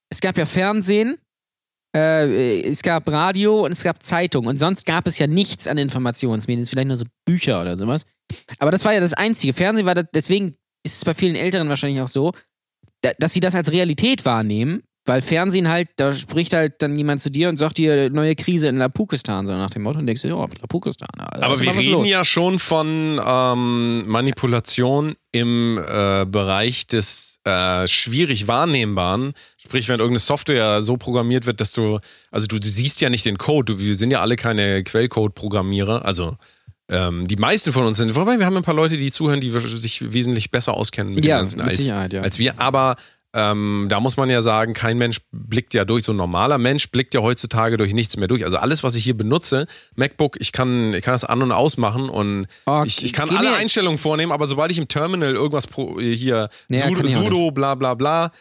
[0.08, 1.18] Es gab ja Fernsehen,
[1.96, 5.78] äh, es gab Radio und es gab Zeitung und sonst gab es ja nichts an
[5.78, 8.04] Informationsmedien, vielleicht nur so Bücher oder sowas.
[8.58, 9.52] Aber das war ja das Einzige.
[9.52, 12.32] Fernsehen war das, deswegen ist es bei vielen Älteren wahrscheinlich auch so,
[13.02, 17.22] da, dass sie das als Realität wahrnehmen, weil Fernsehen halt, da spricht halt dann jemand
[17.22, 20.22] zu dir und sagt dir neue Krise in Lapukistan, so nach dem Motto, und denkst
[20.22, 21.08] du, ja, Lapukistan.
[21.16, 22.08] Also Aber wir reden los.
[22.08, 29.34] ja schon von ähm, Manipulation im äh, Bereich des äh, schwierig Wahrnehmbaren.
[29.56, 32.00] Sprich, wenn irgendeine Software so programmiert wird, dass du,
[32.30, 36.04] also du, du siehst ja nicht den Code, du, wir sind ja alle keine Quellcode-Programmierer,
[36.04, 36.36] also
[36.88, 39.50] ähm, die meisten von uns sind, wobei wir haben ein paar Leute, die zuhören, die
[39.50, 42.00] sich wesentlich besser auskennen mit Ja, dem Ganzen als, ja.
[42.00, 42.60] als wir.
[42.60, 42.96] Aber
[43.36, 46.04] ähm, da muss man ja sagen, kein Mensch blickt ja durch.
[46.04, 48.44] So ein normaler Mensch blickt ja heutzutage durch nichts mehr durch.
[48.46, 52.08] Also alles, was ich hier benutze, MacBook, ich kann, ich kann das an- und ausmachen
[52.08, 56.00] und Oh, ich, ich kann alle Einstellungen vornehmen, aber sobald ich im Terminal irgendwas pro,
[56.00, 58.32] hier Ja, sudo, sudo bla bla bla,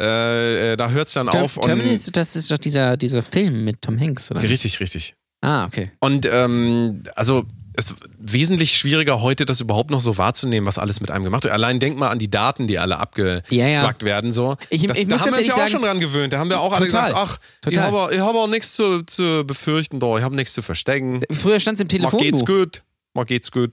[0.00, 1.54] äh, äh, da hört es dann Ter auf.
[1.54, 4.42] Terminal ist, das ist doch dieser, dieser Film mit Tom Hanks, oder?
[4.42, 5.14] richtig, richtig.
[5.42, 5.92] Ah, okay.
[6.00, 7.44] Und ähm, also
[7.74, 11.44] es ist wesentlich schwieriger heute, das überhaupt noch so wahrzunehmen, was alles mit einem gemacht
[11.44, 11.52] wird.
[11.54, 14.00] Allein denk mal an die Daten, die alle abgezwackt Ja, ja.
[14.02, 14.32] werden.
[14.32, 14.56] So.
[14.70, 16.32] Ich- das, ich da haben wir uns ja auch ehrlich schon dran gewöhnt.
[16.32, 17.10] Da haben wir auch alle Total.
[17.10, 17.92] gesagt, ach, ich Total.
[17.92, 20.16] habe ich hab auch nichts zu, zu befürchten, da.
[20.18, 21.22] ich habe nichts zu verstecken.
[21.30, 22.18] Früher stand es im Mal Telefonbuch.
[22.20, 22.82] geht's gut,
[23.14, 23.72] mal geht's gut.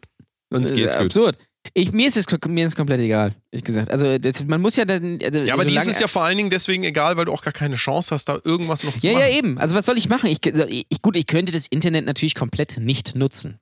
[0.49, 1.05] Uns Äh, geht's gut.
[1.05, 1.37] Absurd.
[1.73, 3.91] Ich, mir, ist es, mir ist es komplett egal, ehrlich gesagt.
[3.91, 5.19] Also, das, man muss ja dann.
[5.21, 7.41] Also, Ja, aber dir ist es ja vor allen Dingen deswegen egal, weil du auch
[7.41, 9.21] gar keine Chance hast, da irgendwas noch zu Ja, machen.
[9.23, 9.57] ja, eben.
[9.57, 10.27] Also, was soll ich machen?
[10.29, 13.59] Ich, ich, gut, ich könnte das Internet natürlich komplett nicht nutzen.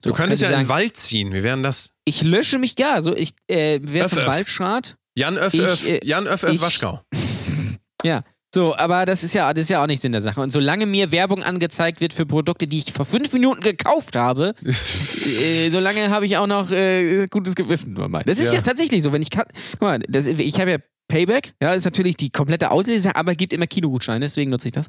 [0.00, 1.32] So, Du könntest ja könnte in den sagen, Wald ziehen.
[1.32, 1.92] Wir wären das.
[2.04, 2.94] Ich lösche mich, ja.
[2.94, 4.18] Also, ich äh, wäre zum.
[4.26, 4.96] Waldschrat.
[5.14, 7.00] Jan Öff, Ich, Öff, äh, Jan Öff, Öff ich- Waschkau.
[8.04, 8.24] Ja.
[8.54, 10.40] So, aber das ist ja, das ist ja auch nicht Sinn der Sache.
[10.40, 14.54] Und solange mir Werbung angezeigt wird für Produkte, die ich vor fünf Minuten gekauft habe,
[14.62, 17.94] äh, solange habe ich auch noch äh, gutes Gewissen.
[18.26, 18.54] Das ist ja.
[18.54, 18.60] Ja.
[18.60, 19.12] tatsächlich so.
[19.12, 20.76] Wenn ich kann, guck mal, das, ich habe ja
[21.08, 24.86] Payback, ja, ist natürlich die komplette Auslese, aber gibt immer Kinogutscheine, deswegen nutze ich das.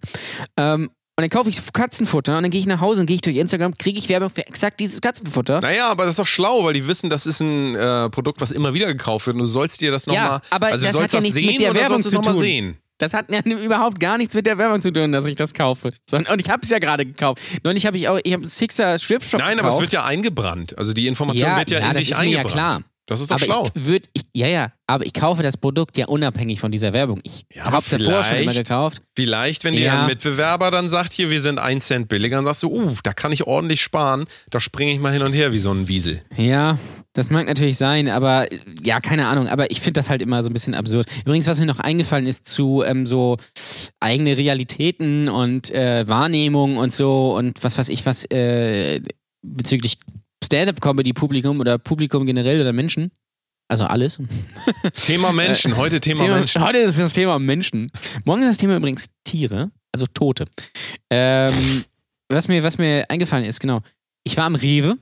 [0.58, 3.22] Ähm, und dann kaufe ich Katzenfutter und dann gehe ich nach Hause und gehe ich
[3.22, 5.60] durch Instagram, kriege ich Werbung für exakt dieses Katzenfutter.
[5.62, 8.52] Naja, aber das ist doch schlau, weil die wissen, das ist ein äh, Produkt, was
[8.52, 9.36] immer wieder gekauft wird.
[9.36, 10.24] Und du sollst dir das nochmal.
[10.26, 12.22] Ja, aber also du das sollst hat ja nichts sehen mit der Werbung zu mal
[12.24, 12.40] tun.
[12.40, 12.78] sehen.
[12.98, 15.92] Das hat ja überhaupt gar nichts mit der Werbung zu tun, dass ich das kaufe.
[16.10, 17.42] Sondern, und ich habe es ja gerade gekauft.
[17.64, 19.74] Neulich habe ich auch, ich habe einen Sixer Strip Shop Nein, aber gekauft.
[19.76, 20.78] es wird ja eingebrannt.
[20.78, 22.54] Also die Information Ja, wird ja, ja, in das dich ist mir ja eingebrannt.
[22.54, 22.84] klar.
[23.06, 23.68] Das ist doch aber schlau.
[23.76, 27.20] ich würde, ich, ja, ja, aber ich kaufe das Produkt ja unabhängig von dieser Werbung.
[27.24, 29.02] Ich Ja, habe es davor schon immer vielleicht- gekauft.
[29.16, 30.02] Vielleicht, wenn dir Ja.
[30.02, 33.12] ein Mitbewerber dann sagt, hier, wir sind ein Cent billiger, dann sagst du, uh, da
[33.14, 36.22] kann ich ordentlich sparen, da springe ich mal hin und her wie so ein Wiesel.
[36.38, 36.78] Ja,
[37.12, 38.48] das mag natürlich sein, aber
[38.82, 39.48] ja, keine Ahnung.
[39.50, 41.06] Aber ich finde das halt immer so ein bisschen absurd.
[41.26, 43.36] Übrigens, was mir noch eingefallen ist zu ähm, so
[44.00, 49.02] eigene Realitäten und äh, Wahrnehmung und so und was weiß ich was äh,
[49.46, 49.98] bezüglich
[50.44, 53.12] Stand-up-Comedy-Publikum oder Publikum generell oder Menschen.
[53.68, 54.20] Also alles.
[55.04, 56.64] Thema Menschen, heute Thema, Thema, Menschen.
[56.64, 57.88] Heute ist das Thema Menschen.
[58.26, 60.46] Morgen ist das Thema übrigens Tiere, also Tote.
[61.10, 61.84] Ähm,
[62.30, 63.82] was, mir, was mir eingefallen ist, genau.
[64.24, 64.98] Ich war am Rewe.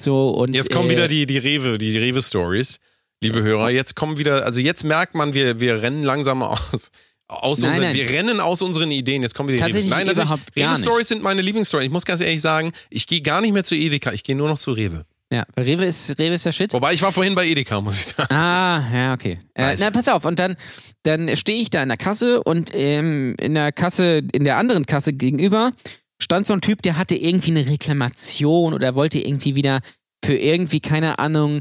[0.00, 2.78] So, und, Jetzt kommen äh, wieder die, die Rewe, die Rewe-Stories,
[3.22, 3.70] liebe Hörer.
[3.70, 6.90] Jetzt kommen wieder, also jetzt merkt man, wir, wir rennen langsam aus.
[7.28, 7.94] Aus Nein, unseren, nein.
[7.94, 9.22] Wir rennen aus unseren Ideen.
[9.22, 9.72] Jetzt kommen wieder die Rewe.
[9.72, 11.86] Tatsächlich Nein, tatsächlich, überhaupt gar Rewe-Stories sind meine Lieblingsstories.
[11.86, 14.48] Ich muss ganz ehrlich sagen, ich gehe gar nicht mehr zu Edeka, ich gehe nur
[14.48, 15.04] noch zu Rewe.
[15.30, 16.72] Ja, weil Rewe ist, Rewe ist der Shit.
[16.72, 18.34] Wobei ich war vorhin bei Edeka, muss ich sagen.
[18.34, 19.38] Ah, ja, okay.
[19.54, 20.24] Äh, na, pass auf.
[20.24, 20.56] Und dann,
[21.02, 24.86] dann stehe ich da in der Kasse und ähm, in der Kasse, in der anderen
[24.86, 25.72] Kasse gegenüber
[26.18, 29.80] stand so ein Typ, der hatte irgendwie eine Reklamation oder wollte irgendwie wieder
[30.24, 31.60] für irgendwie, keine Ahnung,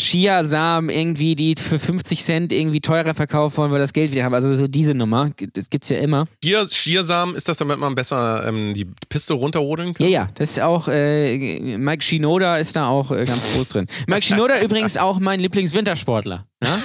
[0.00, 4.34] Chiasamen irgendwie, die für 50 Cent irgendwie teurer verkauft wollen, weil das Geld wieder haben.
[4.34, 5.30] Also so diese Nummer.
[5.52, 6.26] Das gibt's ja immer.
[6.42, 10.06] Hier, Schiersamen, ist das, damit man besser ähm, die Piste runterrodeln kann?
[10.06, 13.86] Ja, ja, das ist auch, äh, Mike Shinoda ist da auch äh, ganz groß drin.
[14.06, 16.46] Mike Shinoda übrigens auch mein Lieblingswintersportler.
[16.62, 16.78] Ja?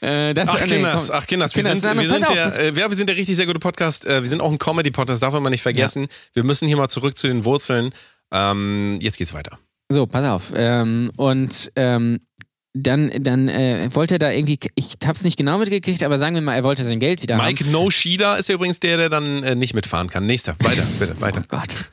[0.00, 1.16] äh, das, Ach, nee, Kinders, komm.
[1.16, 3.16] ach, Kinders, wir Kinders, sind, nein, wir, sind auf, der, äh, ja, wir sind der
[3.16, 4.06] richtig sehr gute Podcast.
[4.06, 6.08] Äh, wir sind auch ein Comedy-Podcast, darf man nicht vergessen.
[6.32, 7.90] Wir müssen hier mal zurück zu den Wurzeln.
[8.32, 9.58] Ähm, jetzt geht's weiter.
[9.90, 10.52] So, pass auf.
[10.54, 12.20] Ähm, und ähm,
[12.76, 16.42] dann, dann äh, wollte er da irgendwie, ich hab's nicht genau mitgekriegt, aber sagen wir
[16.42, 17.46] mal, er wollte sein Geld wieder haben.
[17.46, 20.26] Mike No Shida ist ja übrigens der, der dann äh, nicht mitfahren kann.
[20.26, 21.42] Nächster, weiter, bitte, weiter.
[21.44, 21.90] Oh Gott.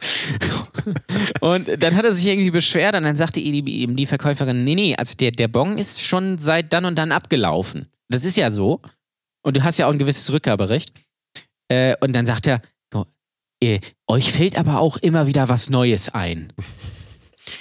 [1.39, 4.95] und dann hat er sich irgendwie beschwert und dann sagte ihm die, Verkäuferin, nee, nee,
[4.95, 7.87] also der, der Bon ist schon seit dann und dann abgelaufen.
[8.09, 8.81] Das ist ja so.
[9.43, 10.93] Und du hast ja auch ein gewisses Rückgaberecht.
[11.69, 13.05] Äh, und dann sagt er, so,
[13.63, 16.51] äh, euch fällt aber auch immer wieder was Neues ein.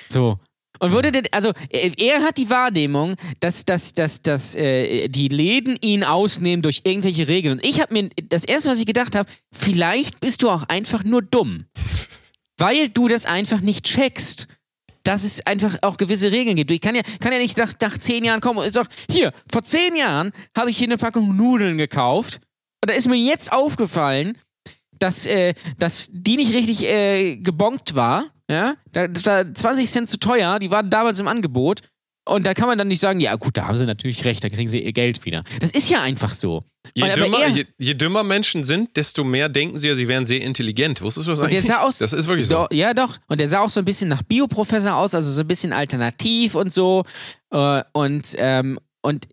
[0.09, 0.39] So.
[0.83, 5.29] Und wurde denn, also äh, er hat die Wahrnehmung, dass, dass, dass, dass äh, die
[5.29, 7.59] Läden ihn ausnehmen durch irgendwelche Regeln.
[7.59, 11.05] Und ich habe mir das erste, was ich gedacht habe, vielleicht bist du auch einfach
[11.05, 11.67] nur dumm.
[12.59, 14.49] Weil du das einfach nicht checkst.
[15.05, 16.71] Dass es einfach auch gewisse Regeln gibt.
[16.71, 19.63] Ich kann ja, kann ja nicht nach, nach zehn Jahren kommen und sag, hier, vor
[19.63, 22.41] zehn Jahren habe ich hier eine Packung Nudeln gekauft.
[22.81, 24.37] Und da ist mir jetzt aufgefallen,
[24.99, 28.27] dass, äh, dass die nicht richtig äh, gebonkt war.
[28.53, 31.81] Ja, da, da 20 Cent zu teuer, die waren damals im Angebot.
[32.25, 34.49] Und da kann man dann nicht sagen, ja gut, da haben sie natürlich recht, da
[34.49, 35.43] kriegen sie ihr Geld wieder.
[35.59, 36.63] Das ist ja einfach so.
[36.95, 40.07] Je aber dümmer, er- je, je dümmer Menschen sind, desto mehr denken sie ja, sie
[40.07, 41.03] wären sehr intelligent.
[41.03, 41.65] Wusstest du das der eigentlich?
[41.67, 41.99] sah aus.
[41.99, 42.67] das ist wirklich so.
[42.69, 43.17] Do, ja, doch.
[43.27, 46.55] Und der sah auch so ein bisschen nach Bioprofessor aus, also so ein bisschen alternativ
[46.55, 47.05] und so.
[47.51, 49.27] Äh, und, ähm, und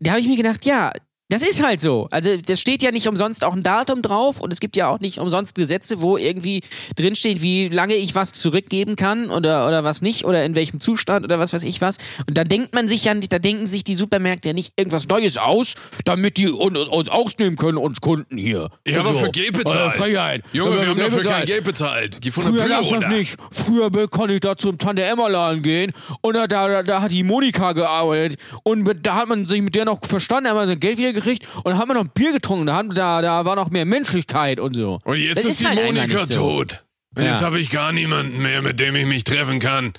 [0.00, 0.92] da habe ich mir gedacht, ja,
[1.32, 2.08] das ist halt so.
[2.10, 5.00] Also, das steht ja nicht umsonst auch ein Datum drauf und es gibt ja auch
[5.00, 6.60] nicht umsonst Gesetze, wo irgendwie
[6.94, 11.24] drinsteht, wie lange ich was zurückgeben kann oder, oder was nicht oder in welchem Zustand
[11.24, 11.96] oder was weiß ich was.
[12.26, 15.08] Und da denkt man sich ja nicht, da denken sich die Supermärkte ja nicht irgendwas
[15.08, 15.74] Neues aus,
[16.04, 18.68] damit die uns, uns ausnehmen können, uns Kunden hier.
[18.84, 19.14] Ich habe so.
[19.14, 19.94] für Geld bezahlt.
[19.94, 20.44] Freiheit.
[20.52, 21.46] Junge, wir haben dafür kein.
[21.46, 22.18] Geld bezahlt.
[22.20, 23.38] Geh von Früher gab's das nicht.
[23.50, 27.22] Früher konnte ich da zum Tante Emma Laden gehen und da, da, da hat die
[27.22, 30.98] Monika gearbeitet und da hat man sich mit der noch verstanden, hat man sein Geld
[30.98, 33.56] wieder gekriegt und dann hat man noch ein Bier getrunken, da, hat- da, da war
[33.56, 35.00] noch mehr Menschlichkeit und so.
[35.04, 36.34] Und jetzt Das ist, die halt Monika so.
[36.34, 36.84] tot.
[37.16, 37.32] Und Ja.
[37.32, 39.92] Jetzt habe ich gar niemanden mehr, mit dem ich mich treffen kann.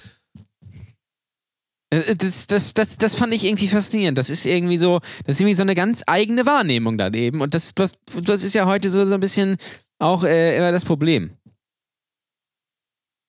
[1.91, 4.17] Äh, Das, das, das, das fand ich irgendwie faszinierend.
[4.17, 7.76] Das ist irgendwie so, das ist irgendwie so eine ganz eigene Wahrnehmung daneben und das,
[7.76, 9.57] das, das ist ja heute so, so ein bisschen
[9.99, 11.38] auch äh, immer das Problem.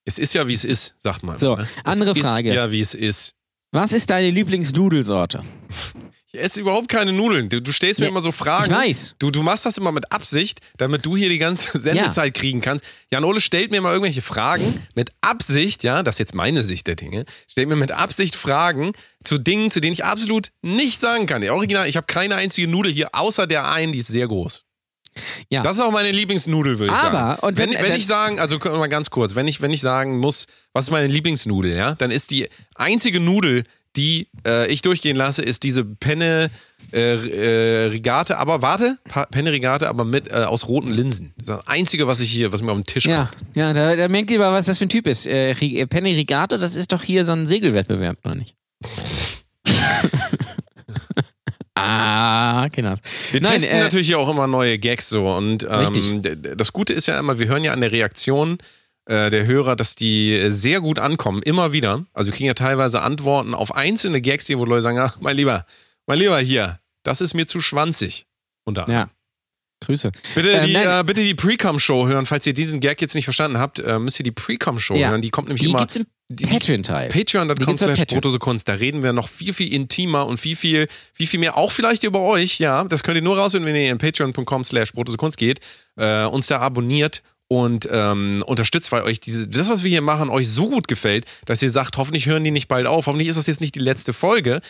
[0.06, 1.38] Es ist ja, wie es ist, sagt man.
[1.38, 1.68] So, ne?
[1.84, 2.50] andere es Frage.
[2.50, 3.34] Ist ja, wie es ist.
[3.72, 5.42] Was ist deine Lieblingsnudelsorte?
[6.34, 7.48] Ich esse überhaupt keine Nudeln.
[7.48, 8.72] Du, du stellst mir Nee, immer so Fragen.
[8.72, 9.14] ich weiß.
[9.20, 12.82] Du, du machst das immer mit Absicht, damit du hier die ganze Sendezeit kriegen kannst.
[13.12, 16.96] Jan-Ole stellt mir immer irgendwelche Fragen mit Absicht, ja, das ist jetzt meine Sicht der
[16.96, 21.42] Dinge, stellt mir mit Absicht Fragen zu Dingen, zu denen ich absolut nichts sagen kann.
[21.44, 24.64] Ja, Original, ich habe keine einzige Nudel hier, außer der einen, die ist sehr groß.
[25.48, 25.62] Ja.
[25.62, 27.40] Das ist auch meine Lieblingsnudel, würde ich Aber, sagen.
[27.46, 30.18] und wenn, wenn- wenn ich sagen, also mal ganz kurz, wenn ich, wenn ich sagen
[30.18, 33.62] muss, was ist meine Lieblingsnudel, ja, dann ist die einzige Nudel,
[33.96, 36.50] die äh, ich durchgehen lasse, ist diese Penne
[36.92, 38.98] äh, äh, Rigate, aber warte,
[39.30, 41.32] Penne Rigate, aber mit äh, aus roten Linsen.
[41.36, 43.56] Das ist das Einzige, was ich hier, was mir auf den Tisch Ja, kommt.
[43.56, 45.26] ja, da, da merkt ihr mal, was das für ein Typ ist.
[45.26, 48.54] Äh, äh, Penny Rigato, das ist doch hier so ein Segelwettbewerb, oder nicht?
[51.74, 52.94] ah, genau.
[53.32, 56.22] Wir Nein, testen äh, natürlich hier auch immer neue Gags so und ähm,
[56.56, 58.58] das Gute ist ja immer, wir hören ja an der Reaktion
[59.06, 62.04] äh, der Hörer, dass die äh, sehr gut ankommen, immer wieder.
[62.12, 65.36] Also wir kriegen ja teilweise Antworten auf einzelne Gags hier, wo Leute sagen, ach, mein
[65.36, 65.66] Lieber,
[66.06, 68.26] mein Lieber hier, das ist mir zu schwanzig.
[68.64, 69.08] Unter anderem.
[69.08, 69.10] Ja.
[69.84, 70.12] Grüße.
[70.34, 72.24] Bitte, Ähm, die, äh, bitte die Pre-Com-Show hören.
[72.24, 75.10] Falls ihr diesen Gag jetzt nicht verstanden habt, äh, müsst ihr die Pre-Com-Show Ja.
[75.10, 75.20] hören.
[75.20, 75.80] Die kommt nämlich Die immer.
[75.80, 76.06] gibt's im
[76.48, 77.10] Patreon-Teil.
[77.10, 78.20] Patreon.com slash Patreon.
[78.22, 78.66] Protosekunst.
[78.66, 81.58] Da reden wir noch viel, viel intimer und viel, viel, viel, viel mehr.
[81.58, 82.84] Auch vielleicht über euch, ja.
[82.84, 85.60] Das könnt ihr nur rausfinden, wenn ihr in patreon.com slash Protosekunst geht,
[85.96, 90.30] äh, uns da abonniert und ähm, unterstützt, weil euch diese, das, was wir hier machen,
[90.30, 93.06] euch so gut gefällt, dass ihr sagt, hoffentlich hören die nicht bald auf.
[93.06, 94.60] Hoffentlich ist das jetzt nicht die letzte Folge.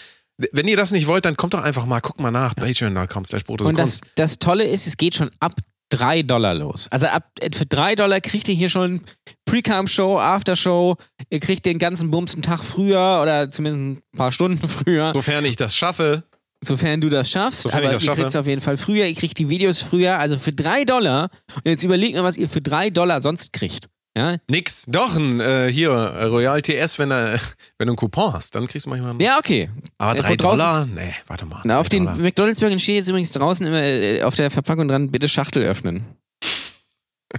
[0.52, 3.42] Wenn ihr das nicht wollt, dann kommt doch einfach mal, guckt mal nach, patreon.com slash
[3.46, 5.54] Und das, das Tolle ist, es geht schon ab
[5.90, 6.88] 3 Dollar los.
[6.90, 9.02] Also ab äh, für 3 Dollar kriegt ihr hier schon
[9.44, 10.96] Pre-Cam-Show, After-Show,
[11.30, 15.12] ihr kriegt den ganzen Bums einen Tag früher oder zumindest ein paar Stunden früher.
[15.14, 16.24] Sofern ich das schaffe,
[16.66, 17.62] sofern du das schaffst.
[17.62, 18.20] Sofern aber ich das ihr schaffe.
[18.22, 21.30] kriegt es auf jeden Fall früher, ihr kriegt die Videos früher, also für drei Dollar.
[21.56, 23.88] Und jetzt überlegt mal, was ihr für drei Dollar sonst kriegt.
[24.16, 24.84] Ja, Nix.
[24.86, 27.36] Doch, ein, äh, hier, äh, Royal TS, wenn, äh,
[27.78, 29.20] wenn du einen Coupon hast, dann kriegst du manchmal.
[29.20, 29.70] ja okay.
[29.98, 30.86] Aber Äh, drei draußen- Dollar?
[30.86, 31.60] Nee, warte mal.
[31.64, 32.18] Na, auf den Dollar.
[32.18, 36.04] McDonalds-Burgern steht jetzt übrigens draußen immer äh, auf der Verpackung dran, bitte Schachtel öffnen.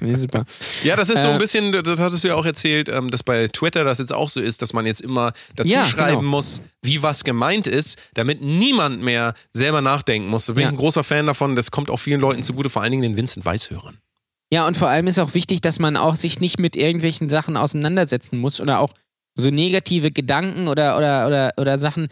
[0.01, 0.43] Nee, super.
[0.83, 3.23] Ja, das ist so Äh, ein bisschen, das hattest du ja auch erzählt, ähm, dass
[3.23, 6.29] bei Twitter das jetzt auch so ist, dass man jetzt immer dazu Ja, schreiben genau.
[6.31, 10.45] muss, wie was gemeint ist, damit niemand mehr selber nachdenken muss.
[10.47, 10.67] Da bin Ja.
[10.69, 11.55] ich ein großer Fan davon.
[11.55, 13.97] Das kommt auch vielen Leuten zugute, vor allen Dingen den Vincent Weiss-Hörern.
[14.51, 17.57] Ja, und vor allem ist auch wichtig, dass man auch sich nicht mit irgendwelchen Sachen
[17.57, 18.93] auseinandersetzen muss oder auch
[19.37, 22.07] so negative Gedanken oder, oder, oder, oder Sachen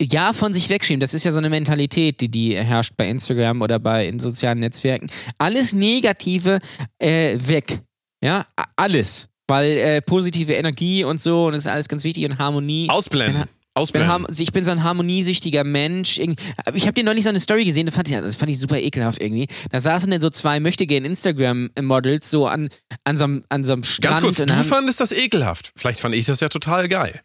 [0.00, 1.00] ja von sich wegschieben.
[1.00, 4.60] Das ist ja so eine Mentalität, die, die herrscht bei Instagram oder bei in sozialen
[4.60, 5.08] Netzwerken.
[5.38, 6.58] Alles Negative
[6.98, 7.80] äh, weg.
[8.22, 9.28] Ja, alles.
[9.48, 12.88] Weil äh, positive Energie und so und das ist alles ganz wichtig und Harmonie.
[12.90, 13.42] Ausblenden.
[13.42, 14.10] Wenn- bin, Ausblenden.
[14.10, 16.18] harm- ich bin so ein harmoniesüchtiger Mensch.
[16.18, 18.78] Ich habe dir neulich so eine Story gesehen, das fand, ich, das fand ich super
[18.78, 19.48] ekelhaft irgendwie.
[19.70, 22.68] Da saßen dann so zwei möchtegern Instagram-Models so an,
[23.04, 24.14] an, so einem, an so einem Strand.
[24.14, 25.72] Ganz kurz, du haben, fandest das ekelhaft.
[25.76, 27.20] Vielleicht fand ich das ja total geil.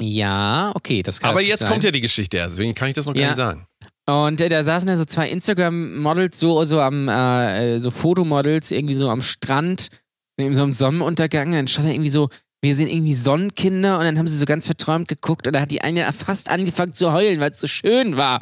[0.00, 1.70] Ja, okay, das kann Aber jetzt sein.
[1.70, 3.28] kommt ja die Geschichte erst, deswegen kann ich das noch gar Ja.
[3.28, 3.66] nicht sagen.
[4.06, 8.70] Und äh, da saßen dann so zwei Instagram-Models so, so am, äh, äh, so Fotomodels
[8.70, 9.88] irgendwie so am Strand,
[10.36, 11.52] in so einem Sonnenuntergang.
[11.52, 12.28] Dann stand da irgendwie so,
[12.60, 15.70] wir sind irgendwie Sonnenkinder und dann haben sie so ganz verträumt geguckt und da hat
[15.70, 18.40] die eine fast angefangen zu heulen, weil es so schön war.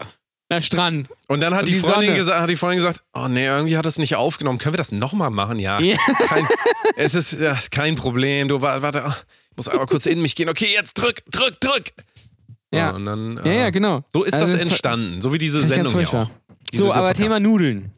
[0.53, 1.09] Der Strand.
[1.29, 3.77] Und dann hat Und die, die Freundin gesagt, hat die Freundin gesagt, oh nee, irgendwie
[3.77, 4.59] hat es nicht aufgenommen.
[4.59, 5.59] Können wir das nochmal machen?
[5.59, 5.81] Ja.
[5.81, 5.97] Ja.
[6.29, 6.47] Kein,
[6.97, 8.49] es ist ja, kein Problem.
[8.49, 9.13] Du wa- warte, oh,
[9.51, 10.49] ich muss einmal kurz in mich gehen.
[10.49, 11.93] Okay, jetzt drück, drück, drück.
[12.75, 12.91] Ja.
[12.91, 14.03] und dann, Ja, äh, ja, genau.
[14.13, 15.21] So ist Also das das ist entstanden.
[15.21, 16.31] So wie diese Das Sendung hier auch.
[16.73, 17.21] Diese So, aber Podcast.
[17.21, 17.93] Thema Nudeln.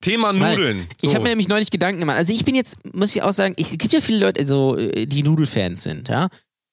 [0.00, 0.78] Thema Weil Nudeln.
[1.00, 1.08] So.
[1.08, 2.16] Ich habe mir nämlich neulich Gedanken gemacht.
[2.16, 4.76] Also ich bin jetzt, muss ich auch sagen, ich, es gibt ja viele Leute, so,
[4.76, 6.28] äh, die Nudelfans sind, ja.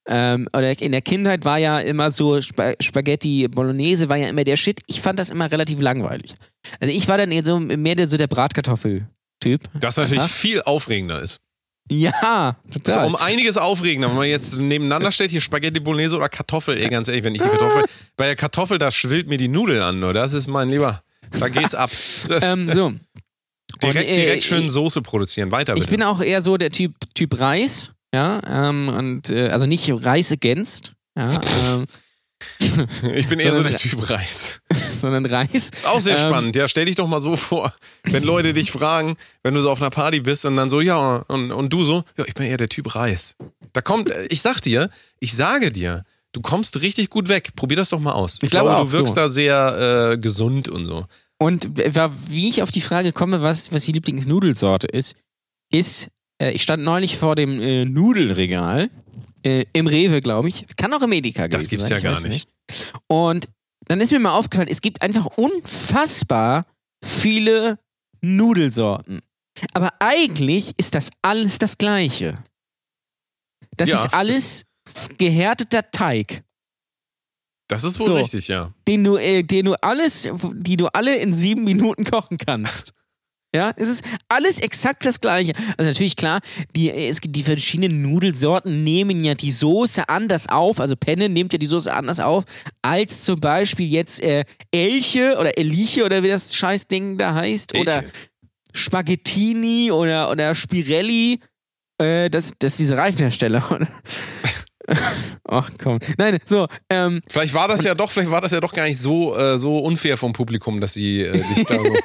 [0.07, 4.43] Ähm, oder in der Kindheit war ja immer so Sp Spaghetti Bolognese war ja immer
[4.43, 4.81] der Shit.
[4.87, 6.35] Ich fand das immer relativ langweilig.
[6.79, 9.61] Also ich war dann eher so mehr der, so der Bratkartoffel-Typ.
[9.79, 10.27] das natürlich Aha.
[10.27, 11.39] viel aufregender ist.
[11.89, 13.05] Ja, Das ist total.
[13.05, 16.77] um einiges aufregender, wenn man jetzt nebeneinander steht, hier Spaghetti Bolognese oder Kartoffel.
[16.77, 17.85] Ey, ganz ehrlich, wenn ich die Kartoffel,
[18.17, 20.13] bei der Kartoffel, da schwillt mir die Nudel an, oder?
[20.13, 21.03] Das ist mein Lieber.
[21.39, 21.91] Da geht's ab.
[22.27, 22.93] Das, ähm, so.
[23.83, 25.51] direkt, äh, direkt schön Soße produzieren.
[25.51, 25.85] Weiter bitte.
[25.85, 29.91] Ich bin auch eher so der Typ, typ Reis, ja, ähm, und äh, also nicht
[29.91, 31.39] Reis against, ja,
[31.73, 31.85] ähm,
[33.15, 34.61] Ich bin eher so sondern- der Typ Reis.
[34.91, 35.71] sondern Reis.
[35.85, 36.55] Auch sehr Ähm, spannend.
[36.55, 39.81] Ja, stell dich doch mal so vor, wenn Leute dich fragen, wenn du so auf
[39.81, 42.57] einer Party bist und dann so, ja, und, und du so, ja, ich bin eher
[42.57, 43.35] der Typ Reis.
[43.73, 44.89] Da kommt, äh, ich sag dir,
[45.19, 46.03] ich sage dir,
[46.33, 47.51] du kommst richtig gut weg.
[47.55, 48.39] Probier das doch mal aus.
[48.41, 49.21] Ich, glaube glaube, auch, du wirkst so.
[49.21, 51.05] da sehr äh, gesund und so.
[51.37, 51.69] Und
[52.29, 55.15] wie ich auf die Frage komme, was, was die Lieblingsnudelsorte ist,
[55.71, 56.09] ist,
[56.41, 58.89] äh, ich stand neulich vor dem äh, Nudelregal
[59.43, 60.65] äh, im Rewe, glaube ich.
[60.77, 62.47] Kann auch im Edeka Das gewesen gibt's sein, ja gar weiß nicht.
[63.07, 63.47] Und
[63.87, 66.65] dann ist mir mal aufgefallen, es gibt einfach unfassbar
[67.03, 67.77] viele
[68.21, 69.21] Nudelsorten.
[69.73, 72.43] Aber eigentlich ist das alles das Gleiche.
[73.77, 74.03] Das Ja.
[74.03, 74.65] ist alles
[75.17, 76.43] gehärteter Teig,
[77.67, 78.15] Das ist wohl So.
[78.17, 78.73] richtig, ja.
[78.87, 82.93] den du, äh, den du alles, die du alle in sieben Minuten kochen kannst.
[83.55, 85.53] Ja, es ist alles exakt das Gleiche.
[85.77, 86.41] Also natürlich klar,
[86.75, 90.81] die, es die verschiedenen Nudelsorten nehmen ja die Soße anders auf.
[90.81, 92.43] Also Penne nimmt ja die Soße anders auf
[92.81, 97.99] als zum Beispiel jetzt äh, Elche oder Eliche oder wie das Scheißding da heißt oder
[97.99, 98.11] Elche.
[98.73, 101.39] Spaghettini oder oder Spirelli.
[101.97, 103.71] Äh, das, das ist diese Reifenhersteller.
[103.71, 103.87] oder?
[105.47, 105.99] Ach komm.
[106.17, 108.99] Nein, so, ähm, Vielleicht war das ja doch, vielleicht war das ja doch gar nicht
[108.99, 111.85] so, äh, so unfair vom Publikum, dass sie äh, dich da so.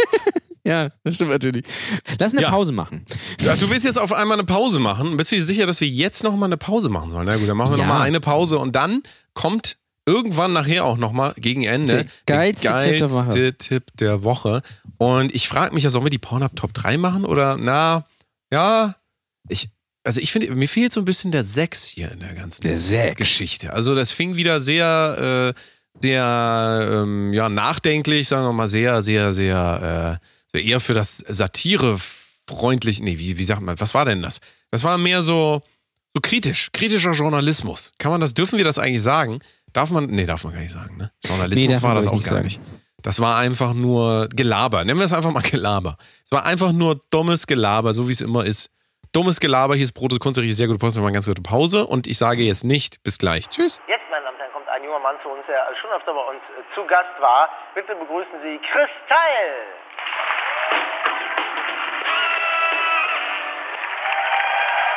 [0.65, 1.65] Ja, das stimmt natürlich.
[2.19, 2.51] Lass eine Ja.
[2.51, 3.05] Pause machen.
[3.41, 5.17] Ja, du willst jetzt auf einmal eine Pause machen.
[5.17, 7.27] Bist du dir sicher, dass wir jetzt nochmal eine Pause machen sollen?
[7.27, 7.87] Na gut, dann machen wir Ja.
[7.87, 9.03] nochmal eine Pause und dann
[9.35, 13.25] kommt irgendwann nachher auch nochmal gegen Ende Der geilste Tipp der Woche.
[13.29, 14.63] geilste Tipp der Woche.
[14.99, 18.05] Und ich frage mich ja, sollen wir die Pornhub Top 3 machen oder na,
[18.53, 18.97] ja,
[19.49, 19.69] ich,
[20.05, 23.15] also ich finde, mir fehlt so ein bisschen der Sex hier in der ganzen Der.
[23.15, 23.73] Geschichte.
[23.73, 25.61] Also das fing wieder sehr, äh,
[26.03, 30.21] sehr, ähm, ja, nachdenklich, sagen wir mal, sehr, sehr, sehr, äh, sehr
[30.59, 34.41] eher für das Satire-freundlich, nee, wie, wie sagt man, was war denn das?
[34.71, 35.63] Das war mehr so,
[36.15, 37.93] so kritisch, kritischer Journalismus.
[37.99, 39.41] Kann man das, dürfen wir das eigentlich sagen?
[39.73, 41.13] Darf man, nee, darf man gar nicht sagen, ne?
[41.25, 42.71] Journalismus Nee, war das auch ich, gar nicht nicht.
[43.03, 44.85] Das war einfach nur Gelaber.
[44.85, 45.97] Nennen wir es einfach mal Gelaber.
[46.25, 48.71] Es war einfach nur dummes Gelaber, so wie es immer ist.
[49.13, 51.27] Dummes Gelaber, hier ist Brot und Kunst, richtig sehr gute Post, wir machen eine ganz
[51.27, 53.49] gute Pause und ich sage jetzt nicht bis gleich.
[53.49, 53.81] Tschüss.
[53.89, 56.23] Jetzt, meine Damen und Herren, kommt ein junger Mann zu uns, der schon öfter bei
[56.31, 57.49] uns äh, zu Gast war.
[57.75, 59.51] Bitte begrüßen Sie Kristall.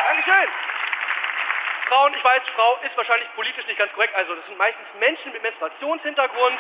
[0.08, 0.50] Dankeschön.
[1.88, 4.16] Frauen, ich weiß, Frau ist wahrscheinlich politisch nicht ganz korrekt.
[4.16, 6.60] Also, das sind meistens Menschen mit Menstruationshintergrund.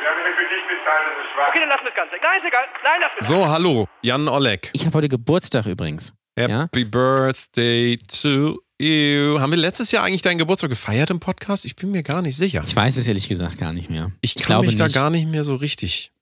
[0.00, 1.48] Wir haben hier für dich mitteilen, das ist schwach.
[1.48, 2.20] Okay, dann lassen wir es ganz weg.
[2.22, 2.64] Nein, ist egal.
[2.82, 3.28] Nein, lassen wir es.
[3.28, 4.70] So, hallo, Jan Oleg.
[4.72, 6.12] Ich habe heute Geburtstag übrigens.
[6.36, 6.62] Ja?
[6.62, 9.38] Happy Birthday to you.
[9.40, 11.64] Haben wir letztes Jahr eigentlich deinen Geburtstag gefeiert im Podcast?
[11.64, 12.62] Ich bin mir gar nicht sicher.
[12.66, 14.12] Ich weiß es ehrlich gesagt gar nicht mehr.
[14.20, 14.94] Ich kann glaube mich da nicht.
[14.94, 16.12] gar nicht mehr so richtig.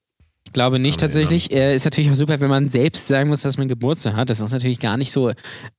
[0.50, 1.52] Ich glaube nicht man tatsächlich.
[1.52, 4.30] Äh, ist natürlich auch super, wenn man selbst sagen muss, dass man Geburtstag hat.
[4.30, 5.30] Das ist natürlich gar nicht so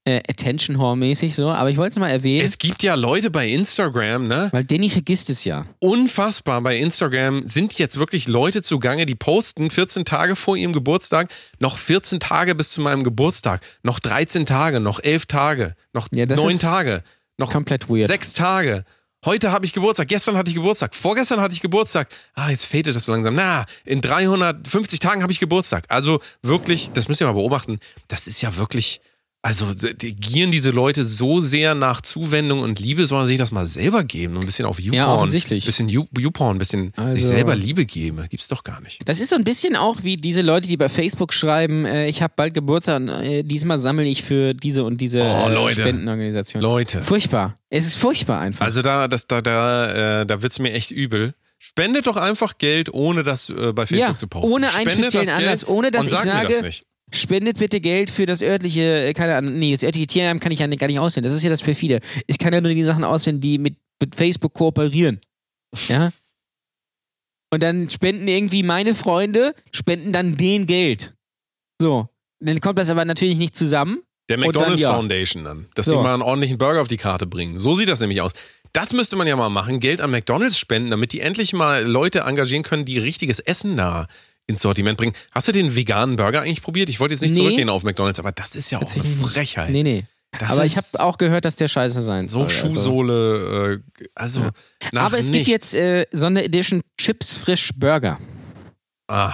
[0.05, 1.49] äh, Attention-Whore-mäßig so.
[1.49, 4.47] Aber ich wollte es mal erwähnen, Es gibt ja Leute bei Instagram, ne?
[4.53, 5.65] weil Danny vergisst es ja.
[5.80, 6.61] Unfassbar.
[6.61, 11.78] Bei Instagram sind jetzt wirklich Leute zugange, die posten 14 Tage vor ihrem Geburtstag, noch
[11.78, 16.38] 14 Tage bis zu meinem Geburtstag, noch 13 Tage, noch 11 Tage, noch Ja, das
[16.41, 17.03] 9 ist Tage,
[17.38, 18.07] noch Komplett weird.
[18.07, 18.86] sechs Tage.
[19.24, 22.09] Heute habe ich Geburtstag, gestern hatte ich Geburtstag, vorgestern hatte ich Geburtstag.
[22.34, 23.36] Ah, jetzt fadet das so langsam.
[23.36, 25.86] Na, in 350 Tagen habe ich Geburtstag.
[25.89, 27.80] Also wirklich, das müsst ihr mal beobachten.
[28.07, 28.99] Das ist ja wirklich,
[29.44, 33.66] also die gieren diese Leute so sehr nach Zuwendung und Liebe, sollen sich das mal
[33.66, 34.38] selber geben.
[34.38, 34.94] Ein bisschen auf YouPorn.
[34.96, 35.64] Ja, offensichtlich.
[35.64, 38.24] Ein bisschen You- YouPorn, ein bisschen Also- sich selber Liebe geben.
[38.30, 39.00] Gibt's doch gar nicht.
[39.06, 42.22] Das ist so ein bisschen auch wie diese Leute, die bei Facebook schreiben, äh, ich
[42.22, 45.82] habe bald Geburtstag und äh, diesmal sammle ich für diese und diese Oh, äh, Leute.
[45.82, 46.62] Spendenorganisation.
[46.62, 47.02] Leute.
[47.02, 47.58] Furchtbar.
[47.70, 48.66] Es ist furchtbar einfach.
[48.66, 51.34] Also da, das, da, da, äh, da wird's mir echt übel.
[51.58, 54.52] Spendet doch einfach Geld, ohne das äh, bei Facebook Ja, zu posten.
[54.54, 56.86] ohne einen Spendet speziellen Anlass, ohne dass und ich sage- das nicht.
[57.14, 60.59] Spendet bitte Geld für das örtliche, äh, keine Ahnung, nee, das örtliche Tierheim kann ich
[60.59, 61.24] ja gar nicht auswählen.
[61.24, 61.99] Das ist ja das perfide.
[62.28, 65.20] Ich kann ja nur die Sachen auswählen, die mit, mit Facebook kooperieren.
[65.88, 66.12] Ja?
[67.53, 71.14] Und dann spenden irgendwie meine Freunde, spenden dann den Geld.
[71.82, 72.07] So.
[72.39, 73.99] Dann kommt das aber natürlich nicht zusammen.
[74.30, 74.95] Der McDonald's dann, ja.
[74.95, 75.91] Foundation dann, dass So.
[75.91, 77.59] sie mal einen ordentlichen Burger auf die Karte bringen.
[77.59, 78.32] So sieht das nämlich aus.
[78.72, 82.22] Das müsste man ja mal machen, Geld an McDonald's spenden, damit die endlich mal Leute
[82.22, 84.07] engagieren können, die richtiges Essen da
[84.48, 85.14] ins Sortiment bringen.
[85.32, 86.89] Hast du den veganen Burger eigentlich probiert?
[86.89, 87.38] Ich wollte jetzt nicht Nee.
[87.38, 89.04] zurückgehen auf McDonald's, aber das ist ja auch eine.
[89.28, 89.70] Frechheit.
[89.70, 90.06] Nee, nee.
[90.39, 92.48] Das aber ich habe auch gehört, dass der scheiße sein so soll.
[92.48, 92.70] also.
[92.70, 94.50] Schuhsohle, äh, also
[94.94, 95.50] nach Aber es gibt nichts.
[95.50, 98.18] jetzt äh, Sonderedition Chips Frisch Burger.
[99.10, 99.34] ah,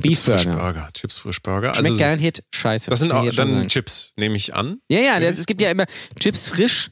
[0.00, 0.58] Beef Frisch Burger.
[0.58, 1.74] Burger, Chips Frisch Burger.
[1.74, 2.90] Schmeckt Also, garantiert scheiße.
[2.90, 3.68] das sind auch dann sagen.
[3.68, 4.80] Chips, nehme ich an.
[4.88, 5.86] Ja, ja, das, es gibt ja immer
[6.18, 6.90] Chips Frisch,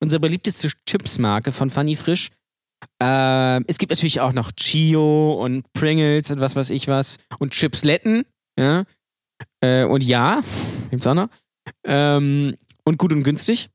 [0.00, 2.28] unsere beliebteste Chips-Marke von Funny Frisch.
[3.02, 7.18] Ähm, es gibt natürlich auch noch Chio und Pringles und was weiß ich was.
[7.38, 8.24] Und Chipsletten,
[8.58, 8.84] ja.
[9.62, 10.42] Äh, und ja,
[10.90, 11.28] gibt's auch noch.
[11.84, 13.70] Ähm, und gut und günstig.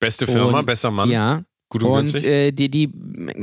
[0.00, 1.42] Beste Firma, Und- besser Mann, Ja.
[1.70, 2.24] gut und, Und günstig.
[2.24, 2.90] äh, die, die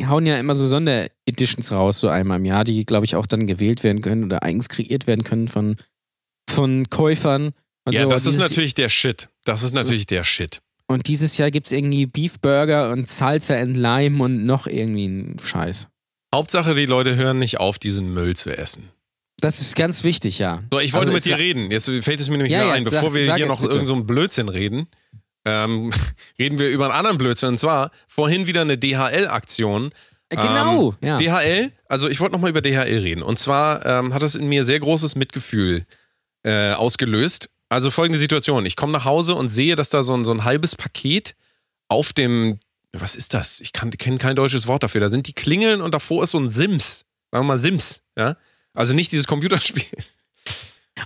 [0.07, 3.47] hauen ja immer so Sondereditions raus, so einmal im Jahr, die, glaube ich, auch dann
[3.47, 5.75] gewählt werden können oder eigens kreiert werden können von,
[6.49, 7.53] von Käufern.
[7.89, 8.09] Ja, so.
[8.09, 9.29] das ist natürlich der Shit.
[9.45, 10.61] Das ist natürlich der Shit.
[10.87, 15.05] Und dieses Jahr gibt es irgendwie Beef Burger und Salsa and Lime und noch irgendwie
[15.05, 15.87] einen Scheiß.
[16.33, 18.89] Hauptsache, die Leute hören nicht auf, diesen Müll zu essen.
[19.39, 20.63] Das ist ganz wichtig, ja.
[20.71, 21.71] So, ich wollte Also mit dir reden.
[21.71, 22.83] Jetzt fällt es mir nämlich Ja, wieder ein.
[22.83, 23.73] sag- Bevor wir hier noch bitte.
[23.73, 24.87] irgend so einen Blödsinn reden,
[25.45, 25.91] ähm,
[26.39, 27.49] reden wir über einen anderen Blödsinn.
[27.49, 29.91] Und zwar vorhin wieder eine DHL-Aktion.
[30.29, 31.17] Äh, Genau, Ähm, ja.
[31.17, 33.21] DHL, also ich wollte nochmal über DHL reden.
[33.23, 35.85] Und zwar ähm, hat das in mir sehr großes Mitgefühl
[36.43, 37.49] äh, ausgelöst.
[37.73, 38.67] Also folgende Situation.
[38.67, 41.35] Ich komme nach Hause und sehe, dass da so ein, so ein halbes Paket
[41.87, 42.59] auf dem,
[42.91, 43.61] was ist das?
[43.61, 45.01] Ich kenne kein deutsches Wort dafür.
[45.01, 47.05] Da sind die Klingeln und davor ist so ein Sims.
[47.31, 48.37] Sagen wir mal Sims, ja?
[48.75, 49.83] Also nicht dieses Computerspiel.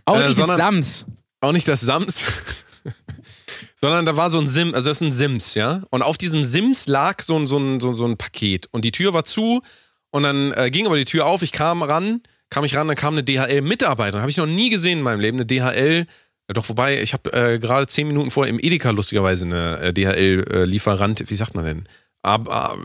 [0.03, 1.05] Auch äh, dieses sondern- Sams.
[1.39, 2.25] Auch nicht das Sams.
[3.79, 5.83] Sondern da war so ein Sim, also das ist ein Sims, ja.
[5.91, 8.67] Und auf diesem Sims lag so ein, so ein, so, ein Paket.
[8.71, 9.61] Und die Tür war zu
[10.09, 12.97] und dann äh, ging aber die Tür auf, ich kam ran, kam ich ran, dann
[12.97, 14.21] kam eine DHL-Mitarbeiterin.
[14.21, 16.07] Habe ich noch nie gesehen in meinem Leben, eine DHL.
[16.47, 19.93] Ja, Doch, wobei, ich habe äh, gerade zehn Minuten vorher im Edeka lustigerweise eine äh,
[19.93, 21.83] DHL-Lieferant, wie sagt man denn?
[22.23, 22.77] Ab, ab,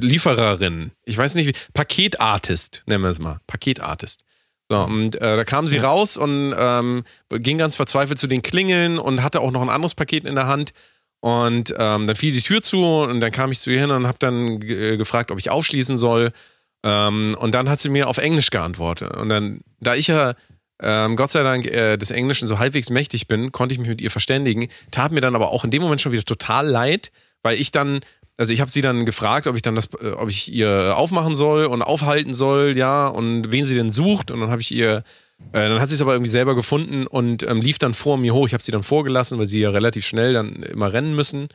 [0.00, 0.92] Liefererin.
[1.04, 1.52] Ich weiß nicht, wie.
[1.72, 3.38] Paketartist, nennen wir es mal.
[3.46, 4.24] Paketartist.
[4.70, 8.98] So, und äh, da kam sie raus und ähm, ging ganz verzweifelt zu den Klingeln
[8.98, 10.72] und hatte auch noch ein anderes Paket in der Hand.
[11.20, 14.06] Und ähm, dann fiel die Tür zu und dann kam ich zu ihr hin und
[14.06, 16.32] habe dann äh, gefragt, ob ich aufschließen soll.
[16.82, 19.16] Ähm, und dann hat sie mir auf Englisch geantwortet.
[19.16, 20.34] Und dann, da ich ja
[20.84, 24.00] ähm, Gott sei Dank äh, des Englischen so halbwegs mächtig bin, konnte ich mich mit
[24.00, 24.68] ihr verständigen.
[24.90, 27.10] Tat mir dann aber auch in dem Moment schon wieder total leid,
[27.42, 28.00] weil ich dann,
[28.36, 31.34] also ich habe sie dann gefragt, ob ich dann das, äh, ob ich ihr aufmachen
[31.34, 34.30] soll und aufhalten soll, ja, und wen sie denn sucht.
[34.30, 35.04] Und dann habe ich ihr,
[35.52, 38.34] äh, dann hat sie es aber irgendwie selber gefunden und ähm, lief dann vor mir
[38.34, 38.46] hoch.
[38.46, 41.48] Ich habe sie dann vorgelassen, weil sie ja relativ schnell dann immer rennen müssen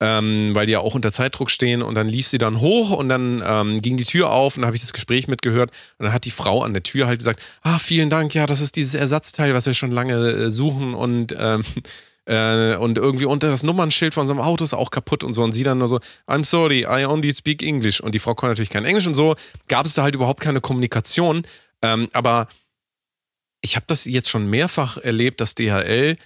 [0.00, 1.82] ähm, weil die ja auch unter Zeitdruck stehen.
[1.82, 4.66] Und dann lief sie dann hoch und dann ähm, ging die Tür auf und dann
[4.66, 5.70] habe ich das Gespräch mitgehört.
[5.98, 8.60] Und dann hat die Frau an der Tür halt gesagt: Ah, vielen Dank, ja, das
[8.60, 11.34] ist dieses Ersatzteil, was wir schon lange äh, suchen und.
[11.38, 11.62] Ähm,
[12.26, 15.42] äh, und irgendwie unter das Nummernschild von so einem Auto ist auch kaputt und so.
[15.42, 18.00] Und sie dann nur so, I'm sorry, I only speak English.
[18.00, 19.36] Und die Frau konnte natürlich kein Englisch und so.
[19.68, 21.42] Gab es da halt überhaupt keine Kommunikation.
[21.82, 22.48] Ähm, aber
[23.62, 26.16] ich habe das jetzt schon mehrfach erlebt, dass DHL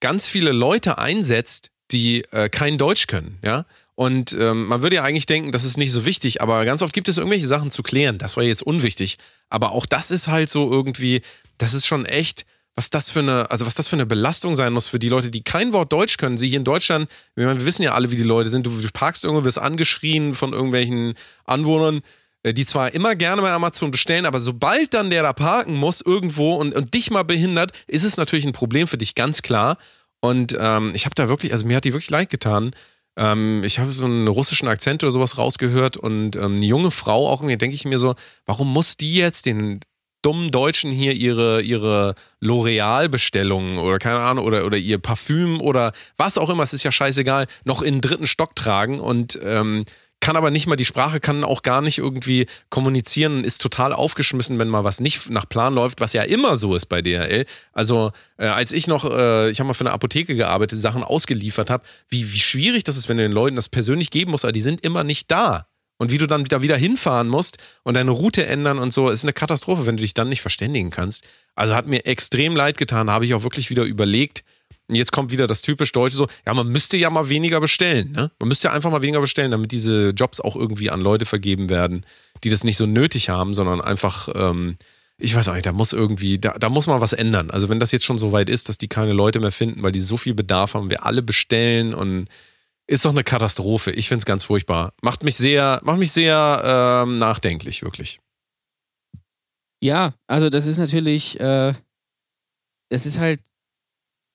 [0.00, 3.64] ganz viele Leute einsetzt, die äh, kein Deutsch können, ja.
[4.00, 6.94] Und ähm, man würde ja eigentlich denken, das ist nicht so wichtig, aber ganz oft
[6.94, 8.16] gibt es irgendwelche Sachen zu klären.
[8.16, 9.18] Das war jetzt unwichtig.
[9.50, 11.20] Aber auch das ist halt so irgendwie,
[11.58, 14.72] das ist schon echt, was das für eine, also was das für eine Belastung sein
[14.72, 16.38] muss für die Leute, die kein Wort Deutsch können.
[16.38, 18.64] Sie hier in Deutschland, wir wissen ja alle, wie die Leute sind.
[18.64, 21.12] Du, du parkst irgendwo, wirst angeschrien von irgendwelchen
[21.44, 22.00] Anwohnern,
[22.42, 26.00] äh, die zwar immer gerne bei Amazon bestellen, aber sobald dann der da parken muss
[26.00, 29.76] irgendwo und, und dich mal behindert, ist es natürlich ein Problem für dich, ganz klar.
[30.20, 32.72] Und ähm, ich habe da wirklich, also mir hat die wirklich leid getan.
[33.16, 37.28] Ähm, ich habe so einen russischen Akzent oder sowas rausgehört und ähm, eine junge Frau
[37.28, 38.14] auch, irgendwie denke ich mir so,
[38.46, 39.80] warum muss die jetzt den
[40.22, 46.38] dummen Deutschen hier ihre, ihre L'Oreal-Bestellungen oder keine Ahnung, oder, oder ihr Parfüm oder was
[46.38, 49.84] auch immer, es ist ja scheißegal, noch in den dritten Stock tragen und ähm,
[50.20, 54.58] kann aber nicht mal die Sprache, kann auch gar nicht irgendwie kommunizieren, ist total aufgeschmissen,
[54.58, 57.46] wenn mal was nicht nach Plan läuft, was ja immer so ist bei DHL.
[57.72, 61.70] Also äh, als ich noch, äh, ich habe mal für eine Apotheke gearbeitet, Sachen ausgeliefert
[61.70, 64.52] habe, wie, wie schwierig das ist, wenn du den Leuten das persönlich geben musst, aber
[64.52, 65.66] die sind immer nicht da.
[65.96, 69.22] Und wie du dann wieder, wieder hinfahren musst und deine Route ändern und so, ist
[69.22, 71.24] eine Katastrophe, wenn du dich dann nicht verständigen kannst.
[71.54, 74.42] Also hat mir extrem leid getan, habe ich auch wirklich wieder überlegt,
[74.90, 78.10] und jetzt kommt wieder das typisch Deutsche so, ja, man müsste ja mal weniger bestellen,
[78.10, 78.30] ne?
[78.40, 81.70] Man müsste ja einfach mal weniger bestellen, damit diese Jobs auch irgendwie an Leute vergeben
[81.70, 82.04] werden,
[82.42, 84.76] die das nicht so nötig haben, sondern einfach, ähm,
[85.16, 87.50] ich weiß auch nicht, da muss irgendwie, da, da muss man was ändern.
[87.50, 89.92] Also wenn das jetzt schon so weit ist, dass die keine Leute mehr finden, weil
[89.92, 92.26] die so viel Bedarf haben, wir alle bestellen und
[92.88, 93.92] ist doch eine Katastrophe.
[93.92, 94.92] Ich finde es ganz furchtbar.
[95.02, 98.18] Macht mich sehr, macht mich sehr ähm, nachdenklich, wirklich.
[99.80, 101.74] Ja, also das ist natürlich, äh,
[102.88, 103.40] es ist halt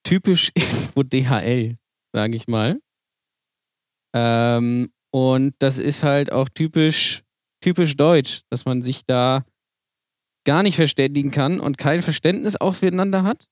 [0.06, 1.78] typisch irgendwo DHL,
[2.14, 2.80] sage ich mal.
[4.16, 7.24] Ähm, und das ist halt auch typisch,
[7.62, 9.44] typisch deutsch, dass man sich da
[10.46, 13.46] gar nicht verständigen kann und kein Verständnis auch füreinander hat.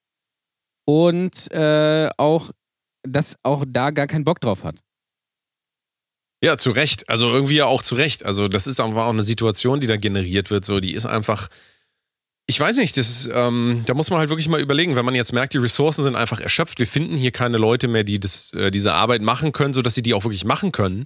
[0.85, 2.51] Und äh, auch,
[3.03, 4.79] dass auch da gar keinen Bock drauf hat.
[6.43, 7.09] Ja, zu Recht.
[7.09, 8.25] Also irgendwie ja auch zu Recht.
[8.25, 10.65] Also das ist einfach auch eine Situation, die da generiert wird.
[10.65, 11.47] So, die ist einfach.
[12.45, 15.15] Ich weiß nicht, das ist, ähm, da muss man halt wirklich mal überlegen, wenn man
[15.15, 18.53] jetzt merkt, die Ressourcen sind einfach erschöpft, wir finden hier keine Leute mehr, die das,
[18.53, 21.05] äh, diese Arbeit machen können, sodass sie die auch wirklich machen können.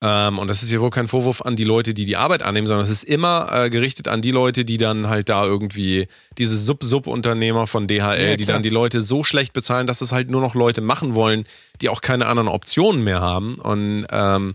[0.00, 2.66] Ähm, und das ist hier wohl kein Vorwurf an die Leute, die die Arbeit annehmen,
[2.68, 6.06] sondern es ist immer äh, gerichtet an die Leute, die dann halt da irgendwie,
[6.36, 10.30] diese Sub-Sub-Unternehmer von DHL, Ja, die dann die Leute so schlecht bezahlen, dass es halt
[10.30, 11.44] nur noch Leute machen wollen,
[11.80, 13.56] die auch keine anderen Optionen mehr haben.
[13.56, 14.52] Und ähm,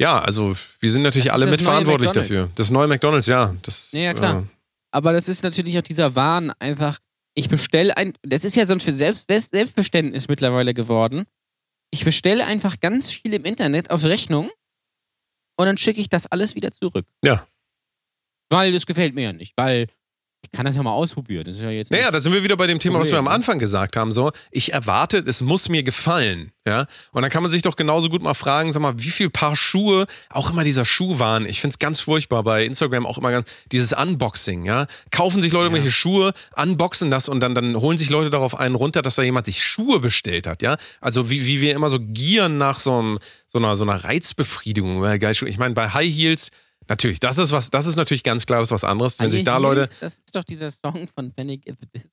[0.00, 2.48] ja, also wir sind natürlich Das alle mitverantwortlich dafür.
[2.54, 3.54] Das neue McDonalds, ja.
[3.62, 4.38] Das, Ja, ja, klar.
[4.38, 4.57] Äh,
[4.90, 6.98] Aber das ist natürlich auch dieser Wahn einfach,
[7.34, 11.24] ich bestelle ein, das ist ja so ein für Selbst Selbstverständnis mittlerweile geworden.
[11.90, 14.50] Ich bestelle einfach ganz viel im Internet auf Rechnung
[15.56, 17.06] und dann schicke ich das alles wieder zurück.
[17.24, 17.46] ja.
[18.50, 19.88] Weil das gefällt mir ja nicht, weil
[20.50, 21.44] ich kann das ja mal ausprobieren.
[21.44, 23.26] Das ist ja jetzt Naja, da sind wir wieder bei dem Thema, was wir am
[23.26, 23.36] Problem?
[23.36, 24.12] Anfang gesagt haben.
[24.12, 26.52] So, ich erwarte, es muss mir gefallen.
[26.66, 26.86] Ja?
[27.12, 29.56] Und dann kann man sich doch genauso gut mal fragen, sag mal, wie viel Paar
[29.56, 33.48] Schuhe, auch immer dieser Schuhwahn, ich finde es ganz furchtbar bei Instagram auch immer ganz,
[33.72, 34.86] dieses Unboxing, ja.
[35.10, 38.74] Kaufen sich Leute irgendwelche Schuhe, unboxen das und dann, dann holen sich Leute darauf einen
[38.74, 40.76] runter, dass da jemand sich Schuhe bestellt hat, ja.
[41.00, 45.00] Also wie, wie wir immer so gieren nach so, einem, so, einer, so einer Reizbefriedigung.
[45.18, 45.34] Geil.
[45.46, 46.50] Ich meine, bei High Heels,
[46.88, 49.18] natürlich, das ist was, das ist natürlich ganz klar, das ist was anderes.
[49.20, 49.88] Wenn sich da Leute.
[50.00, 52.08] Das ist doch dieser Song von Panic at the Disco.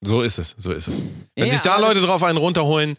[0.00, 1.04] So ist es, so ist es.
[1.34, 2.96] Wenn Ja, sich da Leute drauf einen runterholen,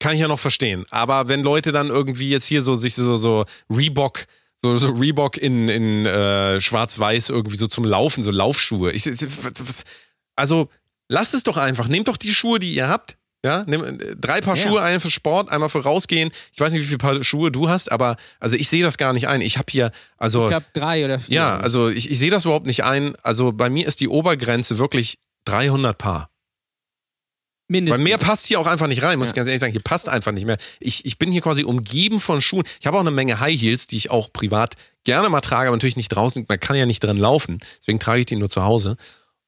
[0.00, 0.84] kann ich ja noch verstehen.
[0.90, 4.26] Aber wenn Leute dann irgendwie jetzt hier so sich so, so Reebok,
[4.60, 8.90] so, so Reebok in, in äh, Schwarz-Weiß irgendwie so zum Laufen, so Laufschuhe.
[8.92, 9.08] Ich,
[10.34, 10.68] also
[11.08, 11.86] lasst es doch einfach.
[11.86, 13.16] Nehmt doch die Schuhe, die ihr habt.
[13.44, 14.62] Ja, nimm äh, drei Paar Ja.
[14.62, 16.30] Schuhe, einen für Sport, einmal für rausgehen.
[16.52, 19.12] Ich weiß nicht, wie viele Paar Schuhe du hast, aber also ich sehe das gar
[19.12, 19.40] nicht ein.
[19.40, 21.34] Ich habe hier, also Ich glaube drei oder vier.
[21.34, 23.14] ja, also ich, ich sehe das überhaupt nicht ein.
[23.22, 26.28] Also bei mir ist die Obergrenze wirklich 300 Paar.
[27.68, 28.04] Weil mindestens.
[28.04, 29.30] mehr passt hier auch einfach nicht rein, muss Ja.
[29.32, 29.72] ich ganz ehrlich sagen.
[29.72, 30.58] Hier passt einfach nicht mehr.
[30.78, 32.64] Ich, ich bin hier quasi umgeben von Schuhen.
[32.80, 34.74] Ich habe auch eine Menge High Heels, die ich auch privat
[35.04, 36.44] gerne mal trage, aber natürlich nicht draußen.
[36.48, 37.60] Man kann ja nicht drin laufen.
[37.80, 38.96] Deswegen trage ich die nur zu Hause.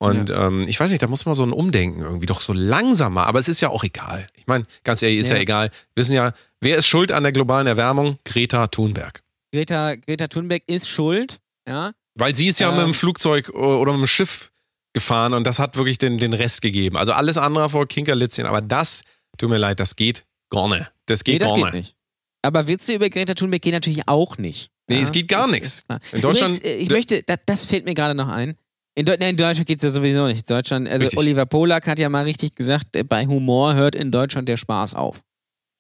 [0.04, 3.26] Und ähm, ich weiß nicht, da muss man so ein Umdenken irgendwie doch so langsamer.
[3.26, 4.26] Aber es ist ja auch egal.
[4.36, 5.36] Ich meine, ganz ehrlich, ist ja.
[5.36, 5.42] Ja.
[5.42, 5.70] egal.
[5.94, 8.18] Wir wissen ja, wer ist schuld an der globalen Erwärmung?
[8.24, 9.22] Greta Thunberg.
[9.52, 11.40] Greta, Greta Thunberg ist schuld.
[11.68, 11.92] Ja.
[12.16, 12.76] Weil sie ist ja Ähm.
[12.76, 14.50] mit dem Flugzeug oder mit dem Schiff
[14.92, 16.96] gefahren und das hat wirklich den, den Rest gegeben.
[16.96, 19.02] Also alles andere vor Kinkerlitzchen, aber das,
[19.38, 20.90] tut mir leid, das geht gar nicht.
[21.06, 21.96] Das geht nee, das gar geht nicht.
[22.42, 24.70] Aber Witze über Greta Thunberg gehen natürlich auch nicht.
[24.86, 25.82] Nee, es das geht gar nichts.
[26.12, 28.56] In Deutschland- Übrigens, äh, ich möchte, das, das fällt mir gerade noch ein.
[28.96, 30.48] In, Deu nee, in Deutschland geht es ja sowieso nicht.
[30.48, 31.18] Deutschland, also Richtig.
[31.18, 34.94] Oliver Polak hat ja mal richtig gesagt, äh, bei Humor hört in Deutschland der Spaß
[34.94, 35.22] auf.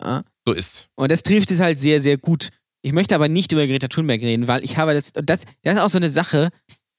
[0.02, 0.24] Ja?
[0.46, 0.88] So ist.
[0.96, 2.50] Und das trifft es halt sehr, sehr gut.
[2.82, 5.76] Ich möchte aber nicht über Greta Thunberg reden, weil ich habe das, und das, das
[5.76, 6.50] ist auch so eine Sache,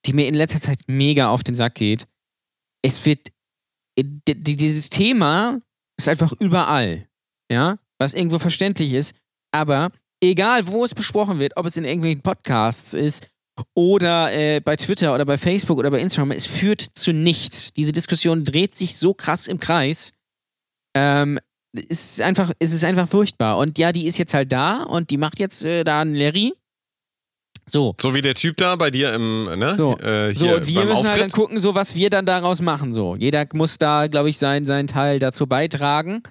[0.06, 2.08] die mir in letzter Zeit mega auf den Sack geht.
[2.82, 3.30] Es wird,
[3.98, 5.60] äh, dieses Thema
[5.98, 7.08] ist einfach überall,
[7.52, 9.16] ja, was irgendwo verständlich ist,
[9.52, 9.92] aber
[10.24, 13.30] egal, wo es besprochen wird, ob es in irgendwelchen Podcasts ist
[13.74, 17.72] oder äh, bei Twitter oder bei Facebook oder bei Instagram, es führt zu nichts.
[17.74, 20.12] Diese Diskussion dreht sich so krass im Kreis.
[20.96, 21.40] Ähm,
[21.74, 23.58] es ist einfach, es ist einfach furchtbar.
[23.58, 26.54] Und ja, die ist jetzt halt da und die macht jetzt äh, da einen Larry.
[27.68, 27.96] So.
[28.00, 29.76] So wie der Typ da bei dir im, ne?
[29.76, 29.98] So.
[29.98, 32.94] Äh, hier So, und wir müssen halt dann gucken, so was wir dann daraus machen.
[32.94, 33.16] So.
[33.16, 36.22] Jeder muss da, glaube ich, sein, seinen Teil dazu beitragen.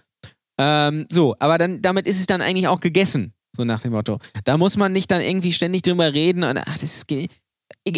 [0.58, 3.34] Ähm, so, aber dann, damit ist es dann eigentlich auch gegessen.
[3.56, 4.18] So nach dem Motto.
[4.44, 7.28] Da muss man nicht dann irgendwie ständig drüber reden und ach, das ist ge-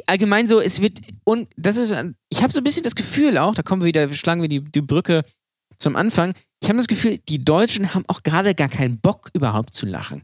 [0.07, 1.95] allgemein so, es wird und das ist
[2.29, 4.61] ich habe so ein bisschen das Gefühl auch, da kommen wir wieder, schlagen wir die,
[4.61, 5.23] die Brücke
[5.79, 6.35] zum Anfang.
[6.63, 10.23] Ich habe das Gefühl, die Deutschen haben auch gerade gar keinen Bock überhaupt zu lachen.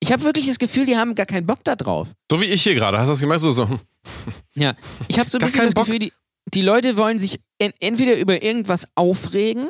[0.00, 2.12] Ich habe wirklich das Gefühl, die haben gar keinen Bock da drauf.
[2.30, 2.98] so wie ich hier gerade.
[2.98, 3.40] Hast du das gemerkt?
[3.40, 3.80] So, so.
[4.54, 4.74] Ja,
[5.08, 5.86] ich habe so ein Gar bisschen das Bock.
[5.86, 6.12] Gefühl, die,
[6.52, 9.68] die Leute wollen sich en entweder über irgendwas aufregen,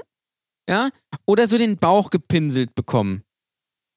[0.69, 0.89] ja,
[1.25, 3.23] oder so den Bauch gepinselt bekommen.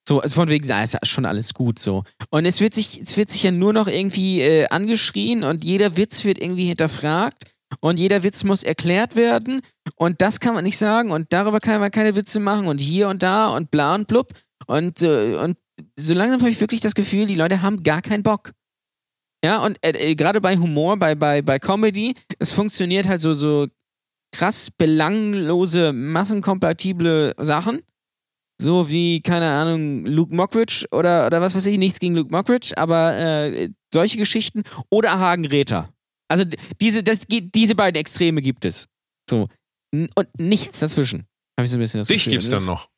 [0.07, 2.03] So, also von wegen, ah, ist ja schon alles gut so.
[2.29, 5.97] Und es wird sich, es wird sich ja nur noch irgendwie äh, angeschrien und jeder
[5.97, 7.43] Witz wird irgendwie hinterfragt
[7.81, 9.61] und jeder Witz muss erklärt werden
[9.95, 13.09] und das kann man nicht sagen und darüber kann man keine Witze machen und hier
[13.09, 14.31] und da und bla und blub
[14.65, 15.57] und, äh, und
[15.97, 18.53] so langsam habe ich wirklich das Gefühl, die Leute haben gar keinen Bock.
[19.43, 23.33] Ja, und äh, äh, gerade bei Humor, bei, bei, bei Comedy, es funktioniert halt so,
[23.33, 23.67] so
[24.31, 27.81] krass belanglose, massenkompatible Sachen.
[28.59, 32.73] So wie, keine Ahnung, Luke Mockridge oder, oder was weiß ich, nichts gegen Luke Mockridge,
[32.75, 34.63] aber äh, solche Geschichten.
[34.89, 35.93] Oder Hagen Räther.
[36.29, 36.43] Also
[36.81, 38.87] diese, das, geht- diese beiden Extreme gibt es.
[39.29, 39.47] So.
[39.93, 41.27] Und nichts dazwischen.
[41.57, 42.33] Habe ich so ein bisschen das Dich Gefühl.
[42.39, 42.89] gibt's Das dann noch.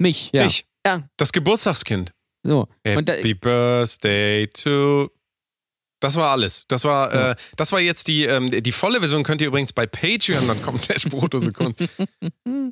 [0.00, 0.42] Mich, ja.
[0.44, 0.66] Dich.
[0.86, 1.08] Ja.
[1.16, 2.12] Das Geburtstagskind.
[2.44, 2.66] So.
[2.84, 5.08] Und da, Happy Birthday to.
[6.04, 6.66] Das war alles.
[6.68, 9.22] Das war, äh, das war jetzt die, ähm, die volle Version.
[9.22, 11.82] Könnt ihr übrigens bei patreon.com slash Brotdosekunst.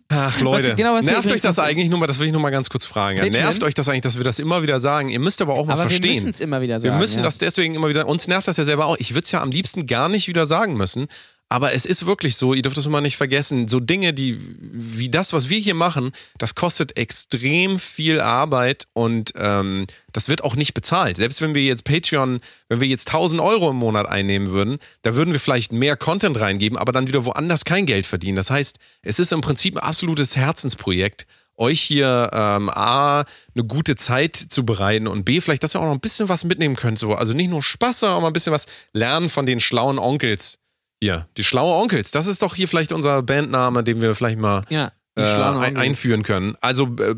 [0.09, 2.33] Ach Leute, Was- genau, was wir nervt euch das eigentlich nur mal, das will ich
[2.33, 3.17] nur mal ganz kurz fragen.
[3.19, 3.25] Ja.
[3.29, 5.09] Nervt euch das eigentlich, dass wir das immer wieder sagen?
[5.09, 6.15] Ihr müsst aber auch mal aber wir verstehen.
[6.15, 6.99] müssen es immer wieder Wir sagen.
[6.99, 7.23] müssen ja.
[7.25, 8.07] das deswegen immer wieder.
[8.07, 8.97] Uns nervt das ja selber auch.
[8.99, 11.07] Ich würde es ja am liebsten gar nicht wieder sagen müssen.
[11.53, 13.69] Aber es ist wirklich so, ihr dürft das immer nicht vergessen.
[13.69, 19.35] So Dinge, die, wie das, was wir hier machen, das kostet extrem viel Arbeit und
[19.37, 21.19] ähm, das wird auch nicht bezahlt.
[21.19, 22.41] Selbst wenn wir jetzt Patreon,
[22.71, 26.41] wenn wir jetzt 1000 Euro im Monat einnehmen würden, da würden wir vielleicht mehr Content
[26.41, 28.37] reingeben, aber dann wieder woanders kein Geld verdienen.
[28.37, 31.27] Das heißt, es ist im Prinzip ein absolutes Herzensprojekt
[31.59, 35.85] euch hier ähm, A, eine gute Zeit zu bereiten und B, vielleicht, dass ihr auch
[35.85, 36.99] noch ein bisschen was mitnehmen könnt.
[36.99, 37.15] So.
[37.15, 40.62] Also nicht nur Spaß, sondern auch mal ein bisschen was lernen von den schlauen Onkels.
[41.03, 42.13] Hier, die schlauen Onkels.
[42.13, 46.23] Das ist doch hier vielleicht unser Bandname, den wir vielleicht mal Ja, äh, ein, einführen
[46.23, 46.55] können.
[46.61, 47.17] Also äh,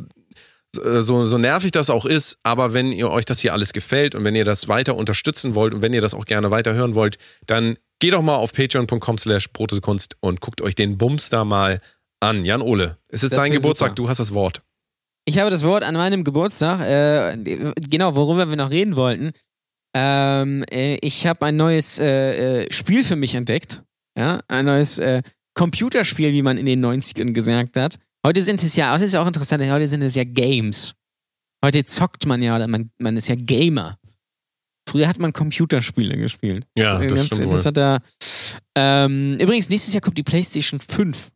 [1.03, 4.25] so, so nervig das auch ist, aber wenn ihr euch das hier alles gefällt und
[4.25, 7.19] wenn ihr das weiter unterstützen wollt und wenn ihr das auch gerne weiter hören wollt,
[7.45, 11.79] dann geht doch mal auf patreon.com slash Protokunst und guckt euch den Bums da mal
[12.21, 12.43] an.
[12.43, 13.97] Jan Ole, es ist Das dein Geburtstag, super.
[13.97, 14.63] du hast das Wort.
[15.27, 17.37] Ich habe das Wort an meinem Geburtstag, äh,
[17.77, 19.33] genau, worüber wir noch reden wollten.
[19.95, 23.83] Ähm, äh, ich habe ein neues äh, äh, Spiel für mich entdeckt.
[24.19, 25.23] Ja, ein neues äh,
[25.55, 27.97] Computerspiel, wie man in den 90ern gesagt hat.
[28.27, 30.95] Heute sind es ja, das ist ja auch interessant, heute sind es ja Games.
[31.65, 33.99] Heute zockt man ja, oder man, man ist ja Gamer.
[34.89, 36.67] Früher hat man Computerspiele gespielt.
[36.77, 37.45] Ja, äh, das ganz stimmt wohl.
[37.45, 37.77] interessant.
[37.77, 37.99] Da,
[38.75, 41.31] ähm, übrigens, nächstes Jahr kommt die PlayStation 5.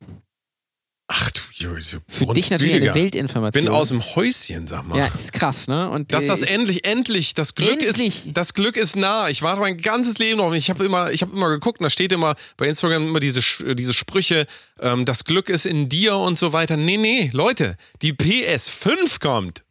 [1.10, 3.64] Ach du, Jose, Für dich natürlich eine Weltinformation.
[3.64, 4.98] bin aus dem Häuschen, sag mal.
[4.98, 5.88] Ja, ist krass, ne?
[5.88, 8.26] Und, Dass das äh, endlich, endlich, das Glück Endlich.
[8.26, 9.30] ist, das Glück ist nah.
[9.30, 10.52] Ich warte mein ganzes Leben drauf.
[10.52, 13.40] Ich habe immer, ich habe immer geguckt, und da steht immer bei Instagram immer diese,
[13.40, 14.46] Sch- diese Sprüche,
[14.80, 16.76] ähm, das Glück ist in dir und so weiter.
[16.76, 19.64] Nee, nee, Leute, die PS5 kommt.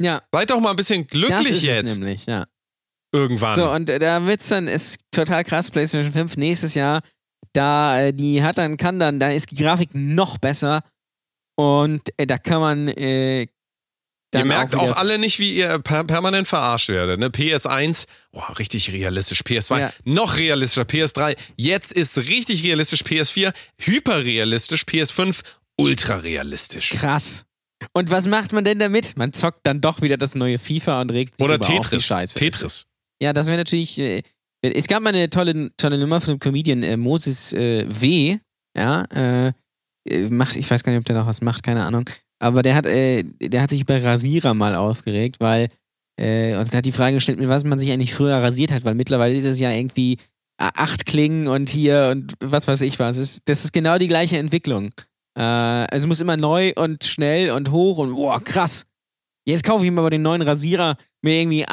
[0.00, 1.90] ja, Seid doch mal ein bisschen das glücklich ist jetzt.
[1.92, 2.44] es nämlich, ja.
[3.12, 3.54] Irgendwann.
[3.54, 7.00] So, und äh, da wird's dann, ist total krass, PlayStation 5 nächstes Jahr,
[7.56, 10.82] da, äh, die hat dann, kann dann, da ist die Grafik noch besser
[11.56, 13.42] und äh, da kann man, äh,
[14.34, 17.18] ihr merkt auch, wieder- alle nicht, wie ihr per permanent verarscht werdet.
[17.18, 17.28] Ne?
[17.28, 19.40] PS1, boah, richtig realistisch.
[19.40, 19.92] PS2, Ja.
[20.04, 20.84] noch realistischer.
[20.84, 23.02] PS3, jetzt ist richtig realistisch.
[23.02, 24.82] PS4, hyperrealistisch.
[24.84, 25.40] PS5,
[25.78, 26.90] ultra realistisch.
[26.90, 27.44] Krass.
[27.92, 29.16] Und was macht man denn damit?
[29.16, 32.04] Man zockt dann doch wieder das neue FIFA und regt sich Oder über auf, Tetris.
[32.06, 32.34] Scheiße.
[32.38, 32.86] Tetris.
[33.22, 33.98] Ja, das wäre natürlich.
[33.98, 34.22] Äh,
[34.74, 38.38] es gab mal eine tolle, tolle Nummer von dem Comedian äh, Moses äh, W.
[38.76, 39.52] Ja, äh,
[40.08, 42.08] äh, macht, ich weiß gar nicht, ob der noch was macht, keine Ahnung.
[42.38, 45.68] Aber der hat, äh, der hat sich über Rasierer mal aufgeregt, weil
[46.20, 48.94] äh, und hat die Frage gestellt, mit was man sich eigentlich früher rasiert hat, weil
[48.94, 50.18] mittlerweile ist es ja irgendwie
[50.58, 53.16] acht Klingen und hier und was weiß ich was.
[53.16, 54.92] Das ist, das ist genau die gleiche Entwicklung.
[55.34, 58.86] Also muss immer neu und schnell und hoch und boah, krass.
[59.46, 61.66] Jetzt kaufe ich mir aber den neuen Rasierer mit irgendwie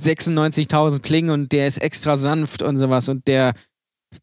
[0.00, 3.54] 896.000 Klingen und der ist extra sanft und sowas und der,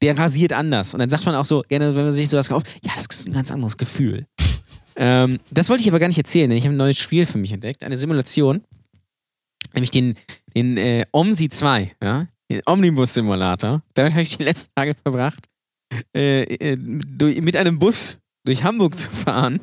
[0.01, 0.93] der rasiert anders.
[0.93, 3.28] Und dann sagt man auch so, gerne, wenn man sich sowas kauft, ja, das ist
[3.28, 4.26] ein ganz anderes Gefühl.
[4.95, 7.38] ähm, das wollte ich aber gar nicht erzählen, denn ich habe ein neues Spiel für
[7.38, 8.63] mich entdeckt, eine Simulation,
[9.74, 10.15] nämlich den,
[10.55, 13.84] den äh, OMSI 2, ja, den Omnibus-Simulator.
[13.93, 15.45] Damit habe ich die letzten Tage verbracht,
[16.15, 19.59] äh, äh, durch, mit einem Bus durch Hamburg zu fahren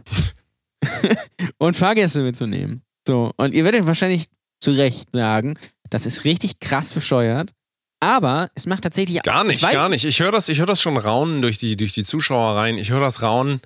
[1.58, 2.82] und Fahrgäste mitzunehmen.
[3.06, 4.26] So, und ihr werdet wahrscheinlich
[4.60, 5.58] zu Recht sagen,
[5.90, 7.52] das ist richtig krass bescheuert,
[8.00, 10.04] aber es macht tatsächlich Gar nicht, ich weiß, gar nicht.
[10.04, 12.78] Ich höre das, ich höre das schon raunen durch die, durch die Zuschauer rein.
[12.78, 13.60] Ich höre das Raunen.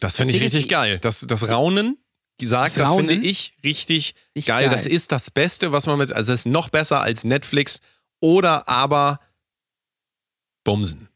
[0.00, 0.98] Das finde ich richtig geil.
[0.98, 1.98] Das, das Raunen,
[2.38, 4.64] gesagt, Das das, finde ich richtig Richtig geil.
[4.64, 4.70] geil.
[4.70, 7.80] Das ist das Beste, was man mit, also es ist noch besser als Netflix
[8.22, 9.20] oder aber
[10.64, 11.09] Bumsen.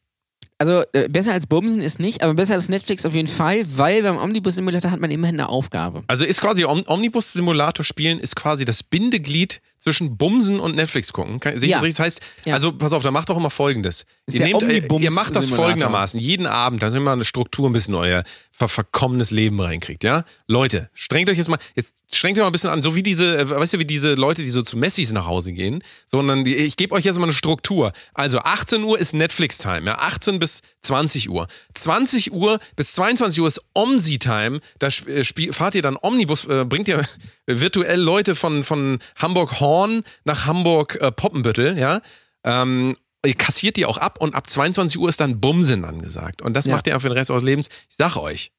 [0.59, 4.03] Also äh, besser als Bumsen ist nicht, aber besser als Netflix auf jeden Fall, weil
[4.03, 6.05] beim Omnibus-Simulator hat man immerhin eine Aufgabe.
[6.07, 11.39] Also ist quasi Om Omnibus-Simulator spielen ist quasi das Bindeglied zwischen Bumsen und Netflix gucken.
[11.41, 11.77] Kann- Sehe ich Ja.
[11.77, 11.97] das richtig?
[11.99, 12.55] Das heißt, Ja.
[12.55, 14.07] also pass auf, da macht doch immer folgendes.
[14.31, 15.67] Ihr, nehmt, äh, ihr macht das Simulator.
[15.67, 16.19] folgendermaßen.
[16.19, 20.05] Jeden Abend, dass ihr mal eine Struktur ein bisschen in euer ver verkommenes Leben reinkriegt,
[20.05, 20.25] ja?
[20.47, 23.37] Leute, strengt euch jetzt mal, jetzt strengt euch mal ein bisschen an, so wie diese,
[23.37, 26.55] äh, weißt du, wie diese Leute, die so zu Messis nach Hause gehen, sondern die,
[26.55, 27.93] ich gebe euch jetzt mal eine Struktur.
[28.15, 29.99] Also 18 Uhr ist Netflix-Time, ja?
[29.99, 31.49] 18 bis 20 Uhr.
[31.75, 36.87] 20 Uhr bis 22 Uhr ist Omsi-Time, da äh, fahrt ihr dann Omnibus, äh, bringt
[36.89, 37.05] ihr,
[37.47, 42.01] virtuell Leute von, von Hamburg Horn nach Hamburg äh, Poppenbüttel, ja.
[42.45, 46.43] Ähm, ihr kassiert die auch ab und ab 22 Uhr ist dann Bumsen angesagt.
[46.43, 46.75] Und das Ja.
[46.77, 47.69] macht ihr für den Rest eures Lebens.
[47.89, 48.53] Ich sag euch,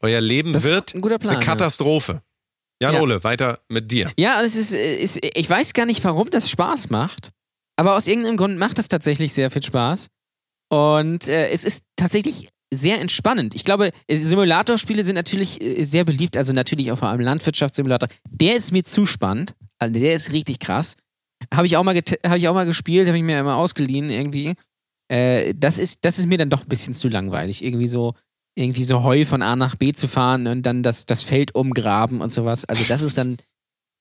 [0.00, 1.44] euer Leben Das wird ein guter Plan, eine.
[1.44, 2.22] Katastrophe.
[2.80, 3.00] Jan Ja.
[3.00, 4.10] Ole, weiter mit dir.
[4.18, 7.30] Ja, und es ist, ist, ich weiß gar nicht, warum das Spaß macht,
[7.76, 10.08] aber aus irgendeinem Grund macht das tatsächlich sehr viel Spaß.
[10.70, 13.54] Und äh, es ist tatsächlich sehr entspannend.
[13.54, 18.08] Ich glaube, äh, Simulatorspiele sind natürlich äh, sehr beliebt, also natürlich auch vor allem Landwirtschaftssimulator.
[18.30, 20.96] Der ist mir zu spannend, also der ist richtig krass.
[21.52, 24.54] Habe ich auch mal habe ich auch mal gespielt, habe ich mir immer ausgeliehen irgendwie.
[25.08, 28.14] Äh, das ist das ist mir dann doch ein bisschen zu langweilig, irgendwie so
[28.54, 32.20] irgendwie so Heu von A nach B zu fahren und dann das, das Feld umgraben
[32.20, 32.64] und sowas.
[32.66, 33.38] Also das ist dann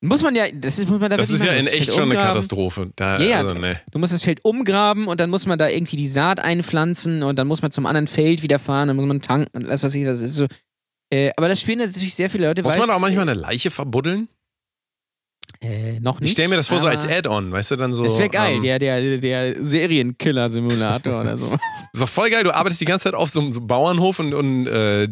[0.02, 2.02] muss man ja, das ist, muss man da Das ist ja in das echt schon
[2.04, 2.28] eine umgraben.
[2.30, 2.92] Katastrophe.
[2.96, 3.38] Da, Ja, ja.
[3.42, 3.76] also, nee.
[3.92, 7.38] Du musst das Feld umgraben und dann muss man da irgendwie die Saat einpflanzen und
[7.38, 9.94] dann muss man zum anderen Feld wieder fahren, dann muss man tanken und was weiß
[9.96, 10.48] ich, was ist so.
[11.14, 12.64] Äh, aber das spielen natürlich sehr viele Leute.
[12.64, 14.28] Muss man auch manchmal eine Leiche verbuddeln?
[15.60, 16.30] Äh, noch nicht.
[16.30, 18.04] Ich stelle mir das vor so als Add-on, weißt du, dann so.
[18.04, 21.46] Das wäre geil, ähm, der, der, der Serienkiller-Simulator oder so.
[21.94, 24.34] Ist doch voll geil, du arbeitest die ganze Zeit auf so, einem- so Bauernhof und,
[24.34, 25.08] und äh,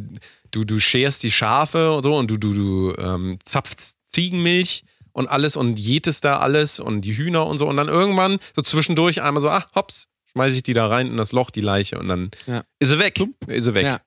[0.49, 5.27] du, du scherst die Schafe und so und du, du, du ähm, zapfst Ziegenmilch und
[5.27, 9.21] alles und jätest da alles und die Hühner und so und dann irgendwann so zwischendurch
[9.21, 12.07] einmal so, ach, hops, schmeiße ich die da rein in das Loch, die Leiche und
[12.07, 12.63] dann Ja.
[12.79, 13.19] ist sie weg.
[13.47, 13.85] Ist sie weg.
[13.85, 14.01] Ja.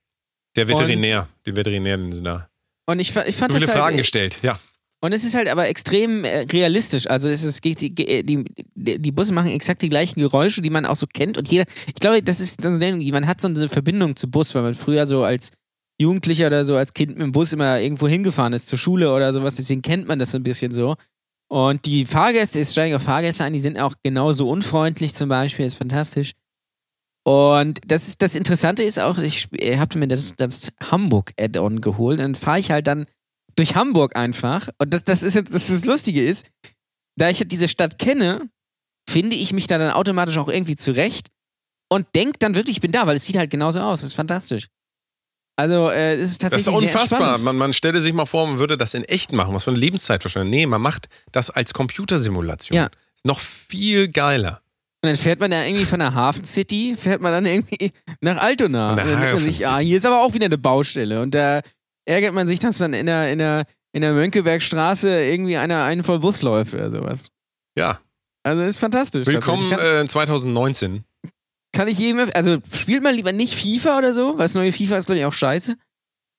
[0.57, 2.49] Der Veterinär, die Veterinärin sind da.
[2.87, 4.59] Und ich, ich fand viele das halt, Fragen gestellt, ja.
[5.01, 7.09] Und es ist halt aber extrem äh, realistisch.
[7.09, 8.45] Also es ist, geht- die, die,
[8.77, 11.37] die, Busse machen exakt die gleichen Geräusche, die man auch so kennt.
[11.39, 14.75] Und jeder, ich glaube, das ist man hat so eine Verbindung zu Bus, weil man
[14.77, 15.51] früher so als
[16.03, 19.33] Jugendlicher oder so als Kind mit dem Bus immer irgendwo hingefahren ist, zur Schule oder
[19.33, 19.57] sowas.
[19.57, 20.97] Deswegen kennt man das so ein bisschen so.
[21.51, 25.67] Und die Fahrgäste, es steigen auch Fahrgäste ein, die sind auch genauso unfreundlich zum Beispiel,
[25.67, 26.33] ist fantastisch.
[27.25, 32.21] Und das, ist, das Interessante ist auch, ich habe mir das, das Hamburg-Add-on geholt.
[32.21, 33.07] Dann fahre ich halt dann
[33.57, 34.69] durch Hamburg einfach.
[34.79, 36.51] Und das, das ist jetzt, das, das Lustige ist,
[37.17, 38.49] da ich diese Stadt kenne,
[39.09, 41.29] finde ich mich da dann automatisch auch irgendwie zurecht
[41.91, 44.01] und denke dann wirklich, ich bin da, weil es sieht halt genauso aus.
[44.01, 44.69] Das ist fantastisch.
[45.57, 47.39] Also, äh, es ist Das tatsächlich ist sehr unfassbar.
[47.39, 49.55] Man, man stelle sich mal vor, man würde das in echt machen.
[49.55, 50.55] Was für eine Lebenszeit wahrscheinlich.
[50.55, 52.77] Nee, man macht das als Computersimulation.
[52.77, 52.87] Ja.
[52.87, 54.63] Ist noch viel geiler.
[55.05, 58.37] Und dann fährt man da irgendwie von der Hafen City, fährt man dann irgendwie nach
[58.37, 58.91] Altona.
[58.91, 61.21] Und dann denkt man sich, ah, hier ist aber auch wieder eine Baustelle.
[61.21, 61.61] Und da
[62.05, 66.05] ärgert man sich, dass dann in der, in der, in der Mönckebergstraße irgendwie einer einen
[66.05, 67.31] voll Bus läuft oder sowas.
[67.77, 67.99] Ja.
[68.45, 69.27] Also ist fantastisch.
[69.27, 71.05] Willkommen äh, in 2019.
[71.73, 74.99] Kann, ich jedem, also spielt mal lieber nicht FIFA oder so, weil das neue FIFA
[74.99, 75.77] ist, glaube ich, auch scheiße.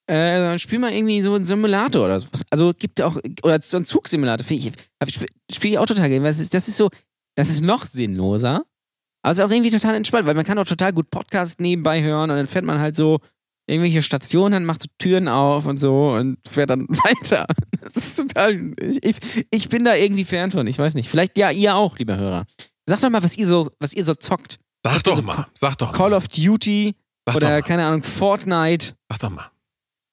[0.05, 2.41] Äh, sondern spiel mal irgendwie so einen Simulator oder sowas.
[2.49, 5.15] Also gibt auch, oder so einen Zugsimulator, finde ich,
[5.55, 6.89] spiele ich auch total gerne, weil das ist, das ist so,
[7.35, 8.65] das ist noch sinnloser,
[9.23, 12.01] aber es ist auch irgendwie total entspannt, weil man kann auch total gut Podcast nebenbei
[12.01, 13.19] hören und dann fährt man halt so
[13.65, 17.47] irgendwelche Stationen, macht so Türen auf und so und fährt dann weiter.
[17.81, 21.10] Das ist total, ich, ich, ich bin da irgendwie fern von, ich weiß nicht.
[21.10, 22.45] Vielleicht ja, ihr auch, lieber Hörer.
[22.85, 24.60] Sagt doch mal, was ihr so, was ihr so zockt.
[24.85, 25.47] Sag doch so mal.
[25.53, 26.18] Sag doch Call mal.
[26.18, 26.95] of Duty
[27.26, 29.49] Sag oder keine Ahnung, Fortnite Sag doch mal.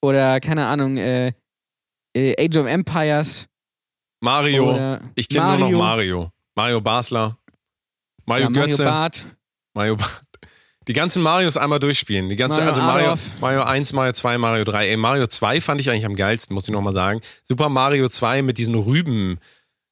[0.03, 1.33] oder keine Ahnung, äh,
[2.17, 3.47] äh, Age of Empires.
[4.21, 4.99] Mario.
[5.15, 5.79] Ich kenne nur noch Mario.
[5.79, 6.33] Mario.
[6.55, 7.39] Mario Basler.
[8.27, 8.85] Mario ja, Mario Götze.
[8.85, 9.27] Bart.
[9.75, 10.21] Mario Bart.
[10.89, 12.29] Die ganzen Marios einmal durchspielen.
[12.29, 13.21] Die ganze, Mario also Mario, Adolf.
[13.41, 14.89] Mario 1, Mario 2, Mario 3.
[14.89, 17.21] Ey, Mario 2 fand ich eigentlich am geilsten, muss ich nochmal sagen.
[17.43, 19.39] Super Mario 2 mit diesen Rüben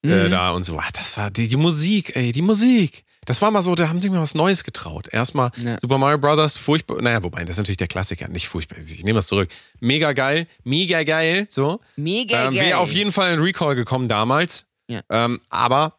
[0.04, 0.30] äh, Mhm.
[0.30, 0.78] da und so.
[0.78, 3.04] Ah, Das war die, die Musik, ey, die Musik.
[3.28, 5.08] Das war mal so, da haben sie mir was Neues getraut.
[5.12, 5.76] Erstmal Ja.
[5.80, 7.00] Super Mario Brothers, furchtbar.
[7.02, 8.78] Naja, wobei, das ist natürlich der Klassiker, nicht furchtbar.
[8.78, 9.50] Ich nehme das zurück.
[9.80, 11.80] Mega geil, mega geil, so.
[11.96, 12.64] Mega Ähm, geil.
[12.66, 14.64] Wäre auf jeden Fall ein Recall gekommen damals.
[14.88, 15.02] Ja.
[15.10, 15.94] Ähm, aber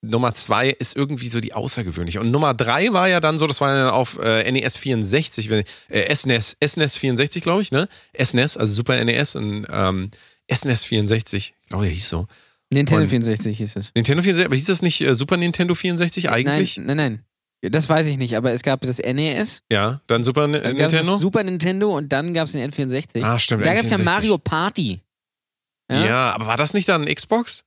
[0.00, 2.18] Nummer zwei ist irgendwie so die außergewöhnliche.
[2.18, 5.62] Und Nummer drei war ja dann so, das war dann auf äh, NES 64, wenn-
[5.88, 7.88] äh, SNES, SNES 64, glaube ich, ne?
[8.20, 10.10] SNES, also Super NES und ähm,
[10.52, 12.26] SNES 64, ich glaube, der hieß so.
[12.72, 13.92] Nintendo Und- 64 hieß es.
[13.94, 16.78] Nintendo 64, aber hieß das nicht äh, Super Nintendo 64 eigentlich?
[16.78, 17.24] Nein, nein, nein.
[17.70, 21.12] Das weiß ich nicht, aber es gab das NES, Ja, dann Super dann Nintendo?
[21.12, 23.22] das Super Nintendo und dann gab es den N64.
[23.22, 23.64] ah, stimmt.
[23.64, 24.04] da gab es ja N64.
[24.04, 25.00] Mario Party.
[25.90, 26.32] Ja?
[26.32, 27.64] aber war das nicht dann Xbox?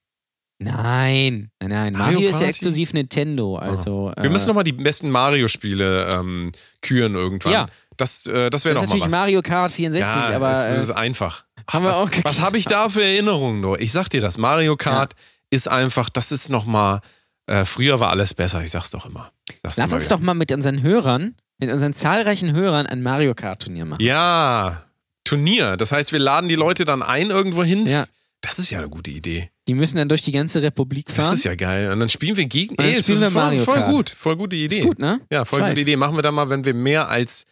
[0.59, 1.93] Nein, nein, nein.
[1.93, 3.57] Mario Mario ist ja exklusiv Nintendo.
[3.57, 6.51] Also, Wir äh, müssen nochmal die besten Mario-Spiele ähm,
[6.81, 7.51] küren irgendwann.
[7.51, 7.65] Ja.
[7.97, 9.11] Das, äh, das wäre das doch ist mal natürlich was.
[9.11, 11.45] Mario Kart 64, ja, aber es ist äh, einfach.
[11.69, 12.25] Haben wir was, auch geklärt.
[12.25, 13.79] was habe ich da für Erinnerungen nur?
[13.79, 15.13] Ich sag dir das, Mario Kart
[15.49, 17.01] ist einfach, das ist nochmal,
[17.47, 19.31] äh, früher war alles besser, ich sag's doch immer.
[19.63, 20.17] Sag's lass uns wieder.
[20.17, 24.01] doch mal mit unseren Hörern, mit unseren zahlreichen Hörern ein Mario Kart Turnier machen.
[24.03, 24.83] Ja,
[25.23, 25.75] Turnier.
[25.77, 27.87] Das heißt, wir laden die Leute dann ein irgendwo hin.
[27.87, 28.05] Ja.
[28.41, 29.49] Das ist ja eine gute Idee.
[29.67, 31.25] Die müssen dann durch die ganze Republik fahren.
[31.29, 31.91] Das ist ja geil.
[31.91, 32.75] Und dann spielen wir gegen.
[32.75, 33.95] Ey, spielen ist wir voll, Mario voll Kart.
[33.95, 34.09] gut.
[34.11, 34.81] Voll gute Idee.
[34.81, 35.19] Ist gut, ne?
[35.31, 35.81] Ja, voll Ich gute weiß.
[35.81, 35.95] Idee.
[35.95, 37.45] Machen wir dann mal, wenn wir mehr als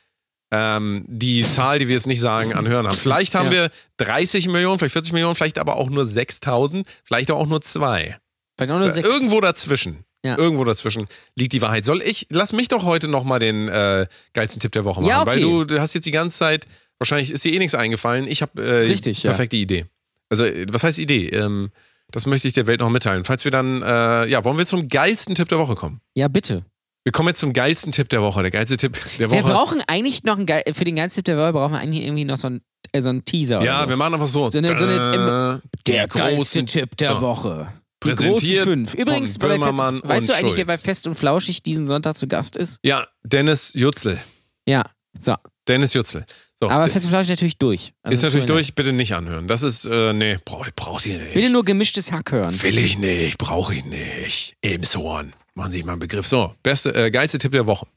[0.55, 2.97] ähm, die Zahl, die wir jetzt nicht sagen, an Hörern haben.
[2.97, 3.51] Vielleicht haben Ja.
[3.51, 8.17] wir 30 Millionen, vielleicht 40 Millionen, vielleicht aber auch nur 6000, vielleicht auch nur zwei.
[8.55, 9.09] Vielleicht auch nur Äh, sechs.
[9.09, 10.05] Irgendwo dazwischen.
[10.23, 10.37] Ja.
[10.37, 11.83] Irgendwo dazwischen liegt die Wahrheit.
[11.85, 15.21] Soll ich, lass mich doch heute nochmal den äh, geilsten Tipp der Woche machen, Ja,
[15.21, 15.31] okay.
[15.31, 16.67] weil du, du hast jetzt die ganze Zeit,
[16.99, 18.27] wahrscheinlich ist dir eh nichts eingefallen.
[18.27, 19.31] Ich habe äh, richtig, ja.
[19.31, 19.85] perfekte Idee.
[20.29, 21.27] Also, äh, was heißt Idee?
[21.29, 21.71] Ähm,
[22.11, 23.25] das möchte ich der Welt noch mitteilen.
[23.25, 25.99] Falls wir dann, äh, ja, wollen wir zum geilsten Tipp der Woche kommen?
[26.15, 26.63] Ja, bitte.
[27.03, 28.41] Wir kommen jetzt zum geilsten Tipp der Woche.
[28.43, 29.51] Der geilste Tipp der Wir Woche.
[29.51, 32.23] brauchen eigentlich noch einen geil, für den ganzen Tipp der Woche brauchen wir eigentlich irgendwie
[32.25, 32.61] noch so einen,
[32.93, 33.61] äh, so einen Teaser.
[33.61, 33.89] ja, so.
[33.89, 34.49] wir machen einfach so.
[34.49, 37.21] So eine- so eine- Äh, der die geilste Tipp der Ja.
[37.21, 37.67] Woche.
[38.03, 38.93] Die Präsentiert großen fünf.
[38.95, 40.81] Übrigens, von bei Fest, Böhmermann weißt du eigentlich, wer bei Schulz.
[40.85, 42.79] Fest und Flauschig diesen Sonntag zu Gast ist?
[42.83, 44.19] Ja, Dennis Jutzel.
[44.67, 44.83] Ja,
[45.19, 45.35] so.
[45.67, 46.25] Dennis Jutzel.
[46.59, 47.93] So, Aber Fest und Flauschig natürlich durch.
[48.03, 49.47] Also, ist natürlich durch, bitte nicht anhören.
[49.47, 51.33] Das ist, äh, nee, brauch, braucht ihr nicht.
[51.33, 52.61] Bitte nur gemischtes Hack hören.
[52.63, 54.55] Will ich nicht, brauche ich nicht.
[54.61, 55.33] Ebenshorn.
[55.55, 56.27] Machen Sie sich mal einen Begriff.
[56.27, 57.87] So, beste, äh, geilste Tipp der Woche.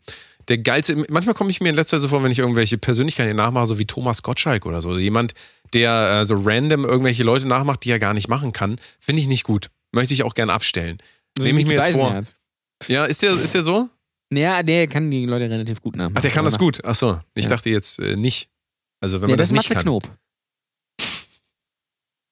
[0.49, 3.35] Der geilste, manchmal komme ich mir in letzter Zeit so vor, wenn ich irgendwelche Persönlichkeiten
[3.35, 4.97] nachmache, so wie Thomas Gottschalk oder so.
[4.99, 5.35] Jemand,
[5.73, 9.27] der äh, so random irgendwelche Leute nachmacht, die er gar nicht machen kann, finde ich
[9.28, 9.70] nicht gut.
[9.93, 10.99] Möchte ich auch gern abstellen.
[11.39, 12.23] So Nehme ich mir jetzt vor.
[12.89, 13.89] Ja, ist der, ist der so?
[14.33, 16.16] Ja, der kann die Leute relativ gut nachmachen.
[16.19, 16.81] Ach, der kann das gut.
[16.85, 17.51] Ach so, ich Ja.
[17.51, 18.51] dachte jetzt äh, nicht.
[19.01, 19.83] Also wenn Ja, man das das, ist nicht Matze kann.
[19.83, 20.11] Knob.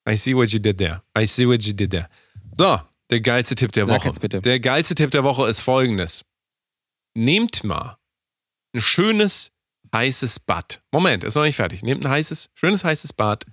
[0.09, 1.03] I see what you did there.
[1.19, 2.09] I see what you did there.
[2.59, 2.79] So,
[3.11, 4.09] der geilste Tipp der Sag Woche.
[4.09, 4.41] jetzt bitte.
[4.41, 6.25] Der geilste Tipp der Woche ist folgendes.
[7.15, 7.99] Nehmt mal
[8.75, 9.53] ein schönes,
[9.95, 10.83] heißes Bad.
[10.93, 11.83] Moment, ist noch nicht fertig.
[11.83, 13.45] Nehmt ein heißes, schönes, heißes Bad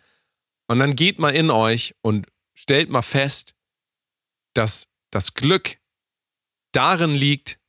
[0.71, 3.55] und dann geht mal in euch und stellt mal fest,
[4.53, 5.77] dass das Glück
[6.71, 7.59] darin liegt,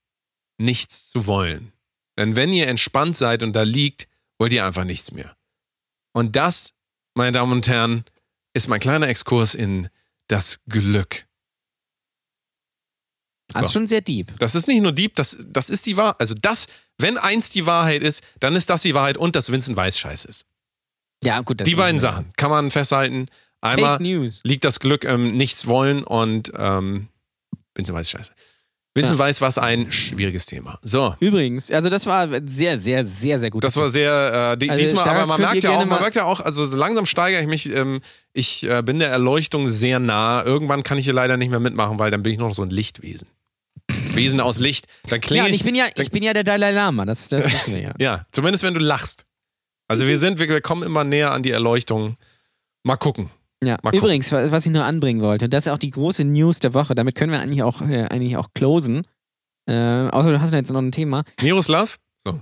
[0.57, 1.73] nichts zu wollen.
[2.17, 4.07] Denn wenn ihr entspannt seid und da liegt,
[4.39, 5.37] wollt ihr einfach nichts mehr.
[6.15, 6.75] Und das,
[7.15, 8.05] meine Damen und Herren,
[8.55, 9.89] ist mein kleiner Exkurs in
[10.29, 11.27] das Glück.
[13.55, 14.39] Das ist schon sehr deep.
[14.39, 16.17] Das ist nicht nur Dieb, das, das ist die Wahrheit.
[16.19, 16.67] Also das,
[16.99, 20.29] wenn eins die Wahrheit ist, dann ist das die Wahrheit und dass Vincent Weiss scheiße
[20.29, 20.47] ist.
[21.25, 21.61] Ja, gut.
[21.61, 23.29] das die beiden Sachen kann man festhalten.
[23.61, 27.09] Einmal liegt das Glück im Nichts wollen und ähm,
[27.75, 28.33] Vincent Weiss scheiße.
[28.95, 30.79] Vincent Weiss war es ein schwieriges Thema.
[30.83, 31.15] So.
[31.19, 33.65] Übrigens, also das war sehr, sehr, sehr, sehr gut.
[33.65, 36.25] Das war sehr, äh, die, Also diesmal, aber man merkt ja auch, man merkt ja
[36.25, 38.03] auch, also so langsam steigere ich mich, ähm,
[38.35, 40.45] ich äh, bin der Erleuchtung sehr nah.
[40.45, 42.69] Irgendwann kann ich hier leider nicht mehr mitmachen, weil dann bin ich noch so ein
[42.71, 43.29] Lichtwesen.
[44.15, 44.87] Wesen aus Licht.
[45.05, 47.29] Dann ja, klinge und ich, ich bin ja, ich bin ja der Dalai Lama, das,
[47.29, 47.93] das wissen wir ja.
[47.99, 49.25] Ja, zumindest wenn du lachst.
[49.89, 52.17] Also wir sind, wir, wir kommen immer näher an die Erleuchtung.
[52.85, 53.31] Mal gucken.
[53.65, 53.99] Ja, Mal gucken.
[54.01, 56.95] übrigens, wa- was ich nur anbringen wollte, das ist auch die große News der Woche,
[56.95, 59.07] damit können wir eigentlich auch, äh, eigentlich auch closen.
[59.69, 59.75] Äh,
[60.09, 61.23] außer du hast jetzt noch ein Thema.
[61.41, 61.99] Miroslav?
[62.25, 62.41] So.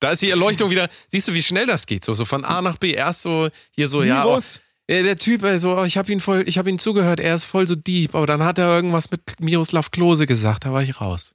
[0.00, 0.88] Da ist die Erleuchtung wieder.
[1.08, 2.04] Siehst du, wie schnell das geht?
[2.04, 2.92] So, so von A nach B.
[2.92, 4.24] Erst so hier so, ja.
[4.24, 4.56] Oh, Miros.
[4.56, 7.44] ja, der Typ, also, oh, ich habe ihn voll, ich habe ihn zugehört, er ist
[7.44, 11.00] voll so deep, aber dann hat er irgendwas mit Miroslav Klose gesagt, da war ich
[11.00, 11.34] raus.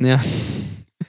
[0.00, 0.20] Ja.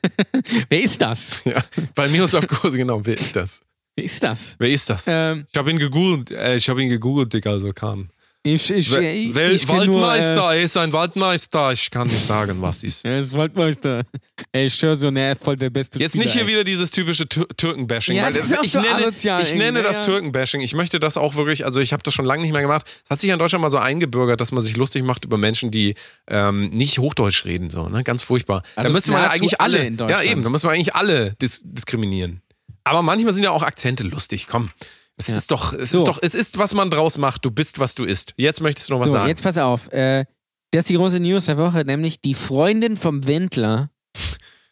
[0.69, 1.41] Wer ist das?
[1.45, 1.63] Ja,
[1.95, 3.61] bei Miroslav Klose, genau, wer ist das?
[3.95, 4.55] Wer ist das?
[4.57, 5.05] Wer ist das?
[5.07, 8.09] Ähm, Ich habe ihn gegoogelt, äh, ich habe ihn gegoogelt, Digga, so kam.
[8.45, 11.89] Ich, ich, Wel- ich, Wel- ich kenn nur, Waldmeister, äh, er ist ein Waldmeister, ich
[11.89, 13.05] kann nicht sagen, was ist.
[13.05, 14.03] er ist Waldmeister.
[14.51, 16.47] Er ist schon so ne, voll der beste Jetzt Spieler, nicht hier ey.
[16.49, 18.15] wieder dieses typische Tür Türkenbashing.
[18.17, 19.83] Ja, weil das ich so nenne, asozial ich nenne ne?
[19.83, 20.05] das Ja.
[20.05, 20.59] Türkenbashing.
[20.61, 22.85] Ich möchte das auch wirklich, also ich habe das schon lange nicht mehr gemacht.
[23.05, 25.37] Es hat sich ja in Deutschland mal so eingebürgert, dass man sich lustig macht über
[25.37, 25.95] Menschen, die
[26.27, 27.69] ähm, nicht Hochdeutsch reden.
[27.69, 28.03] So, ne?
[28.03, 28.63] Ganz furchtbar.
[28.75, 30.29] Also da müsste man ja eigentlich alle alle, in ja Deutschland.
[30.31, 32.41] eben, da müssen wir eigentlich alle dis diskriminieren.
[32.83, 34.47] Aber manchmal sind ja auch Akzente lustig.
[34.49, 34.71] Komm.
[35.17, 35.35] Es Ja.
[35.35, 35.99] ist doch, es So.
[35.99, 37.45] ist doch, es ist, was man draus macht.
[37.45, 38.33] Du bist, was du isst.
[38.37, 39.27] Jetzt möchtest du noch was So, sagen.
[39.29, 39.91] jetzt pass auf.
[39.93, 40.25] Äh,
[40.71, 43.91] das ist die große News der Woche, nämlich die Freundin vom Wendler,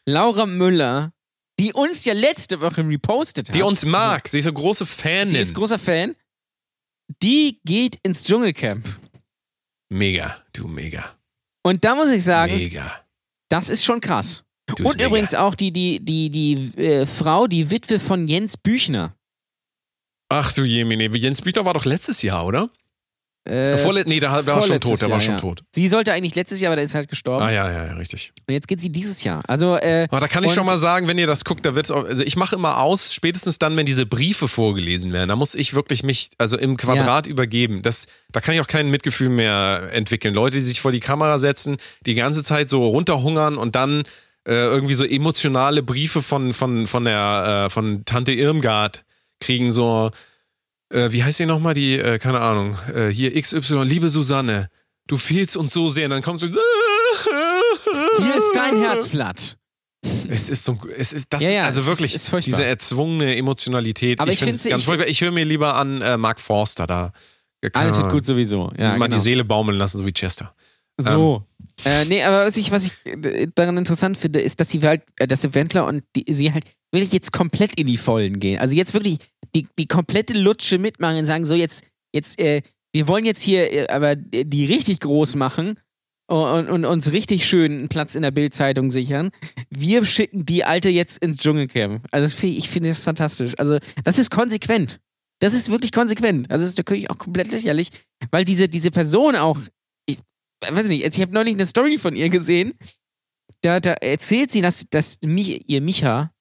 [0.07, 1.13] Laura Müller,
[1.59, 3.55] die uns ja letzte Woche repostet hat.
[3.55, 4.27] die uns mag.
[4.27, 5.27] Sie ist eine große Fanin.
[5.27, 6.15] Sie ist großer Fan.
[7.22, 8.88] Die geht ins Dschungelcamp.
[9.89, 11.15] mega, du mega.
[11.63, 13.03] Und da muss ich sagen, Mega.
[13.49, 14.43] das ist schon krass.
[14.65, 15.07] Du Und mega.
[15.07, 19.15] übrigens auch die, die, die, die äh, Frau, die Witwe von Jens Büchner.
[20.32, 22.70] Ach du Jemine, Jens Büchner war doch letztes Jahr, oder?
[23.44, 25.40] Äh, Vorlet nee, der, der war schon tot, der war Jahr, schon ja.
[25.40, 25.64] tot.
[25.72, 27.44] Sie sollte eigentlich letztes Jahr, aber der ist halt gestorben.
[27.44, 28.34] Ah ja, ja, ja, richtig.
[28.48, 29.41] Und jetzt geht sie dieses Jahr.
[29.48, 31.90] Also, äh, Aber da kann ich schon mal sagen, wenn ihr das guckt, da wird's
[31.90, 35.56] auch, also ich mache immer aus, spätestens dann, wenn diese Briefe vorgelesen werden, da muss
[35.56, 37.82] ich wirklich mich, also im Quadrat übergeben.
[37.82, 40.36] Das, da kann ich auch kein Mitgefühl mehr entwickeln.
[40.36, 44.03] Leute, die sich vor die Kamera setzen, die ganze Zeit so runterhungern und dann
[44.48, 49.03] äh, irgendwie so emotionale Briefe von, von, von der, äh, von Tante Irmgard
[49.41, 50.11] kriegen, so,
[50.93, 54.69] äh, wie heißt die nochmal, die, äh, keine Ahnung, äh, hier XY, liebe Susanne,
[55.07, 56.47] du fehlst uns so sehr, und dann kommst du,
[58.19, 59.57] hier ist dein Herzblatt.
[60.30, 62.51] Es ist so, es ist das, Ja, ja, also es wirklich, ist furchtbar.
[62.57, 64.19] diese erzwungene Emotionalität.
[64.19, 65.07] Aber ich find's find's- ganz ich- furchtbar.
[65.07, 67.11] Ich höre mir lieber an äh, Mark Forster da.
[67.73, 68.72] Alles wird gut sowieso.
[68.76, 69.18] Ja, mal genau.
[69.18, 70.55] die Seele baumeln lassen, so wie Chester.
[70.97, 71.45] So.
[71.85, 75.03] Äh, nee, aber was ich, was ich äh, daran interessant finde, ist, dass sie halt,
[75.18, 78.59] äh, dass Wendler und die, sie halt will ich jetzt komplett in die Vollen gehen.
[78.59, 79.18] Also jetzt wirklich
[79.55, 82.61] die, die komplette Lutsche mitmachen und sagen, so jetzt, jetzt, äh,
[82.93, 85.80] wir wollen jetzt hier äh, aber die richtig groß machen
[86.27, 89.31] und, und uns richtig schön einen Platz in der Bildzeitung sichern.
[89.69, 92.07] Wir schicken die Alte jetzt ins Dschungelcamp.
[92.11, 93.53] Also ich, finde das fantastisch.
[93.57, 94.99] Also das ist konsequent.
[95.39, 96.49] Das ist wirklich konsequent.
[96.49, 97.89] Also das ist natürlich auch komplett lächerlich,
[98.30, 99.59] weil diese, diese Person auch,
[100.05, 100.19] ich
[100.61, 102.73] weiß nicht, ich habe neulich eine Story von ihr gesehen.
[103.61, 106.31] Da, da erzählt sie, dass, dass mich, ihr Micha,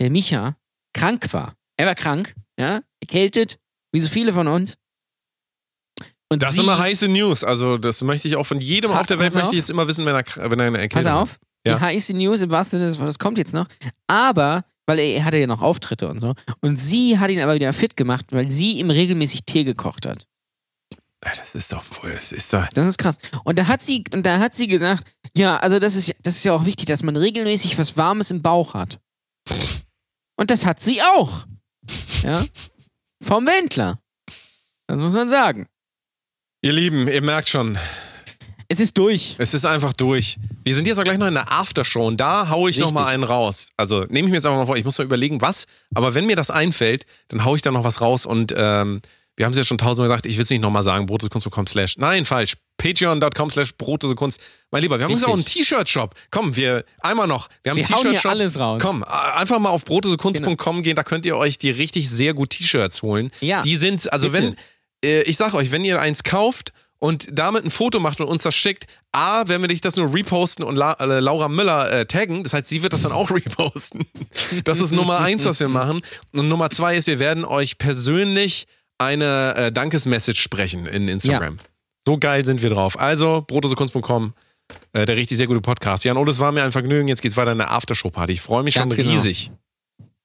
[0.00, 0.56] der Micha,
[0.94, 1.54] krank war.
[1.76, 3.58] Er war krank, ja, erkältet,
[3.92, 4.74] wie so viele von uns.
[6.32, 7.42] Und Das sind immer heiße News.
[7.42, 9.52] Also, das möchte ich auch von jedem auf der Welt pass möchte auf.
[9.52, 11.74] ich jetzt immer wissen, wenn er, wenn er eine Pass Erkältung auf, Ja.
[11.76, 13.66] die heiße News im wahrsten Sinne des Wortes kommt jetzt noch.
[14.06, 16.34] Aber, weil er, er hatte ja noch Auftritte und so.
[16.60, 20.26] Und sie hat ihn aber wieder fit gemacht, weil sie ihm regelmäßig Tee gekocht hat.
[21.24, 21.38] hat.
[21.38, 22.68] Das ist doch wohl, das ist doch.
[22.68, 23.18] Das ist krass.
[23.42, 26.36] Und da hat sie, und da hat sie gesagt, ja, also das ist, ja- das
[26.36, 29.00] ist ja auch wichtig, dass man regelmäßig was Warmes im Bauch hat.
[30.40, 31.44] Und das hat sie auch.
[32.22, 32.46] Ja.
[33.22, 34.00] Vom Wendler.
[34.86, 35.66] Das muss man sagen.
[36.62, 37.76] Ihr Lieben, ihr merkt schon,
[38.66, 39.34] Es ist durch.
[39.36, 40.38] es ist einfach durch.
[40.64, 43.02] Wir sind jetzt auch gleich noch in der Aftershow und da haue ich noch Richtig.
[43.02, 43.72] mal einen raus.
[43.76, 45.66] Also nehme ich mir jetzt einfach mal vor, ich muss mal überlegen, was.
[45.94, 49.02] Aber wenn mir das einfällt, dann haue ich da noch was raus und ähm,
[49.40, 51.96] wir haben es ja schon tausendmal gesagt, ich will es nicht nochmal sagen, brotosekunst.com slash,
[51.96, 54.38] nein, falsch, patreon.com slash brotosekunst.
[54.70, 55.32] Mein Lieber, wir haben uns Richtig.
[55.32, 56.14] auch einen T-Shirt-Shop.
[56.30, 58.30] Komm, wir, einmal noch, wir haben Wir einen T-Shirt-Shop.
[58.32, 58.82] alles raus.
[58.84, 63.00] Komm, einfach mal auf brotosekunst.com gehen, da könnt ihr euch die richtig sehr gut T-Shirts
[63.00, 63.30] holen.
[63.40, 64.56] Ja, Die sind, also bitte.
[65.02, 68.26] wenn, äh, ich sag euch, wenn ihr eins kauft und damit ein Foto macht und
[68.28, 71.90] uns das schickt, A, werden wir dich das nur reposten und La äh, Laura Müller
[71.90, 72.44] äh, taggen.
[72.44, 74.04] Das heißt, sie wird das dann auch reposten.
[74.64, 76.02] Das ist Nummer eins, was wir machen.
[76.32, 78.66] Und Nummer zwei ist, wir werden euch persönlich
[79.00, 81.56] eine äh, Dankesmessage sprechen in Instagram.
[82.04, 82.98] So geil sind wir drauf.
[82.98, 84.32] Also, brotosekunst.com,
[84.92, 86.04] äh, der richtig sehr gute Podcast.
[86.04, 87.08] Jan, oh, das war mir ein Vergnügen.
[87.08, 88.32] Jetzt geht's weiter in der Aftershow-Party.
[88.34, 89.14] Ich freue mich Ganz schon genau.
[89.16, 89.50] riesig.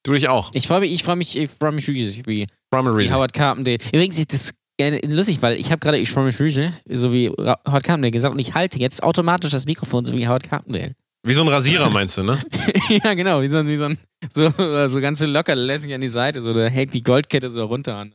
[0.04, 0.52] Du dich auch.
[0.54, 3.78] Ich freue mich, ich freue mich, ich freue mich riesig, wie, wie Howard Carpendale.
[3.92, 7.30] Übrigens, das ist gerne lustig, weil ich habe gerade, ich freue mich riesig, so wie
[7.30, 10.94] Howard Carpendale gesagt und ich halte jetzt automatisch das Mikrofon so wie Howard Carpendale.
[11.26, 12.40] Wie so ein Rasierer, meinst du, ne?
[13.04, 13.98] ja, genau, wie so, ein- wie so ein,
[14.32, 14.50] so,
[14.88, 17.96] so ganz locker lässt mich an die Seite, so, der hält die Goldkette so runter
[17.96, 18.14] an.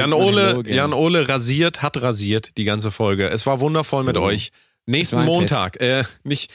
[0.00, 0.62] Jan Ole.
[0.66, 3.28] Jan Ole rasiert, hat rasiert die ganze Folge.
[3.28, 4.06] Es war wundervoll So.
[4.08, 4.50] mit euch.
[4.86, 6.50] Nächsten Montag, äh, nicht.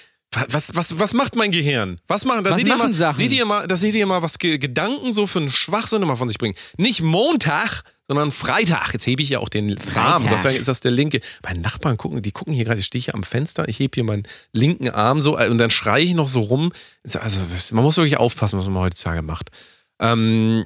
[0.49, 1.97] Was, was, was macht mein Gehirn?
[2.07, 2.43] Was machen?
[2.43, 3.19] Da Was seht ihr machen mal, Sachen?
[3.19, 6.17] seht ihr mal, da seht ihr mal, was Ge Gedanken so für einen Schwachsinn immer
[6.17, 6.55] von sich bringen.
[6.77, 8.91] Nicht Montag, sondern Freitag.
[8.91, 10.27] Jetzt hebe ich ja auch den Arm.
[10.27, 11.21] Gott sei Dank ist das der linke.
[11.43, 14.03] Meine Nachbarn gucken, die gucken hier gerade, ich stehe hier am Fenster, ich hebe hier
[14.03, 16.73] meinen linken Arm so äh, und dann schreie ich noch so rum.
[17.13, 17.39] Also,
[17.71, 19.51] man muss wirklich aufpassen, was man heutzutage macht.
[19.99, 20.65] Ähm,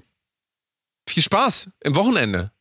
[1.08, 2.52] viel Spaß im Wochenende.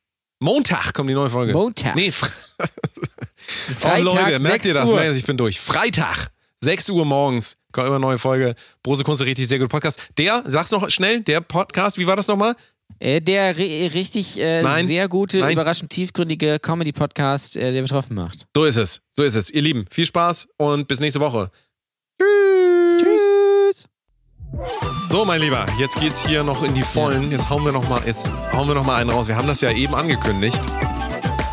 [0.40, 1.52] Montag kommt die neue Folge.
[1.52, 1.94] Montag.
[1.94, 2.28] Nee, Fre
[3.36, 4.92] Freitag, oh, Leute, merkt 6 ihr das?
[4.92, 5.02] Uhr.
[5.10, 5.60] Ich bin durch.
[5.60, 8.54] Freitag, 6 Uhr morgens, kommt immer eine neue Folge.
[8.82, 10.00] Brose Kunst, richtig sehr gute Podcast.
[10.18, 12.54] Der, sag's noch schnell, der Podcast, wie war das nochmal?
[13.00, 14.86] Äh, der ri- richtig äh, Nein.
[14.86, 15.52] sehr gute, Nein.
[15.52, 18.46] überraschend tiefgründige Comedy-Podcast, äh, der betroffen macht.
[18.56, 19.02] So ist es.
[19.12, 19.50] So ist es.
[19.50, 21.50] Ihr Lieben, viel Spaß und bis nächste Woche.
[22.20, 23.22] Tschüss.
[25.10, 27.30] So, mein Lieber, jetzt geht's hier noch in die Vollen.
[27.30, 29.28] Jetzt hauen wir noch mal, jetzt hauen wir noch mal einen raus.
[29.28, 30.60] Wir haben das ja eben angekündigt.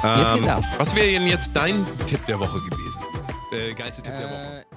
[0.03, 0.63] Ähm, Jetzt geht's ab.
[0.77, 3.01] Was wäre denn jetzt dein Tipp der Woche gewesen?
[3.51, 4.65] Äh, geilste Tipp der Woche.
[4.71, 4.74] Äh,